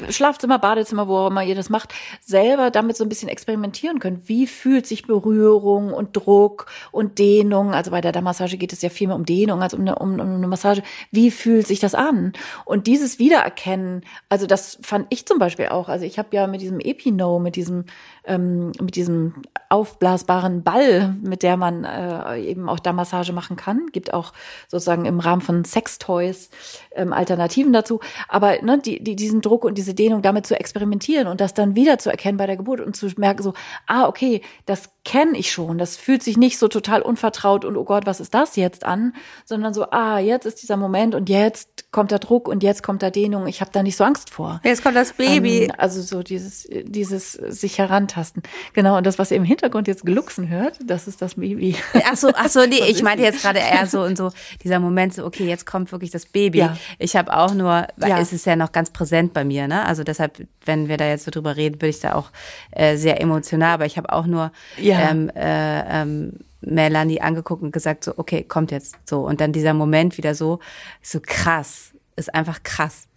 Schlafzimmer, 0.08 0.58
Badezimmer, 0.58 1.08
wo 1.08 1.16
auch 1.18 1.26
immer 1.26 1.44
ihr 1.44 1.54
das 1.54 1.68
macht, 1.68 1.92
selber 2.22 2.70
damit 2.70 2.96
so 2.96 3.04
ein 3.04 3.10
bisschen 3.10 3.28
experimentieren 3.28 3.98
könnt. 3.98 4.30
Wie 4.30 4.46
fühlt 4.46 4.86
sich 4.86 5.06
Berührung 5.06 5.92
und 5.92 6.16
Druck 6.16 6.66
und 6.90 7.18
Dehnung? 7.18 7.74
Also 7.74 7.90
bei 7.90 8.00
der 8.00 8.12
Dammmassage 8.12 8.56
geht 8.56 8.72
es 8.72 8.80
ja 8.80 8.88
viel 8.88 9.08
mehr 9.08 9.16
um 9.16 9.26
Dehnung 9.26 9.62
als 9.62 9.74
um 9.74 9.82
eine, 9.82 9.96
um, 9.96 10.14
um 10.14 10.20
eine 10.20 10.48
Massage. 10.48 10.82
Wie 11.10 11.30
fühlt 11.30 11.66
sich 11.66 11.80
das 11.80 11.94
an? 11.94 12.32
Und 12.64 12.86
dieses 12.86 13.18
Wiedererkennen, 13.18 14.06
also 14.30 14.46
das 14.46 14.78
fand 14.80 15.06
ich 15.10 15.26
zum 15.26 15.38
Beispiel 15.38 15.66
auch. 15.66 15.90
Also 15.90 16.06
ich 16.06 16.18
habe 16.18 16.28
ja 16.32 16.46
mit 16.46 16.62
diesem 16.62 16.80
Epino, 16.80 17.38
mit 17.40 17.56
diesem 17.56 17.84
ähm, 18.26 18.72
mit 18.80 18.96
diesem 18.96 19.42
aufblasbaren 19.68 20.62
Ball, 20.62 21.16
mit 21.22 21.42
der 21.42 21.56
man 21.56 21.84
äh, 21.84 22.38
eben 22.40 22.68
auch 22.68 22.78
da 22.78 22.92
Massage 22.92 23.32
machen 23.32 23.56
kann. 23.56 23.86
Gibt 23.92 24.12
auch 24.12 24.32
sozusagen 24.68 25.06
im 25.06 25.20
Rahmen 25.20 25.42
von 25.42 25.64
Sextoys 25.64 26.50
ähm, 26.94 27.12
Alternativen 27.12 27.72
dazu. 27.72 28.00
Aber 28.28 28.60
ne, 28.62 28.78
die, 28.78 29.02
die, 29.02 29.16
diesen 29.16 29.40
Druck 29.40 29.64
und 29.64 29.78
diese 29.78 29.94
Dehnung 29.94 30.22
damit 30.22 30.46
zu 30.46 30.58
experimentieren 30.58 31.26
und 31.26 31.40
das 31.40 31.54
dann 31.54 31.74
wieder 31.74 31.98
zu 31.98 32.10
erkennen 32.10 32.38
bei 32.38 32.46
der 32.46 32.56
Geburt 32.56 32.80
und 32.80 32.96
zu 32.96 33.08
merken 33.16 33.42
so, 33.42 33.54
ah, 33.86 34.06
okay, 34.06 34.42
das 34.66 34.90
kenne 35.06 35.38
ich 35.38 35.52
schon. 35.52 35.78
Das 35.78 35.96
fühlt 35.96 36.22
sich 36.22 36.36
nicht 36.36 36.58
so 36.58 36.66
total 36.66 37.00
unvertraut 37.00 37.64
und 37.64 37.76
oh 37.76 37.84
Gott, 37.84 38.06
was 38.06 38.18
ist 38.18 38.34
das 38.34 38.56
jetzt 38.56 38.84
an, 38.84 39.14
sondern 39.44 39.72
so, 39.72 39.88
ah, 39.92 40.18
jetzt 40.18 40.46
ist 40.46 40.60
dieser 40.62 40.76
Moment 40.76 41.14
und 41.14 41.28
jetzt 41.28 41.92
kommt 41.92 42.10
der 42.10 42.18
Druck 42.18 42.48
und 42.48 42.64
jetzt 42.64 42.82
kommt 42.82 43.04
da 43.04 43.10
Dehnung. 43.10 43.46
Ich 43.46 43.60
habe 43.60 43.70
da 43.72 43.84
nicht 43.84 43.96
so 43.96 44.02
Angst 44.02 44.30
vor. 44.30 44.60
Jetzt 44.64 44.82
kommt 44.82 44.96
das 44.96 45.12
Baby. 45.12 45.62
Ähm, 45.62 45.72
also 45.78 46.02
so 46.02 46.24
dieses, 46.24 46.68
dieses 46.82 47.32
sich 47.32 47.78
herantasten. 47.78 48.42
Genau, 48.72 48.96
und 48.96 49.06
das, 49.06 49.16
was 49.20 49.30
ihr 49.30 49.36
im 49.36 49.44
Hintergrund 49.44 49.86
jetzt 49.86 50.04
glucksen 50.04 50.48
hört, 50.48 50.76
das 50.84 51.06
ist 51.06 51.22
das 51.22 51.36
Baby. 51.36 51.76
Ach 52.04 52.16
so, 52.16 52.32
ach 52.34 52.48
so, 52.48 52.66
nee, 52.66 52.82
ich 52.88 53.04
meinte 53.04 53.22
jetzt 53.22 53.42
gerade 53.42 53.60
eher 53.60 53.86
so 53.86 54.02
und 54.02 54.18
so 54.18 54.32
dieser 54.64 54.80
Moment, 54.80 55.14
so, 55.14 55.24
okay, 55.24 55.46
jetzt 55.46 55.66
kommt 55.66 55.92
wirklich 55.92 56.10
das 56.10 56.26
Baby. 56.26 56.58
Ja. 56.58 56.76
Ich 56.98 57.14
habe 57.14 57.32
auch 57.32 57.54
nur, 57.54 57.86
weil 57.96 58.10
ja. 58.10 58.18
es 58.18 58.32
ist 58.32 58.44
ja 58.44 58.56
noch 58.56 58.72
ganz 58.72 58.90
präsent 58.90 59.32
bei 59.32 59.44
mir, 59.44 59.68
ne? 59.68 59.86
Also 59.86 60.02
deshalb, 60.02 60.48
wenn 60.64 60.88
wir 60.88 60.96
da 60.96 61.06
jetzt 61.06 61.26
so 61.26 61.30
drüber 61.30 61.56
reden, 61.56 61.78
bin 61.78 61.90
ich 61.90 62.00
da 62.00 62.14
auch 62.14 62.30
äh, 62.72 62.96
sehr 62.96 63.20
emotional, 63.20 63.74
aber 63.74 63.86
ich 63.86 63.96
habe 63.96 64.12
auch 64.12 64.26
nur 64.26 64.50
ja 64.76 64.95
ähm, 64.98 65.30
äh, 65.34 66.02
ähm, 66.02 66.32
Melanie 66.60 67.20
angeguckt 67.20 67.62
und 67.62 67.72
gesagt 67.72 68.04
so, 68.04 68.14
okay, 68.16 68.42
kommt 68.42 68.70
jetzt 68.70 68.96
so. 69.04 69.26
Und 69.26 69.40
dann 69.40 69.52
dieser 69.52 69.74
Moment 69.74 70.16
wieder 70.18 70.34
so, 70.34 70.58
so 71.02 71.20
krass, 71.20 71.92
ist 72.16 72.34
einfach 72.34 72.62
krass. 72.62 73.08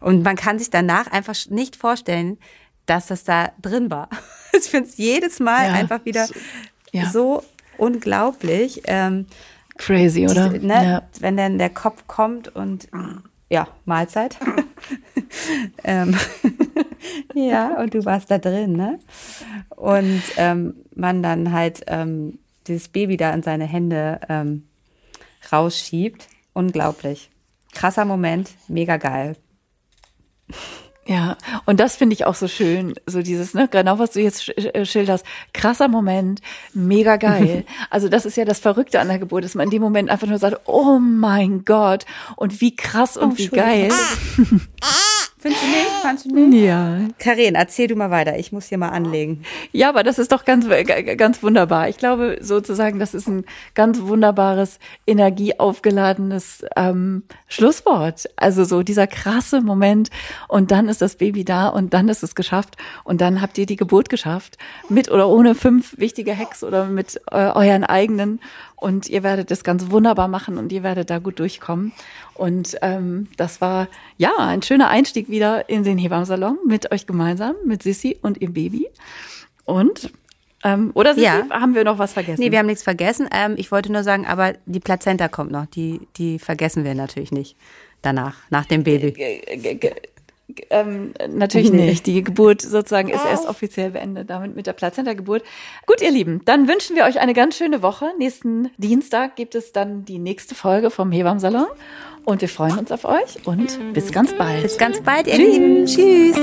Und 0.00 0.22
man 0.22 0.36
kann 0.36 0.58
sich 0.58 0.70
danach 0.70 1.10
einfach 1.10 1.34
nicht 1.50 1.76
vorstellen, 1.76 2.38
dass 2.86 3.06
das 3.06 3.24
da 3.24 3.50
drin 3.60 3.90
war. 3.90 4.08
Ich 4.56 4.70
finde 4.70 4.88
es 4.88 4.96
jedes 4.98 5.40
Mal 5.40 5.66
ja, 5.66 5.72
einfach 5.72 6.04
wieder 6.04 6.28
so, 6.28 6.34
ja. 6.92 7.10
so 7.10 7.42
unglaublich. 7.76 8.82
Ähm, 8.84 9.26
Crazy, 9.78 10.28
oder? 10.28 10.50
Diese, 10.50 10.64
ne, 10.64 10.84
ja. 10.84 11.02
Wenn 11.18 11.36
dann 11.36 11.58
der 11.58 11.70
Kopf 11.70 12.04
kommt 12.06 12.54
und 12.54 12.88
ja, 13.50 13.66
Mahlzeit. 13.84 14.38
ähm, 15.84 16.16
ja, 17.34 17.80
und 17.80 17.94
du 17.94 18.04
warst 18.04 18.30
da 18.30 18.38
drin, 18.38 18.72
ne? 18.72 18.98
Und 19.76 20.22
ähm, 20.36 20.74
man 20.94 21.22
dann 21.22 21.52
halt 21.52 21.82
ähm, 21.86 22.38
dieses 22.66 22.88
Baby 22.88 23.16
da 23.16 23.32
in 23.32 23.42
seine 23.42 23.66
Hände 23.66 24.20
ähm, 24.28 24.64
rausschiebt. 25.52 26.28
Unglaublich. 26.52 27.30
Krasser 27.72 28.04
Moment, 28.04 28.50
mega 28.68 28.96
geil. 28.96 29.36
Ja, 31.06 31.36
und 31.66 31.80
das 31.80 31.96
finde 31.96 32.14
ich 32.14 32.24
auch 32.24 32.34
so 32.34 32.48
schön, 32.48 32.94
so 33.06 33.20
dieses, 33.20 33.52
ne, 33.52 33.68
genau 33.68 33.98
was 33.98 34.12
du 34.12 34.20
jetzt 34.20 34.48
äh, 34.56 34.86
schilderst, 34.86 35.26
krasser 35.52 35.88
Moment, 35.88 36.40
mega 36.72 37.16
geil. 37.16 37.64
Also 37.90 38.08
das 38.08 38.24
ist 38.24 38.36
ja 38.36 38.44
das 38.44 38.58
Verrückte 38.58 39.00
an 39.00 39.08
der 39.08 39.18
Geburt, 39.18 39.44
dass 39.44 39.54
man 39.54 39.66
in 39.66 39.70
dem 39.70 39.82
Moment 39.82 40.08
einfach 40.10 40.26
nur 40.26 40.38
sagt, 40.38 40.62
oh 40.64 40.98
mein 40.98 41.64
Gott, 41.64 42.06
und 42.36 42.60
wie 42.60 42.74
krass 42.74 43.16
und 43.16 43.32
oh, 43.32 43.38
wie 43.38 43.48
geil. 43.48 43.92
Findest 45.44 45.62
du 45.62 45.66
nicht? 45.66 45.90
Fandst 46.00 46.24
du 46.24 46.34
nicht? 46.34 46.64
Ja. 46.64 47.00
Karin, 47.18 47.54
erzähl 47.54 47.86
du 47.86 47.96
mal 47.96 48.10
weiter. 48.10 48.38
Ich 48.38 48.50
muss 48.50 48.70
hier 48.70 48.78
mal 48.78 48.88
anlegen. 48.88 49.42
Ja, 49.72 49.90
aber 49.90 50.02
das 50.02 50.18
ist 50.18 50.32
doch 50.32 50.46
ganz, 50.46 50.66
ganz 51.18 51.42
wunderbar. 51.42 51.90
Ich 51.90 51.98
glaube 51.98 52.38
sozusagen, 52.40 52.98
das 52.98 53.12
ist 53.12 53.28
ein 53.28 53.44
ganz 53.74 54.00
wunderbares, 54.00 54.78
energieaufgeladenes 55.06 56.64
ähm, 56.76 57.24
Schlusswort. 57.46 58.24
Also 58.36 58.64
so 58.64 58.82
dieser 58.82 59.06
krasse 59.06 59.60
Moment 59.60 60.08
und 60.48 60.70
dann 60.70 60.88
ist 60.88 61.02
das 61.02 61.16
Baby 61.16 61.44
da 61.44 61.68
und 61.68 61.92
dann 61.92 62.08
ist 62.08 62.22
es 62.22 62.34
geschafft 62.34 62.78
und 63.04 63.20
dann 63.20 63.42
habt 63.42 63.58
ihr 63.58 63.66
die 63.66 63.76
Geburt 63.76 64.08
geschafft. 64.08 64.56
Mit 64.88 65.10
oder 65.10 65.28
ohne 65.28 65.54
fünf 65.54 65.98
wichtige 65.98 66.34
Hacks 66.34 66.64
oder 66.64 66.86
mit 66.86 67.20
äh, 67.30 67.50
euren 67.50 67.84
eigenen 67.84 68.40
und 68.76 69.08
ihr 69.08 69.22
werdet 69.22 69.50
es 69.50 69.64
ganz 69.64 69.90
wunderbar 69.90 70.28
machen 70.28 70.58
und 70.58 70.72
ihr 70.72 70.82
werdet 70.82 71.10
da 71.10 71.18
gut 71.18 71.38
durchkommen. 71.38 71.92
Und 72.34 72.76
ähm, 72.82 73.28
das 73.36 73.60
war 73.60 73.88
ja 74.16 74.32
ein 74.38 74.62
schöner 74.62 74.88
Einstieg 74.88 75.28
wieder 75.28 75.68
in 75.68 75.84
den 75.84 75.98
Hebammsalon 75.98 76.58
mit 76.66 76.90
euch 76.92 77.06
gemeinsam, 77.06 77.54
mit 77.64 77.82
Sissi 77.82 78.18
und 78.22 78.40
ihrem 78.40 78.54
Baby. 78.54 78.88
Und 79.64 80.12
ähm, 80.64 80.90
oder 80.94 81.14
Sissi, 81.14 81.26
ja. 81.26 81.48
haben 81.50 81.74
wir 81.74 81.84
noch 81.84 81.98
was 81.98 82.12
vergessen? 82.12 82.40
Nee, 82.40 82.50
wir 82.50 82.58
haben 82.58 82.66
nichts 82.66 82.82
vergessen. 82.82 83.28
Ähm, 83.32 83.54
ich 83.56 83.70
wollte 83.70 83.92
nur 83.92 84.02
sagen, 84.02 84.26
aber 84.26 84.54
die 84.66 84.80
Plazenta 84.80 85.28
kommt 85.28 85.52
noch. 85.52 85.66
Die, 85.66 86.00
die 86.16 86.38
vergessen 86.38 86.84
wir 86.84 86.94
natürlich 86.94 87.30
nicht 87.30 87.56
danach, 88.02 88.36
nach 88.50 88.64
dem 88.64 88.82
Baby. 88.82 89.14
Ähm, 90.68 91.14
natürlich 91.28 91.72
nee. 91.72 91.86
nicht. 91.86 92.06
Die 92.06 92.22
Geburt 92.22 92.60
sozusagen 92.60 93.08
ist 93.08 93.24
erst 93.24 93.48
offiziell 93.48 93.90
beendet, 93.90 94.28
damit 94.28 94.54
mit 94.54 94.66
der 94.66 94.74
Plazenta-Geburt. 94.74 95.42
Gut, 95.86 96.02
ihr 96.02 96.10
Lieben, 96.10 96.42
dann 96.44 96.68
wünschen 96.68 96.96
wir 96.96 97.04
euch 97.04 97.18
eine 97.18 97.32
ganz 97.32 97.56
schöne 97.56 97.82
Woche. 97.82 98.10
Nächsten 98.18 98.70
Dienstag 98.76 99.36
gibt 99.36 99.54
es 99.54 99.72
dann 99.72 100.04
die 100.04 100.18
nächste 100.18 100.54
Folge 100.54 100.90
vom 100.90 101.12
Hebammsalon. 101.12 101.66
Und 102.24 102.40
wir 102.40 102.48
freuen 102.48 102.78
uns 102.78 102.90
auf 102.90 103.04
euch 103.04 103.46
und 103.46 103.78
bis 103.92 104.10
ganz 104.10 104.32
bald. 104.34 104.62
Bis 104.62 104.78
ganz 104.78 105.00
bald, 105.02 105.26
ihr 105.26 105.34
Tschüss. 105.34 105.56
Lieben. 105.56 105.86
Tschüss. 105.86 106.36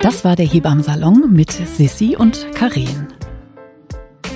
Das 0.00 0.24
war 0.24 0.36
der 0.36 0.46
Hebammsalon 0.46 1.32
mit 1.32 1.50
Sissi 1.50 2.16
und 2.16 2.46
Karin. 2.54 3.08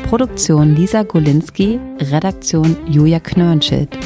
Produktion 0.09 0.75
Lisa 0.75 1.03
Golinski, 1.03 1.81
Redaktion 2.01 2.77
Julia 2.87 3.21
Knörnschild. 3.21 3.97